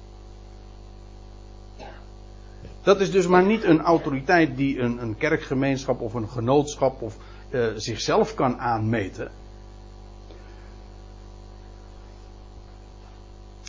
Dat 2.81 3.01
is 3.01 3.11
dus 3.11 3.27
maar 3.27 3.45
niet 3.45 3.63
een 3.63 3.81
autoriteit 3.81 4.57
die 4.57 4.79
een, 4.79 5.01
een 5.01 5.17
kerkgemeenschap 5.17 6.01
of 6.01 6.13
een 6.13 6.29
genootschap 6.29 7.01
of 7.01 7.17
uh, 7.49 7.67
zichzelf 7.75 8.33
kan 8.33 8.59
aanmeten. 8.59 9.31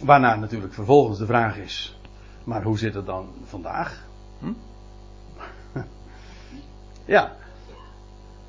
Waarna 0.04 0.36
natuurlijk 0.36 0.74
vervolgens 0.74 1.18
de 1.18 1.26
vraag 1.26 1.56
is: 1.56 1.98
maar 2.44 2.62
hoe 2.62 2.78
zit 2.78 2.94
het 2.94 3.06
dan 3.06 3.28
vandaag? 3.44 4.04
Hm? 4.38 4.52
ja. 7.14 7.36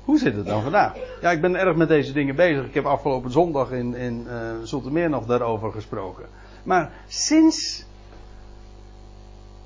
Hoe 0.04 0.18
zit 0.18 0.34
het 0.34 0.46
dan 0.46 0.62
vandaag? 0.62 0.96
Ja, 1.20 1.30
ik 1.30 1.40
ben 1.40 1.56
erg 1.56 1.76
met 1.76 1.88
deze 1.88 2.12
dingen 2.12 2.36
bezig. 2.36 2.64
Ik 2.64 2.74
heb 2.74 2.84
afgelopen 2.84 3.30
zondag 3.30 3.70
in, 3.70 3.94
in 3.94 4.26
uh, 4.26 4.52
Zoetermeer 4.62 5.10
nog 5.10 5.26
daarover 5.26 5.72
gesproken. 5.72 6.26
Maar 6.62 6.92
sinds, 7.06 7.84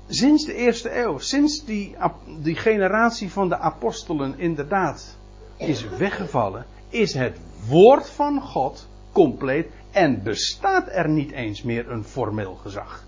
sinds 0.07 0.45
de 0.45 0.53
eerste 0.53 0.99
eeuw, 0.99 1.17
sinds 1.17 1.65
die, 1.65 1.95
die 2.39 2.55
generatie 2.55 3.31
van 3.31 3.49
de 3.49 3.57
apostelen 3.57 4.39
inderdaad 4.39 5.17
is 5.57 5.87
weggevallen, 5.87 6.65
is 6.89 7.13
het 7.13 7.37
woord 7.67 8.09
van 8.09 8.41
God 8.41 8.87
compleet 9.13 9.67
en 9.91 10.23
bestaat 10.23 10.87
er 10.87 11.09
niet 11.09 11.31
eens 11.31 11.61
meer 11.61 11.91
een 11.91 12.03
formeel 12.03 12.55
gezag. 12.55 13.03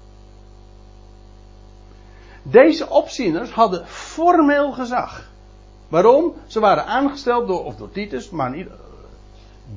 Deze 2.42 2.90
opzieners 2.90 3.52
hadden 3.52 3.88
formeel 3.88 4.72
gezag. 4.72 5.30
Waarom? 5.88 6.34
Ze 6.48 6.60
waren 6.60 6.86
aangesteld 6.86 7.48
door, 7.48 7.64
of 7.64 7.76
door 7.76 7.92
Titus, 7.92 8.30
maar 8.30 8.50
niet 8.50 8.68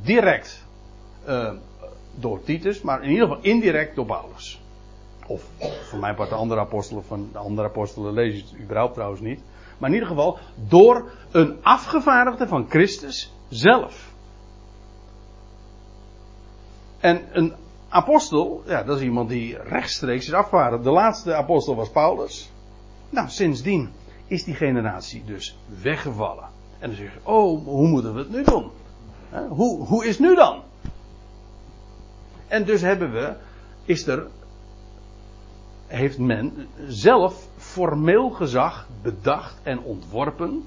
direct 0.03 0.65
uh, 1.29 1.53
door 2.15 2.43
Titus, 2.43 2.81
maar 2.81 3.03
in 3.03 3.11
ieder 3.11 3.27
geval 3.29 3.43
indirect 3.43 3.95
door 3.95 4.07
Paulus. 4.07 4.61
Of 5.27 5.43
voor 5.89 5.99
mijn 5.99 6.15
part 6.15 6.29
de 6.29 6.35
andere 6.35 6.61
apostelen, 6.61 7.05
van 7.05 7.29
de 7.33 7.39
andere 7.39 7.69
apostelen 7.69 8.13
lees 8.13 8.35
je 8.35 8.43
het 8.43 8.61
überhaupt 8.61 8.95
trouwens 8.95 9.21
niet. 9.21 9.41
Maar 9.79 9.89
in 9.89 9.95
ieder 9.95 10.09
geval 10.09 10.39
door 10.69 11.11
een 11.31 11.59
afgevaardigde 11.63 12.49
van 12.49 12.67
Christus 12.69 13.33
zelf. 13.49 14.13
En 17.01 17.23
een 17.33 17.55
apostel, 17.89 18.63
ja, 18.67 18.83
dat 18.83 18.97
is 18.97 19.03
iemand 19.03 19.29
die 19.29 19.63
rechtstreeks 19.63 20.27
is 20.27 20.33
afgevaren. 20.33 20.83
De 20.83 20.91
laatste 20.91 21.35
apostel 21.35 21.75
was 21.77 21.91
Paulus. 21.91 22.51
Nou, 23.11 23.29
sindsdien 23.29 23.91
is 24.27 24.45
die 24.45 24.55
generatie 24.55 25.25
dus 25.25 25.59
weggevallen. 25.83 26.45
En 26.79 26.89
dan 26.89 26.97
zeg 26.97 27.13
je, 27.13 27.19
oh, 27.23 27.65
hoe 27.65 27.89
moeten 27.89 28.15
we 28.15 28.19
het 28.19 28.31
nu 28.31 28.45
doen? 28.45 28.71
Hoe, 29.49 29.87
hoe 29.87 30.07
is 30.07 30.19
nu 30.19 30.35
dan? 30.35 30.63
En 32.49 32.65
dus 32.65 32.81
hebben 32.81 33.13
we, 33.13 33.35
is 33.85 34.07
er, 34.07 34.27
heeft 35.87 36.19
men 36.19 36.69
zelf 36.87 37.49
formeel 37.57 38.31
gezag 38.31 38.89
bedacht 39.03 39.57
en 39.63 39.81
ontworpen, 39.81 40.65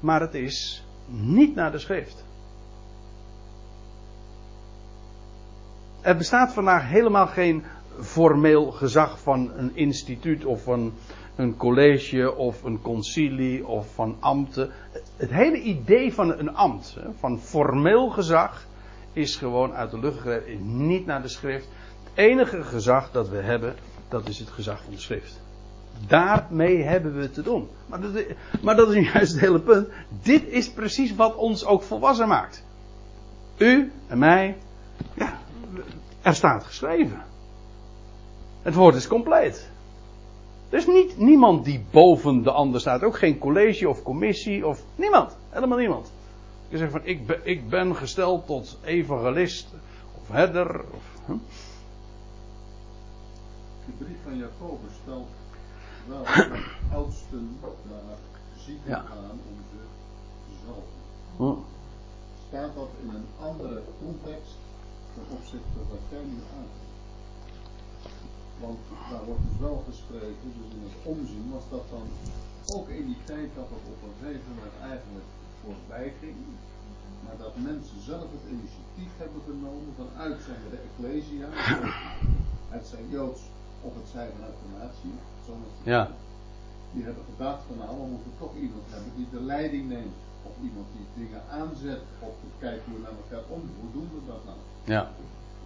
maar 0.00 0.20
het 0.20 0.34
is 0.34 0.84
niet 1.06 1.54
naar 1.54 1.72
de 1.72 1.78
schrift. 1.78 2.24
Er 6.00 6.16
bestaat 6.16 6.52
vandaag 6.52 6.88
helemaal 6.88 7.26
geen 7.26 7.64
formeel 8.00 8.70
gezag 8.70 9.18
van 9.20 9.50
een 9.56 9.76
instituut 9.76 10.44
of 10.44 10.62
van 10.62 10.92
een 11.36 11.56
college 11.56 12.34
of 12.36 12.62
een 12.62 12.80
concilie 12.82 13.66
of 13.66 13.94
van 13.94 14.16
ambten. 14.20 14.70
Het 15.16 15.30
hele 15.30 15.60
idee 15.60 16.14
van 16.14 16.38
een 16.38 16.54
ambt, 16.54 16.96
van 17.18 17.40
formeel 17.40 18.08
gezag, 18.08 18.66
is 19.12 19.36
gewoon 19.36 19.74
uit 19.74 19.90
de 19.90 19.98
lucht 19.98 20.16
gegrepen, 20.16 20.86
niet 20.86 21.06
naar 21.06 21.22
de 21.22 21.28
schrift. 21.28 21.68
Het 22.02 22.12
enige 22.14 22.62
gezag 22.62 23.10
dat 23.10 23.28
we 23.28 23.36
hebben, 23.36 23.74
dat 24.08 24.28
is 24.28 24.38
het 24.38 24.48
gezag 24.48 24.82
van 24.82 24.92
de 24.92 25.00
schrift. 25.00 25.40
Daarmee 26.06 26.82
hebben 26.82 27.18
we 27.18 27.30
te 27.30 27.42
doen. 27.42 27.68
Maar 27.86 28.00
dat, 28.00 28.24
maar 28.62 28.76
dat 28.76 28.92
is 28.92 29.12
juist 29.12 29.32
het 29.32 29.40
hele 29.40 29.60
punt. 29.60 29.88
Dit 30.22 30.48
is 30.48 30.70
precies 30.70 31.14
wat 31.14 31.34
ons 31.34 31.64
ook 31.64 31.82
volwassen 31.82 32.28
maakt. 32.28 32.64
U 33.56 33.92
en 34.06 34.18
mij, 34.18 34.56
ja, 35.14 35.37
er 36.22 36.34
staat 36.34 36.64
geschreven. 36.64 37.22
Het 38.62 38.74
woord 38.74 38.94
is 38.94 39.06
compleet. 39.06 39.70
Er 40.68 40.78
is 40.78 40.86
niet, 40.86 41.18
niemand 41.18 41.64
die 41.64 41.84
boven 41.90 42.42
de 42.42 42.50
ander 42.50 42.80
staat. 42.80 43.02
Ook 43.02 43.18
geen 43.18 43.38
college 43.38 43.88
of 43.88 44.02
commissie 44.02 44.66
of 44.66 44.82
niemand. 44.96 45.36
Helemaal 45.50 45.78
niemand. 45.78 46.12
Je 46.68 46.76
zegt 46.76 46.92
van 46.92 47.00
ik 47.04 47.26
ben, 47.26 47.40
ik 47.42 47.68
ben 47.68 47.96
gesteld 47.96 48.46
tot 48.46 48.78
evangelist 48.84 49.68
of 50.22 50.28
herder. 50.28 50.80
Of, 50.80 51.02
huh? 51.26 51.36
De 53.86 54.04
brief 54.04 54.16
van 54.24 54.36
Jacobus 54.36 54.92
stelt 55.02 55.28
wel 56.06 56.22
de 56.24 56.64
oudsten 56.92 57.58
daar 57.60 58.16
zieken 58.64 58.90
Ja. 58.90 58.96
aan 58.96 59.30
om 59.30 59.56
ze 59.70 59.76
te 60.48 60.54
zalven. 60.66 60.84
Huh? 61.36 61.64
Staat 62.48 62.74
dat 62.74 62.88
in 63.02 63.08
een 63.14 63.26
andere 63.40 63.82
context 64.02 64.56
ten 65.18 65.36
opzichte 65.38 65.68
van 65.74 65.86
wat 65.92 66.04
jij 66.12 66.24
nu 66.32 66.38
aangeeft? 66.58 66.96
Want 68.64 68.78
daar 69.10 69.24
wordt 69.28 69.44
dus 69.48 69.58
wel 69.66 69.78
geschreven, 69.90 70.46
dus 70.58 70.68
in 70.76 70.84
het 70.88 70.98
omzien 71.12 71.46
was 71.56 71.66
dat 71.74 71.84
dan 71.94 72.06
ook 72.74 72.86
in 72.98 73.04
die 73.10 73.22
tijd 73.30 73.48
dat 73.58 73.68
het 73.74 73.84
op 73.94 74.00
een 74.06 74.18
gegeven 74.20 74.50
moment 74.54 74.76
eigenlijk 74.92 75.28
voorbij 75.62 76.08
ging. 76.20 76.38
Maar 77.24 77.38
dat 77.44 77.54
mensen 77.70 78.00
zelf 78.10 78.28
het 78.36 78.46
initiatief 78.54 79.12
hebben 79.22 79.42
genomen 79.50 79.92
vanuit 80.02 80.38
zijn 80.48 80.62
de 80.72 80.80
Ecclesia, 80.88 81.48
het 82.76 82.86
zijn 82.92 83.06
Joods 83.14 83.42
of 83.86 83.92
het 83.98 84.08
zij 84.14 84.28
vanuit 84.34 84.58
de 84.62 84.70
natie. 84.78 85.14
Ja. 85.82 86.10
Die 86.92 87.04
hebben 87.04 87.24
gedacht 87.32 87.62
van 87.68 87.76
nou, 87.78 87.92
we 88.00 88.06
moeten 88.14 88.32
toch 88.38 88.54
iemand 88.64 88.84
hebben 88.94 89.12
die 89.16 89.28
de 89.30 89.40
leiding 89.40 89.88
neemt. 89.88 90.18
Of 90.42 90.52
iemand 90.62 90.86
die 90.96 91.06
dingen 91.24 91.42
aanzet 91.50 92.00
op 92.18 92.34
het 92.42 92.54
kijken 92.58 92.82
hoe 92.84 92.94
we 92.94 93.02
naar 93.02 93.18
elkaar 93.22 93.44
om. 93.48 93.60
Hoe 93.80 93.92
doen 93.92 94.08
we 94.14 94.20
dat 94.26 94.44
nou? 94.44 94.56
Ja. 94.84 95.10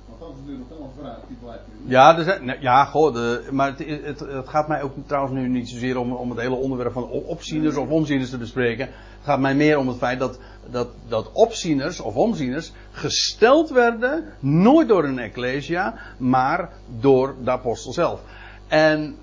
Want 0.09 0.21
dat 0.21 0.31
is 0.31 0.37
natuurlijk 0.41 0.69
wel 0.69 0.83
een 0.83 1.03
vraag 1.03 1.19
die 1.29 1.37
blijft 1.37 1.63
nu. 1.67 1.91
Ja, 1.91 2.19
er 2.19 2.25
zijn, 2.25 2.45
nee, 2.45 2.61
ja 2.61 2.85
goh, 2.85 3.15
de, 3.15 3.49
maar 3.51 3.67
het, 3.77 4.05
het, 4.05 4.21
het 4.21 4.49
gaat 4.49 4.69
mij 4.69 4.83
ook 4.83 4.93
trouwens 5.07 5.35
nu 5.35 5.49
niet 5.49 5.69
zozeer 5.69 5.99
om, 5.99 6.13
om 6.13 6.31
het 6.31 6.41
hele 6.41 6.55
onderwerp 6.55 6.93
van 6.93 7.09
op- 7.09 7.29
opzieners 7.29 7.77
of 7.77 7.89
omzieners 7.89 8.31
te 8.31 8.39
bespreken. 8.39 8.87
Het 8.87 9.31
gaat 9.31 9.41
mij 9.41 9.55
meer 9.55 9.79
om 9.79 9.89
het 9.89 9.97
feit 9.97 10.19
dat, 10.19 10.39
dat, 10.71 10.89
dat 11.09 11.33
opzieners 11.33 12.01
of 12.01 12.15
omzieners 12.15 12.73
gesteld 12.91 13.71
werden, 13.71 14.25
nooit 14.41 14.89
door 14.89 15.05
een 15.05 15.19
ecclesia, 15.19 15.95
maar 16.19 16.71
door 17.01 17.35
de 17.45 17.51
apostel 17.51 17.93
zelf. 17.93 18.21
En 18.69 19.17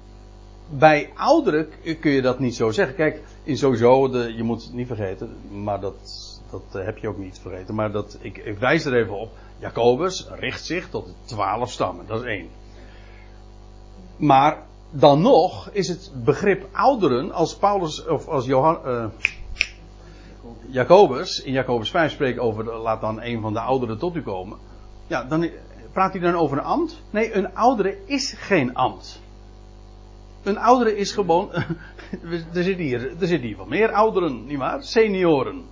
bij 0.69 1.09
ouderen 1.15 1.67
kun 1.99 2.11
je 2.11 2.21
dat 2.21 2.39
niet 2.39 2.55
zo 2.55 2.71
zeggen. 2.71 2.95
Kijk, 2.95 3.21
in 3.49 3.57
sowieso, 3.57 4.09
de, 4.09 4.33
je 4.35 4.43
moet 4.43 4.63
het 4.63 4.73
niet 4.73 4.87
vergeten, 4.87 5.37
maar 5.63 5.79
dat, 5.79 5.95
dat 6.51 6.61
eh, 6.71 6.85
heb 6.85 6.97
je 6.97 7.07
ook 7.07 7.17
niet 7.17 7.39
vergeten. 7.39 7.75
Maar 7.75 7.91
dat, 7.91 8.17
ik, 8.21 8.37
ik 8.37 8.57
wijs 8.57 8.85
er 8.85 8.95
even 8.95 9.19
op. 9.19 9.29
Jacobus 9.57 10.27
richt 10.31 10.65
zich 10.65 10.89
tot 10.89 11.05
de 11.05 11.13
twaalf 11.25 11.71
stammen, 11.71 12.07
dat 12.07 12.21
is 12.21 12.27
één. 12.27 12.49
Maar 14.17 14.63
dan 14.89 15.21
nog 15.21 15.69
is 15.71 15.87
het 15.87 16.11
begrip 16.23 16.67
ouderen, 16.71 17.31
als 17.31 17.55
Paulus 17.55 18.07
of 18.07 18.27
als 18.27 18.45
Johan, 18.45 18.85
eh, 18.85 19.05
Jacobus 20.67 21.41
in 21.41 21.51
Jacobus 21.51 21.89
5 21.89 22.11
spreekt 22.11 22.39
over 22.39 22.77
laat 22.77 23.01
dan 23.01 23.21
een 23.21 23.41
van 23.41 23.53
de 23.53 23.59
ouderen 23.59 23.97
tot 23.97 24.15
u 24.15 24.21
komen. 24.21 24.57
Ja, 25.07 25.23
dan 25.23 25.49
praat 25.91 26.11
hij 26.11 26.21
dan 26.21 26.35
over 26.35 26.57
een 26.57 26.63
ambt? 26.63 27.01
Nee, 27.09 27.33
een 27.33 27.55
oudere 27.55 27.97
is 28.05 28.33
geen 28.33 28.75
ambt. 28.75 29.21
Een 30.43 30.57
oudere 30.57 30.97
is 30.97 31.11
gewoon. 31.11 31.51
er 32.53 32.63
zitten 32.63 32.85
hier, 32.85 33.09
er 33.19 33.27
zitten 33.27 33.47
hier 33.47 33.67
meer 33.67 33.91
ouderen, 33.91 34.45
nietwaar? 34.45 34.83
Senioren. 34.83 35.63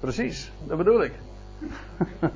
Precies, 0.00 0.50
dat 0.66 0.76
bedoel 0.76 1.02
ik. 1.02 1.12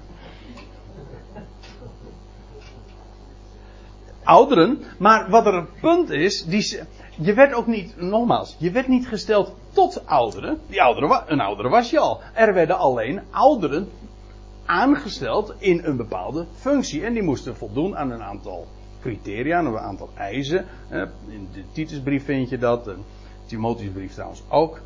Ouderen, 4.24 4.82
maar 4.98 5.30
wat 5.30 5.46
er 5.46 5.54
het 5.54 5.80
punt 5.80 6.10
is, 6.10 6.44
die, 6.44 6.80
je 7.16 7.34
werd 7.34 7.54
ook 7.54 7.66
niet, 7.66 8.00
nogmaals, 8.00 8.56
je 8.58 8.70
werd 8.70 8.88
niet 8.88 9.08
gesteld 9.08 9.54
tot 9.72 10.06
ouderen. 10.06 10.60
Die 10.66 10.82
ouderen, 10.82 11.22
een 11.26 11.40
oudere 11.40 11.68
was 11.68 11.90
je 11.90 11.98
al. 11.98 12.20
Er 12.32 12.54
werden 12.54 12.78
alleen 12.78 13.22
ouderen 13.30 13.88
aangesteld 14.64 15.54
in 15.58 15.80
een 15.84 15.96
bepaalde 15.96 16.46
functie. 16.54 17.04
En 17.04 17.12
die 17.12 17.22
moesten 17.22 17.56
voldoen 17.56 17.96
aan 17.96 18.10
een 18.10 18.22
aantal 18.22 18.66
criteria, 19.04 19.58
een 19.58 19.78
aantal 19.78 20.08
eisen. 20.14 20.66
Eh, 20.88 21.02
In 21.26 21.48
de 21.52 21.62
Titusbrief 21.72 22.24
vind 22.24 22.48
je 22.48 22.58
dat, 22.58 22.88
en 22.88 23.04
Timotheusbrief 23.46 24.12
trouwens 24.12 24.42
ook. 24.48 24.80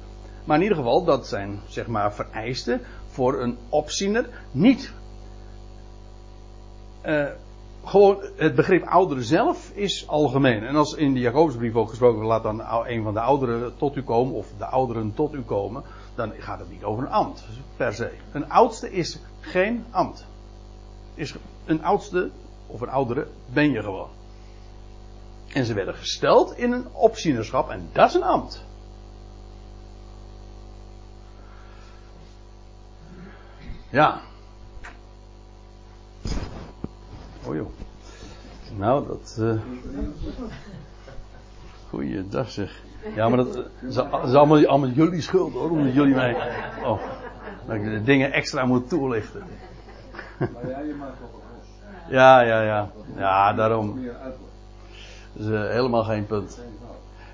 Maar 0.45 0.57
in 0.57 0.63
ieder 0.63 0.79
geval, 0.79 1.05
dat 1.05 1.27
zijn 1.27 1.61
zeg 1.69 1.87
maar 1.87 2.15
vereisten 2.15 2.81
voor 3.09 3.41
een 3.41 3.57
opziener. 3.69 4.29
Niet 4.51 4.93
eh, 7.01 7.27
gewoon 7.85 8.19
het 8.37 8.55
begrip 8.55 8.85
ouderen 8.85 9.25
zelf 9.25 9.71
is 9.75 10.09
algemeen. 10.09 10.63
En 10.63 10.77
als 10.77 10.95
in 10.95 11.15
de 11.15 11.21
Jacobusbrief 11.21 11.75
ook 11.75 11.89
gesproken 11.89 12.23
wordt, 12.23 12.31
laat 12.31 12.43
dan 12.43 12.87
een 12.87 13.03
van 13.03 13.15
de 13.15 13.21
ouderen 13.21 13.77
tot 13.77 13.97
u 13.97 14.03
komen, 14.03 14.35
of 14.35 14.47
de 14.59 14.67
ouderen 14.67 15.15
tot 15.15 15.35
u 15.35 15.43
komen, 15.43 15.83
dan 16.15 16.33
gaat 16.39 16.59
het 16.59 16.71
niet 16.71 16.85
over 16.85 17.05
een 17.05 17.11
ambt, 17.11 17.45
per 17.77 17.95
se. 17.95 18.11
Een 18.33 18.51
oudste 18.51 18.93
is 18.93 19.19
geen 19.41 19.85
ambt. 19.91 20.27
Is 21.15 21.35
een 21.65 21.85
oudste, 21.85 22.31
of 22.69 22.81
een 22.81 22.89
oudere, 22.89 23.27
ben 23.47 23.71
je 23.71 23.83
gewoon. 23.83 24.09
En 25.53 25.65
ze 25.65 25.75
werden 25.75 25.95
gesteld 25.95 26.57
in 26.59 26.73
een 26.73 26.87
opzienerschap, 26.93 27.71
en 27.71 27.89
dat 27.93 28.09
is 28.09 28.15
een 28.15 28.23
ambt. 28.23 28.65
Ja. 33.91 34.21
Oh 37.45 37.55
joh. 37.55 37.69
Nou, 38.77 39.07
dat. 39.07 39.37
eh 39.41 39.61
Goeiedag 41.91 42.51
zeg. 42.51 42.83
Ja, 43.15 43.29
maar 43.29 43.37
dat 43.37 43.57
eh, 43.57 43.63
is, 43.89 43.99
al- 43.99 44.23
is 44.27 44.35
allemaal, 44.35 44.89
jullie 44.89 45.21
schuld 45.21 45.53
hoor, 45.53 45.71
omdat 45.71 45.95
jullie 45.95 46.15
mij. 46.15 46.35
Oh, 46.85 47.01
dat 47.67 47.77
ik 47.77 47.85
de 47.85 48.03
dingen 48.03 48.33
extra 48.33 48.65
moet 48.65 48.89
toelichten. 48.89 49.43
Maar 50.39 50.69
ja, 50.69 50.79
je 50.79 50.95
maakt 50.99 51.21
los. 51.21 51.31
Ja, 52.09 52.41
ja, 52.41 52.63
ja. 52.63 52.91
Ja, 53.17 53.53
daarom. 53.53 54.05
Dat 55.33 55.47
is 55.47 55.53
eh, 55.53 55.69
helemaal 55.69 56.05
geen 56.05 56.27
punt. 56.27 56.61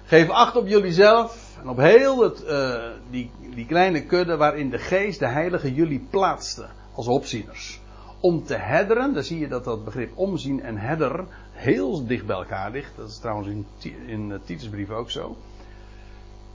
Geef 0.04 0.28
acht 0.28 0.56
op 0.56 0.66
jullie 0.66 0.92
zelf 0.92 1.58
en 1.62 1.68
op 1.68 1.76
heel 1.76 2.22
het, 2.22 2.44
eh, 2.44 2.82
die, 3.10 3.30
die 3.54 3.66
kleine 3.66 4.04
kudde 4.04 4.36
waarin 4.36 4.70
de 4.70 4.78
geest, 4.78 5.18
de 5.18 5.26
heilige, 5.26 5.74
jullie 5.74 6.06
plaatste 6.10 6.66
als 6.94 7.06
opzieners. 7.06 7.80
Om 8.20 8.44
te 8.44 8.54
hedderen, 8.54 9.14
dan 9.14 9.22
zie 9.22 9.38
je 9.38 9.48
dat 9.48 9.64
dat 9.64 9.84
begrip 9.84 10.10
omzien 10.14 10.62
en 10.62 10.76
herder 10.76 11.24
heel 11.52 12.06
dicht 12.06 12.26
bij 12.26 12.36
elkaar 12.36 12.70
ligt. 12.70 12.96
Dat 12.96 13.08
is 13.08 13.18
trouwens 13.18 13.48
in, 13.48 13.66
in 14.06 14.30
uh, 14.30 14.38
Titusbrief 14.44 14.90
ook 14.90 15.10
zo. 15.10 15.36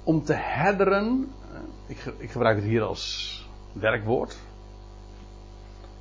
Om 0.04 0.24
te 0.24 0.34
hedderen, 0.34 1.32
eh, 1.54 1.60
ik, 1.86 2.14
ik 2.18 2.32
gebruik 2.32 2.56
het 2.56 2.66
hier 2.66 2.82
als 2.82 3.34
werkwoord. 3.74 4.38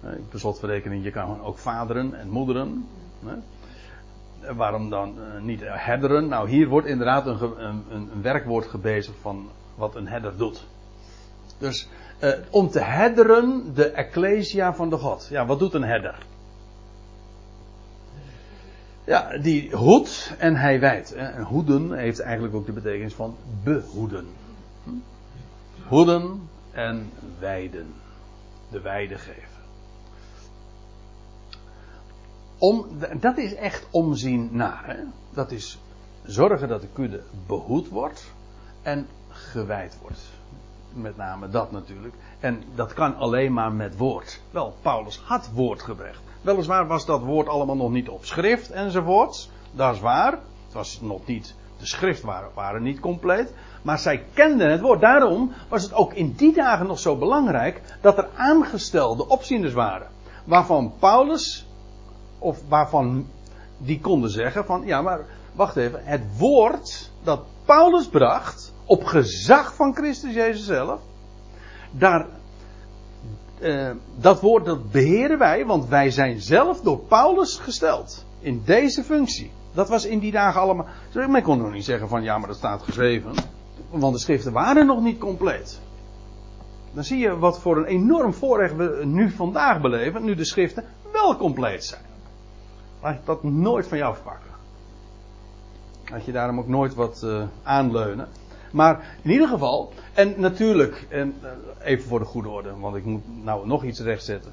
Eh, 0.00 0.10
per 0.28 0.38
slotverrekening, 0.38 1.04
je 1.04 1.10
kan 1.10 1.42
ook 1.42 1.58
vaderen 1.58 2.14
en 2.14 2.28
moederen. 2.28 2.86
hè. 3.26 3.34
Eh, 4.40 4.56
Waarom 4.56 4.90
dan 4.90 5.14
eh, 5.18 5.42
niet 5.42 5.60
herderen? 5.64 6.28
Nou, 6.28 6.48
hier 6.48 6.68
wordt 6.68 6.86
inderdaad 6.86 7.26
een, 7.26 7.64
een, 7.64 7.84
een 7.90 8.22
werkwoord 8.22 8.66
gebezigd 8.66 9.18
van 9.20 9.48
wat 9.74 9.94
een 9.94 10.08
herder 10.08 10.36
doet. 10.36 10.66
Dus 11.58 11.88
eh, 12.18 12.32
om 12.50 12.68
te 12.70 12.80
herderen 12.80 13.74
de 13.74 13.90
ecclesia 13.90 14.74
van 14.74 14.90
de 14.90 14.96
God. 14.96 15.26
Ja, 15.30 15.46
wat 15.46 15.58
doet 15.58 15.74
een 15.74 15.84
herder? 15.84 16.26
Ja, 19.04 19.38
die 19.38 19.76
hoedt 19.76 20.34
en 20.38 20.56
hij 20.56 20.80
wijdt. 20.80 21.12
En 21.14 21.42
hoeden 21.42 21.92
heeft 21.92 22.20
eigenlijk 22.20 22.54
ook 22.54 22.66
de 22.66 22.72
betekenis 22.72 23.14
van 23.14 23.36
behoeden. 23.64 24.26
Hm? 24.84 24.90
Hoeden 25.88 26.48
en 26.70 27.10
wijden. 27.38 27.94
De 28.70 28.80
weide 28.80 29.18
geven. 29.18 29.57
Om, 32.58 32.86
dat 33.20 33.38
is 33.38 33.54
echt 33.54 33.86
omzien 33.90 34.48
naar. 34.52 34.82
Hè? 34.86 34.96
Dat 35.30 35.50
is 35.50 35.78
zorgen 36.24 36.68
dat 36.68 36.80
de 36.80 36.88
kudde 36.92 37.22
behoed 37.46 37.88
wordt 37.88 38.32
en 38.82 39.06
gewijd 39.28 39.98
wordt. 40.02 40.20
Met 40.92 41.16
name 41.16 41.48
dat 41.48 41.72
natuurlijk. 41.72 42.14
En 42.40 42.62
dat 42.74 42.92
kan 42.92 43.16
alleen 43.16 43.52
maar 43.52 43.72
met 43.72 43.96
woord. 43.96 44.40
Wel, 44.50 44.74
Paulus 44.82 45.20
had 45.24 45.50
woord 45.54 45.82
gebracht. 45.82 46.20
Weliswaar 46.40 46.86
was 46.86 47.06
dat 47.06 47.22
woord 47.22 47.48
allemaal 47.48 47.76
nog 47.76 47.90
niet 47.90 48.08
op 48.08 48.24
schrift 48.24 48.70
enzovoorts. 48.70 49.50
Dat 49.72 49.94
is 49.94 50.00
waar. 50.00 50.32
Het 50.32 50.72
was 50.72 51.00
nog 51.00 51.26
niet, 51.26 51.54
de 51.78 51.86
schrift 51.86 52.22
waren, 52.22 52.50
waren 52.54 52.82
niet 52.82 53.00
compleet. 53.00 53.52
Maar 53.82 53.98
zij 53.98 54.24
kenden 54.32 54.70
het 54.70 54.80
woord. 54.80 55.00
Daarom 55.00 55.52
was 55.68 55.82
het 55.82 55.94
ook 55.94 56.12
in 56.12 56.32
die 56.32 56.54
dagen 56.54 56.86
nog 56.86 56.98
zo 56.98 57.16
belangrijk 57.16 57.82
dat 58.00 58.18
er 58.18 58.28
aangestelde 58.36 59.28
opzieners 59.28 59.72
waren. 59.72 60.08
Waarvan 60.44 60.92
Paulus, 60.98 61.67
of 62.38 62.58
waarvan 62.68 63.26
die 63.78 64.00
konden 64.00 64.30
zeggen 64.30 64.64
van, 64.64 64.82
ja 64.84 65.02
maar 65.02 65.20
wacht 65.52 65.76
even, 65.76 66.00
het 66.04 66.22
woord 66.38 67.10
dat 67.22 67.40
Paulus 67.64 68.08
bracht, 68.08 68.72
op 68.84 69.04
gezag 69.04 69.74
van 69.74 69.94
Christus 69.94 70.34
Jezus 70.34 70.66
zelf, 70.66 71.00
daar, 71.90 72.26
uh, 73.60 73.90
dat 74.16 74.40
woord 74.40 74.64
dat 74.64 74.90
beheren 74.90 75.38
wij, 75.38 75.66
want 75.66 75.88
wij 75.88 76.10
zijn 76.10 76.40
zelf 76.40 76.80
door 76.80 76.98
Paulus 76.98 77.56
gesteld. 77.56 78.24
In 78.40 78.62
deze 78.64 79.04
functie. 79.04 79.50
Dat 79.72 79.88
was 79.88 80.04
in 80.04 80.18
die 80.18 80.32
dagen 80.32 80.60
allemaal. 80.60 80.86
Men 81.12 81.42
kon 81.42 81.58
nog 81.58 81.72
niet 81.72 81.84
zeggen 81.84 82.08
van 82.08 82.22
ja, 82.22 82.38
maar 82.38 82.48
dat 82.48 82.56
staat 82.56 82.82
geschreven. 82.82 83.32
Want 83.90 84.14
de 84.14 84.20
schriften 84.20 84.52
waren 84.52 84.86
nog 84.86 85.00
niet 85.00 85.18
compleet. 85.18 85.80
Dan 86.92 87.04
zie 87.04 87.18
je 87.18 87.38
wat 87.38 87.60
voor 87.60 87.76
een 87.76 87.84
enorm 87.84 88.34
voorrecht 88.34 88.76
we 88.76 89.00
nu 89.04 89.30
vandaag 89.30 89.80
beleven, 89.80 90.24
nu 90.24 90.34
de 90.34 90.44
schriften 90.44 90.84
wel 91.12 91.36
compleet 91.36 91.84
zijn. 91.84 92.07
Laat 93.02 93.26
dat 93.26 93.42
nooit 93.42 93.86
van 93.86 93.98
jou 93.98 94.14
verpakken. 94.14 94.50
Laat 96.10 96.24
je 96.24 96.32
daarom 96.32 96.58
ook 96.58 96.68
nooit 96.68 96.94
wat 96.94 97.22
uh, 97.24 97.42
aanleunen. 97.62 98.28
Maar 98.72 99.18
in 99.22 99.30
ieder 99.30 99.48
geval, 99.48 99.92
en 100.14 100.34
natuurlijk, 100.40 101.06
en 101.08 101.34
uh, 101.42 101.50
even 101.82 102.08
voor 102.08 102.18
de 102.18 102.24
goede 102.24 102.48
orde, 102.48 102.76
want 102.78 102.96
ik 102.96 103.04
moet 103.04 103.44
nou 103.44 103.66
nog 103.66 103.84
iets 103.84 104.00
rechtzetten. 104.00 104.52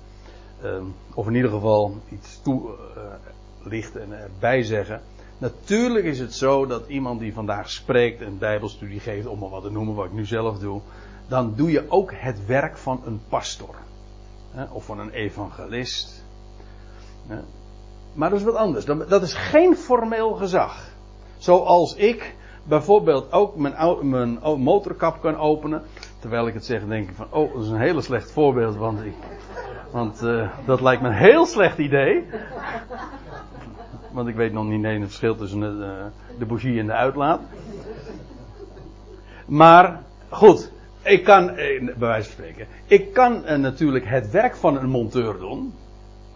Uh, 0.63 0.81
of 1.13 1.27
in 1.27 1.35
ieder 1.35 1.49
geval 1.49 1.97
iets 2.09 2.41
toelichten 2.41 4.01
en 4.01 4.21
erbij 4.21 4.63
zeggen. 4.63 5.01
Natuurlijk 5.37 6.05
is 6.05 6.19
het 6.19 6.33
zo 6.33 6.65
dat 6.65 6.87
iemand 6.87 7.19
die 7.19 7.33
vandaag 7.33 7.69
spreekt 7.69 8.21
en 8.21 8.37
bijbelstudie 8.37 8.99
geeft, 8.99 9.27
om 9.27 9.39
maar 9.39 9.49
wat 9.49 9.63
te 9.63 9.71
noemen 9.71 9.95
wat 9.95 10.05
ik 10.05 10.13
nu 10.13 10.25
zelf 10.25 10.59
doe, 10.59 10.81
dan 11.27 11.53
doe 11.55 11.71
je 11.71 11.85
ook 11.89 12.11
het 12.15 12.45
werk 12.45 12.77
van 12.77 13.01
een 13.05 13.19
pastor. 13.29 13.75
Hè, 14.51 14.63
of 14.63 14.85
van 14.85 14.99
een 14.99 15.09
evangelist. 15.09 16.23
Hè. 17.27 17.37
Maar 18.15 18.29
dat 18.29 18.39
is 18.39 18.45
wat 18.45 18.55
anders. 18.55 18.85
Dat 18.85 19.21
is 19.21 19.33
geen 19.33 19.75
formeel 19.75 20.33
gezag. 20.33 20.89
Zoals 21.37 21.95
ik 21.95 22.35
bijvoorbeeld 22.63 23.31
ook 23.31 23.55
mijn, 23.55 24.09
mijn 24.09 24.39
motorkap 24.41 25.21
kan 25.21 25.37
openen. 25.37 25.83
Terwijl 26.19 26.47
ik 26.47 26.53
het 26.53 26.65
zeg, 26.65 26.85
denk 26.85 27.09
ik 27.09 27.15
van, 27.15 27.27
oh, 27.29 27.53
dat 27.53 27.63
is 27.63 27.69
een 27.69 27.79
hele 27.79 28.01
slecht 28.01 28.31
voorbeeld, 28.31 28.75
want, 28.75 28.99
want 29.91 30.21
uh, 30.23 30.49
dat 30.65 30.81
lijkt 30.81 31.01
me 31.01 31.07
een 31.07 31.13
heel 31.13 31.45
slecht 31.45 31.77
idee. 31.77 32.25
Want 34.11 34.27
ik 34.27 34.35
weet 34.35 34.53
nog 34.53 34.65
niet 34.65 34.85
het 34.85 35.01
verschil 35.01 35.35
tussen 35.35 35.59
de, 35.59 35.65
uh, 35.65 36.39
de 36.39 36.45
bougie 36.45 36.79
en 36.79 36.85
de 36.85 36.93
uitlaat. 36.93 37.41
Maar, 39.45 40.01
goed, 40.29 40.71
ik 41.01 41.23
kan, 41.23 41.49
eh, 41.49 41.83
bij 41.83 42.07
wijze 42.07 42.29
van 42.29 42.33
spreken, 42.33 42.67
ik 42.87 43.13
kan 43.13 43.61
natuurlijk 43.61 44.05
het 44.07 44.31
werk 44.31 44.55
van 44.55 44.77
een 44.77 44.89
monteur 44.89 45.37
doen. 45.39 45.73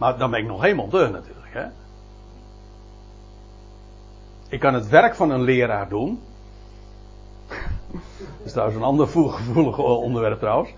Maar 0.00 0.18
dan 0.18 0.30
ben 0.30 0.40
ik 0.40 0.46
nog 0.46 0.60
geen 0.60 0.76
monteur 0.76 1.10
natuurlijk, 1.10 1.52
hè. 1.52 1.66
Ik 4.48 4.60
kan 4.60 4.74
het 4.74 4.88
werk 4.88 5.14
van 5.14 5.30
een 5.30 5.42
leraar 5.42 5.88
doen. 5.88 6.20
Dat 7.48 8.44
is 8.44 8.50
trouwens 8.50 8.78
een 8.78 8.84
ander 8.84 9.06
gevoelig 9.06 9.78
onderwerp 9.78 10.38
trouwens. 10.38 10.70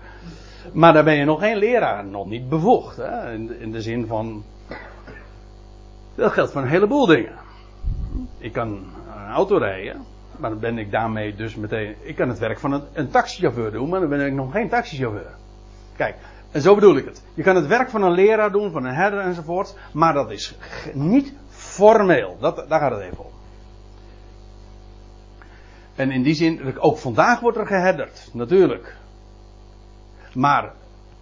Maar 0.73 0.93
daar 0.93 1.03
ben 1.03 1.15
je 1.15 1.25
nog 1.25 1.39
geen 1.39 1.57
leraar, 1.57 2.05
nog 2.05 2.25
niet 2.25 2.49
bevoegd. 2.49 2.97
Hè? 2.97 3.33
In, 3.33 3.59
in 3.59 3.71
de 3.71 3.81
zin 3.81 4.07
van. 4.07 4.43
Dat 6.15 6.31
geldt 6.31 6.51
voor 6.51 6.61
een 6.61 6.67
heleboel 6.67 7.05
dingen. 7.05 7.37
Ik 8.37 8.53
kan 8.53 8.67
een 9.15 9.31
auto 9.31 9.57
rijden, 9.57 10.05
maar 10.37 10.49
dan 10.49 10.59
ben 10.59 10.77
ik 10.77 10.91
daarmee 10.91 11.35
dus 11.35 11.55
meteen. 11.55 11.95
Ik 12.01 12.15
kan 12.15 12.29
het 12.29 12.39
werk 12.39 12.59
van 12.59 12.71
een, 12.71 12.83
een 12.93 13.09
taxichauffeur 13.09 13.71
doen, 13.71 13.89
maar 13.89 13.99
dan 13.99 14.09
ben 14.09 14.25
ik 14.25 14.33
nog 14.33 14.51
geen 14.51 14.69
taxichauffeur. 14.69 15.35
Kijk, 15.95 16.15
en 16.53 16.61
zo 16.61 16.75
bedoel 16.75 16.97
ik 16.97 17.05
het. 17.05 17.23
Je 17.33 17.43
kan 17.43 17.55
het 17.55 17.67
werk 17.67 17.89
van 17.89 18.03
een 18.03 18.11
leraar 18.11 18.51
doen, 18.51 18.71
van 18.71 18.85
een 18.85 18.93
herder 18.93 19.19
enzovoort, 19.19 19.75
maar 19.91 20.13
dat 20.13 20.31
is 20.31 20.55
niet 20.93 21.33
formeel. 21.49 22.37
Dat, 22.39 22.69
daar 22.69 22.79
gaat 22.79 22.91
het 22.91 23.01
even 23.01 23.25
om. 23.25 23.31
En 25.95 26.11
in 26.11 26.23
die 26.23 26.33
zin, 26.33 26.79
ook 26.79 26.97
vandaag 26.97 27.39
wordt 27.39 27.57
er 27.57 27.67
geherderd, 27.67 28.29
natuurlijk. 28.33 28.95
Maar 30.33 30.73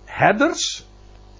herders, 0.05 0.85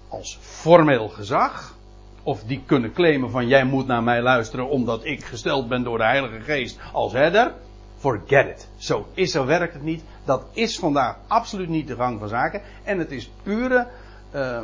als 0.08 0.38
formeel 0.42 1.08
gezag, 1.10 1.76
of 2.24 2.44
die 2.44 2.64
kunnen 2.66 2.94
claimen 2.94 3.32
van 3.32 3.48
jij 3.48 3.64
moet 3.64 3.88
naar 3.88 4.04
mij 4.04 4.22
luisteren 4.22 4.70
omdat 4.70 5.06
ik 5.06 5.24
gesteld 5.24 5.68
ben 5.68 5.84
door 5.84 5.98
de 5.98 6.04
Heilige 6.04 6.39
Geest 6.39 6.80
als 6.94 7.14
herder, 7.14 7.54
forget 8.02 8.47
it. 8.47 8.68
Zo 8.78 9.06
is, 9.14 9.32
zo 9.32 9.45
werkt 9.45 9.74
het 9.74 9.84
niet. 9.84 10.04
Dat 10.26 10.45
is 10.52 10.80
vandaag 10.80 11.18
absoluut 11.28 11.70
niet 11.70 11.88
de 11.88 11.95
gang 11.95 12.20
van 12.20 12.28
zaken. 12.28 12.62
En 12.84 12.99
het 12.99 13.12
is 13.12 13.32
pure, 13.43 13.88
uh, 14.36 14.62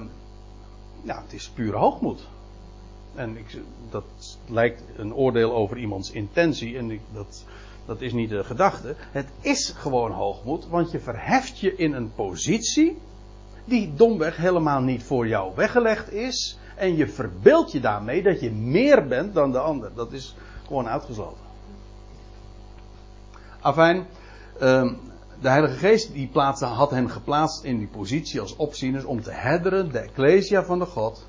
ja, 1.03 1.21
het 1.21 1.33
is 1.33 1.49
pure 1.49 1.77
hoogmoed. 1.77 2.27
En 3.15 3.37
ik, 3.37 3.57
dat 3.89 4.37
lijkt 4.47 4.83
een 4.95 5.13
oordeel 5.13 5.53
over 5.53 5.77
iemands 5.77 6.11
intentie. 6.11 6.77
En 6.77 6.99
dat, 7.13 7.45
dat 7.85 8.01
is 8.01 8.13
niet 8.13 8.29
de 8.29 8.43
gedachte. 8.43 8.95
Het 9.11 9.27
is 9.41 9.69
gewoon 9.69 10.11
hoogmoed, 10.11 10.67
want 10.67 10.91
je 10.91 10.99
verheft 10.99 11.59
je 11.59 11.75
in 11.75 11.93
een 11.93 12.13
positie 12.15 12.97
die 13.65 13.93
domweg 13.95 14.37
helemaal 14.37 14.81
niet 14.81 15.03
voor 15.03 15.27
jou 15.27 15.51
weggelegd 15.55 16.11
is. 16.11 16.59
En 16.75 16.95
je 16.95 17.07
verbeeldt 17.07 17.71
je 17.71 17.79
daarmee 17.79 18.23
dat 18.23 18.39
je 18.39 18.51
meer 18.51 19.07
bent 19.07 19.33
dan 19.33 19.51
de 19.51 19.59
ander. 19.59 19.91
Dat 19.95 20.11
is 20.11 20.35
gewoon 20.67 20.87
uitgesloten. 20.87 21.46
Afijn, 23.61 24.07
ehm, 24.59 24.93
de 25.41 25.49
Heilige 25.49 25.77
Geest 25.77 26.13
die 26.13 26.29
had 26.59 26.91
hen 26.91 27.09
geplaatst 27.09 27.63
in 27.63 27.77
die 27.77 27.87
positie 27.87 28.41
als 28.41 28.55
opzieners 28.55 29.03
om 29.03 29.21
te 29.21 29.31
herderen 29.31 29.91
de 29.91 29.99
Ecclesia 29.99 30.63
van 30.63 30.79
de 30.79 30.85
God 30.85 31.27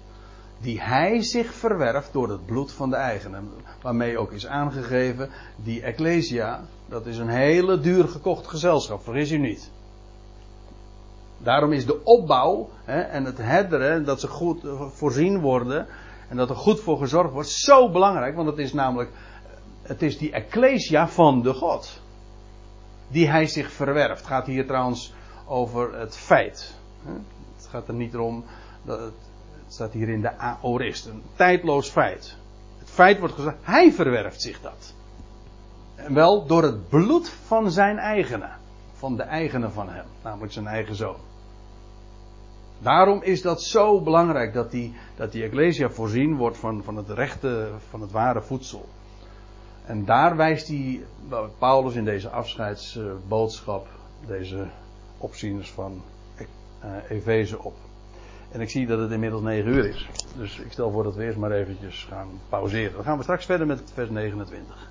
die 0.61 0.81
hij 0.81 1.23
zich 1.23 1.55
verwerft 1.55 2.13
door 2.13 2.29
het 2.29 2.47
bloed 2.47 2.73
van 2.73 2.91
de 2.91 2.97
eigenen. 2.97 3.51
Waarmee 3.83 4.19
ook 4.19 4.33
is 4.33 4.47
aangegeven, 4.47 5.31
die 5.57 5.83
Ecclesia, 5.83 6.61
dat 6.89 7.07
is 7.07 7.19
een 7.19 7.29
hele 7.29 7.81
duur 7.81 8.09
gekocht 8.09 8.47
gezelschap, 8.47 9.03
vergis 9.03 9.31
u 9.31 9.39
niet. 9.39 9.71
Daarom 11.39 11.73
is 11.73 11.87
de 11.87 12.05
opbouw 12.05 12.69
hè, 12.85 13.01
en 13.01 13.25
het 13.25 13.39
herderen, 13.39 14.05
dat 14.05 14.21
ze 14.21 14.29
goed 14.29 14.61
voorzien 14.93 15.41
worden 15.41 15.87
en 16.29 16.37
dat 16.37 16.51
er 16.51 16.57
goed 16.57 16.81
voor 16.81 16.99
gezorgd 16.99 17.33
wordt, 17.33 17.49
zo 17.49 17.91
belangrijk, 17.91 18.37
want 18.37 18.49
het 18.49 18.59
is 18.59 18.73
namelijk, 18.73 19.11
het 19.83 20.03
is 20.03 20.19
die 20.19 20.33
Ecclesia 20.33 21.09
van 21.09 21.43
de 21.43 21.55
God. 21.55 22.01
Die 23.09 23.29
hij 23.29 23.47
zich 23.47 23.73
verwerft. 23.73 24.19
Het 24.19 24.29
gaat 24.29 24.47
hier 24.47 24.67
trouwens 24.67 25.15
over 25.47 25.99
het 25.99 26.17
feit. 26.17 26.75
Het 27.57 27.67
gaat 27.71 27.89
er 27.89 27.95
niet 27.95 28.17
om 28.17 28.45
dat 28.83 29.01
het 29.01 29.15
staat 29.69 29.93
hier 29.93 30.09
in 30.09 30.21
de 30.21 30.37
aorist. 30.39 31.07
Een 31.07 31.23
tijdloos 31.37 31.89
feit. 31.89 32.37
Het 32.79 32.91
feit 32.91 33.19
wordt 33.19 33.35
gezegd, 33.35 33.57
hij 33.63 33.93
verwerft 33.93 34.43
zich 34.43 34.61
dat. 34.61 34.95
En 35.95 36.15
wel 36.15 36.47
door 36.47 36.63
het 36.63 36.89
bloed 36.89 37.29
van 37.29 37.71
zijn 37.71 37.99
eigene. 37.99 38.49
Van 38.93 39.17
de 39.17 39.23
eigene 39.23 39.71
van 39.71 39.89
hem. 39.89 40.05
Namelijk 40.23 40.53
zijn 40.53 40.67
eigen 40.67 40.95
zoon. 40.95 41.17
Daarom 42.79 43.23
is 43.23 43.43
dat 43.43 43.63
zo 43.63 44.01
belangrijk 44.01 44.53
dat 44.53 44.71
die, 44.71 44.97
dat 45.17 45.33
die 45.33 45.43
Ecclesia 45.43 45.91
voorzien 45.91 46.37
wordt 46.37 46.57
van, 46.57 46.83
van 46.83 46.97
het 46.97 47.11
rechte, 47.11 47.71
van 47.89 48.01
het 48.01 48.11
ware 48.11 48.43
voedsel. 48.43 48.89
En 49.89 50.05
daar 50.05 50.37
wijst 50.37 50.69
hij, 50.69 51.01
Paulus 51.59 51.95
in 51.95 52.05
deze 52.05 52.29
afscheidsboodschap, 52.29 53.87
deze 54.27 54.67
opzieners 55.19 55.71
van 55.71 56.03
uh, 56.85 56.91
Efeze 57.09 57.63
op. 57.63 57.75
En 58.51 58.61
ik 58.61 58.71
zie 58.71 58.87
dat 58.87 58.99
het 58.99 59.11
inmiddels 59.11 59.43
9 59.43 59.71
uur 59.71 59.89
is. 59.89 60.09
Dus 60.37 60.59
ik 60.59 60.73
stel 60.73 60.91
voor 60.91 61.03
dat 61.03 61.15
we 61.15 61.25
eerst 61.25 61.39
maar 61.39 61.51
eventjes 61.51 62.07
gaan 62.09 62.29
pauzeren. 62.49 62.93
Dan 62.93 63.05
gaan 63.05 63.17
we 63.17 63.23
straks 63.23 63.45
verder 63.45 63.67
met 63.67 63.83
vers 63.95 64.11
29. 64.11 64.87